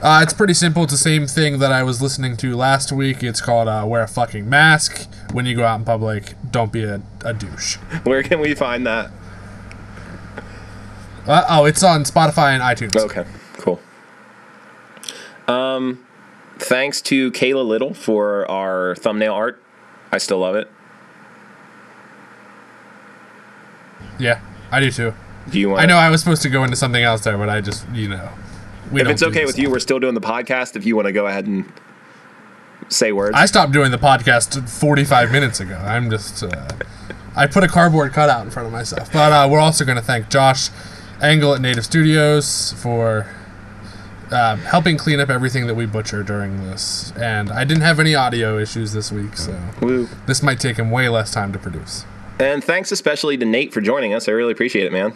Uh, 0.00 0.20
it's 0.22 0.32
pretty 0.32 0.54
simple. 0.54 0.84
It's 0.84 0.92
the 0.92 0.98
same 0.98 1.26
thing 1.26 1.58
that 1.58 1.72
I 1.72 1.82
was 1.82 2.00
listening 2.00 2.36
to 2.38 2.54
last 2.54 2.92
week. 2.92 3.22
It's 3.24 3.40
called 3.40 3.66
uh, 3.66 3.84
"Wear 3.86 4.02
a 4.02 4.08
Fucking 4.08 4.48
Mask 4.48 5.08
When 5.32 5.44
You 5.44 5.56
Go 5.56 5.64
Out 5.64 5.80
in 5.80 5.84
Public." 5.84 6.34
don't 6.50 6.72
be 6.72 6.84
a, 6.84 7.02
a 7.24 7.34
douche. 7.34 7.76
Where 8.04 8.22
can 8.22 8.40
we 8.40 8.54
find 8.54 8.86
that? 8.86 9.10
Uh, 11.26 11.44
oh, 11.50 11.64
it's 11.64 11.82
on 11.82 12.04
Spotify 12.04 12.58
and 12.58 12.62
iTunes. 12.62 12.96
Okay, 12.96 13.24
cool. 13.54 13.80
Um, 15.46 16.06
thanks 16.58 17.02
to 17.02 17.30
Kayla 17.32 17.66
Little 17.66 17.92
for 17.92 18.48
our 18.50 18.94
thumbnail 18.96 19.34
art. 19.34 19.62
I 20.12 20.18
still 20.18 20.38
love 20.38 20.54
it. 20.54 20.70
Yeah, 24.18 24.40
I 24.70 24.80
do 24.80 24.90
too. 24.90 25.14
Do 25.50 25.58
you 25.58 25.70
want? 25.70 25.82
I 25.82 25.86
know 25.86 25.96
I 25.96 26.10
was 26.10 26.20
supposed 26.20 26.42
to 26.42 26.48
go 26.50 26.64
into 26.64 26.76
something 26.76 27.02
else 27.02 27.22
there, 27.22 27.38
but 27.38 27.48
I 27.48 27.60
just, 27.60 27.88
you 27.90 28.08
know. 28.08 28.28
We 28.92 29.00
If 29.00 29.06
don't 29.06 29.12
it's 29.12 29.22
okay 29.22 29.44
with 29.44 29.58
you, 29.58 29.70
we're 29.70 29.78
still 29.80 30.00
doing 30.00 30.14
the 30.14 30.20
podcast. 30.20 30.76
If 30.76 30.84
you 30.86 30.96
want 30.96 31.06
to 31.06 31.12
go 31.12 31.26
ahead 31.26 31.46
and 31.46 31.70
say 32.88 33.12
words, 33.12 33.34
I 33.36 33.46
stopped 33.46 33.72
doing 33.72 33.90
the 33.90 33.98
podcast 33.98 34.68
45 34.68 35.30
minutes 35.30 35.60
ago. 35.60 35.76
I'm 35.76 36.10
just, 36.10 36.42
uh, 36.42 36.68
I 37.36 37.46
put 37.46 37.64
a 37.64 37.68
cardboard 37.68 38.12
cutout 38.12 38.44
in 38.44 38.50
front 38.50 38.66
of 38.66 38.72
myself. 38.72 39.12
But 39.12 39.32
uh, 39.32 39.48
we're 39.50 39.60
also 39.60 39.84
going 39.84 39.96
to 39.98 40.02
thank 40.04 40.30
Josh 40.30 40.70
Engel 41.20 41.54
at 41.54 41.60
Native 41.60 41.84
Studios 41.84 42.72
for 42.72 43.26
uh, 44.30 44.56
helping 44.56 44.96
clean 44.96 45.20
up 45.20 45.30
everything 45.30 45.66
that 45.66 45.74
we 45.74 45.86
butcher 45.86 46.22
during 46.22 46.64
this. 46.64 47.12
And 47.16 47.50
I 47.50 47.64
didn't 47.64 47.82
have 47.82 48.00
any 48.00 48.14
audio 48.14 48.58
issues 48.58 48.92
this 48.92 49.10
week, 49.12 49.36
so 49.36 49.58
Woo. 49.80 50.08
this 50.26 50.42
might 50.42 50.60
take 50.60 50.76
him 50.76 50.90
way 50.90 51.08
less 51.08 51.32
time 51.32 51.52
to 51.52 51.58
produce. 51.58 52.04
And 52.38 52.62
thanks 52.62 52.92
especially 52.92 53.36
to 53.36 53.44
Nate 53.44 53.72
for 53.72 53.80
joining 53.80 54.14
us. 54.14 54.28
I 54.28 54.32
really 54.32 54.52
appreciate 54.52 54.86
it, 54.86 54.92
man. 54.92 55.12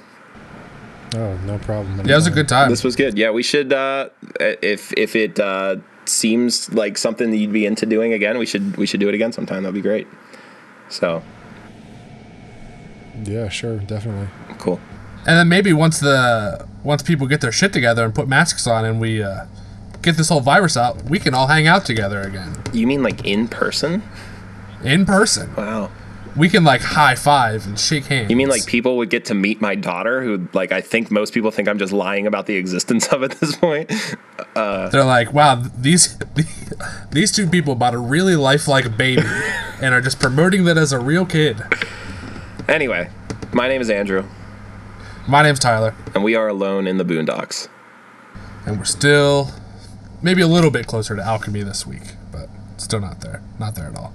Oh, 1.14 1.36
no 1.44 1.58
problem. 1.58 1.98
Yeah, 2.06 2.12
it 2.14 2.16
was 2.16 2.26
a 2.26 2.30
good 2.30 2.48
time. 2.48 2.70
This 2.70 2.82
was 2.84 2.96
good. 2.96 3.18
Yeah, 3.18 3.30
we 3.30 3.42
should. 3.42 3.72
Uh, 3.72 4.08
if 4.40 4.92
if 4.96 5.14
it 5.14 5.38
uh, 5.38 5.76
seems 6.06 6.72
like 6.72 6.96
something 6.96 7.30
that 7.30 7.36
you'd 7.36 7.52
be 7.52 7.66
into 7.66 7.84
doing 7.86 8.12
again, 8.12 8.38
we 8.38 8.46
should 8.46 8.76
we 8.76 8.86
should 8.86 9.00
do 9.00 9.08
it 9.08 9.14
again 9.14 9.32
sometime. 9.32 9.62
That'd 9.62 9.74
be 9.74 9.82
great. 9.82 10.06
So 10.88 11.22
Yeah, 13.24 13.48
sure, 13.48 13.78
definitely. 13.78 14.28
cool. 14.58 14.80
And 15.26 15.36
then 15.38 15.48
maybe 15.48 15.72
once 15.72 16.00
the 16.00 16.66
once 16.82 17.02
people 17.02 17.26
get 17.26 17.40
their 17.40 17.52
shit 17.52 17.72
together 17.72 18.04
and 18.04 18.14
put 18.14 18.26
masks 18.26 18.66
on 18.66 18.84
and 18.84 19.00
we 19.00 19.22
uh, 19.22 19.44
get 20.02 20.16
this 20.16 20.30
whole 20.30 20.40
virus 20.40 20.76
out, 20.76 21.04
we 21.04 21.18
can 21.18 21.32
all 21.34 21.46
hang 21.46 21.66
out 21.68 21.84
together 21.84 22.20
again 22.22 22.56
You 22.72 22.86
mean 22.86 23.02
like 23.02 23.24
in 23.24 23.48
person? 23.48 24.02
in 24.82 25.06
person. 25.06 25.54
Wow. 25.54 25.90
We 26.34 26.48
can 26.48 26.64
like 26.64 26.80
high 26.80 27.14
five 27.14 27.66
and 27.66 27.78
shake 27.78 28.04
hands. 28.06 28.30
You 28.30 28.36
mean 28.36 28.48
like 28.48 28.64
people 28.64 28.96
would 28.96 29.10
get 29.10 29.26
to 29.26 29.34
meet 29.34 29.60
my 29.60 29.74
daughter, 29.74 30.22
who 30.22 30.48
like 30.54 30.72
I 30.72 30.80
think 30.80 31.10
most 31.10 31.34
people 31.34 31.50
think 31.50 31.68
I'm 31.68 31.78
just 31.78 31.92
lying 31.92 32.26
about 32.26 32.46
the 32.46 32.56
existence 32.56 33.06
of 33.12 33.22
at 33.22 33.32
this 33.32 33.54
point. 33.56 33.90
Uh, 34.56 34.88
they're 34.88 35.04
like, 35.04 35.32
wow, 35.32 35.62
these 35.76 36.18
these 37.10 37.32
two 37.32 37.46
people 37.46 37.74
bought 37.74 37.92
a 37.94 37.98
really 37.98 38.34
lifelike 38.36 38.96
baby 38.96 39.22
and 39.82 39.94
are 39.94 40.00
just 40.00 40.18
promoting 40.20 40.64
that 40.64 40.78
as 40.78 40.92
a 40.92 40.98
real 40.98 41.26
kid. 41.26 41.60
Anyway, 42.68 43.10
my 43.52 43.68
name 43.68 43.80
is 43.82 43.90
Andrew, 43.90 44.24
My 45.28 45.42
name's 45.42 45.58
Tyler, 45.58 45.94
and 46.14 46.24
we 46.24 46.34
are 46.34 46.48
alone 46.48 46.86
in 46.86 46.96
the 46.96 47.04
boondocks. 47.04 47.68
and 48.64 48.78
we're 48.78 48.84
still 48.84 49.50
maybe 50.22 50.40
a 50.40 50.46
little 50.46 50.70
bit 50.70 50.86
closer 50.86 51.14
to 51.16 51.22
alchemy 51.22 51.62
this 51.62 51.86
week, 51.86 52.14
but 52.30 52.48
still 52.78 53.00
not 53.00 53.20
there, 53.20 53.42
not 53.58 53.74
there 53.74 53.86
at 53.88 53.96
all. 53.96 54.14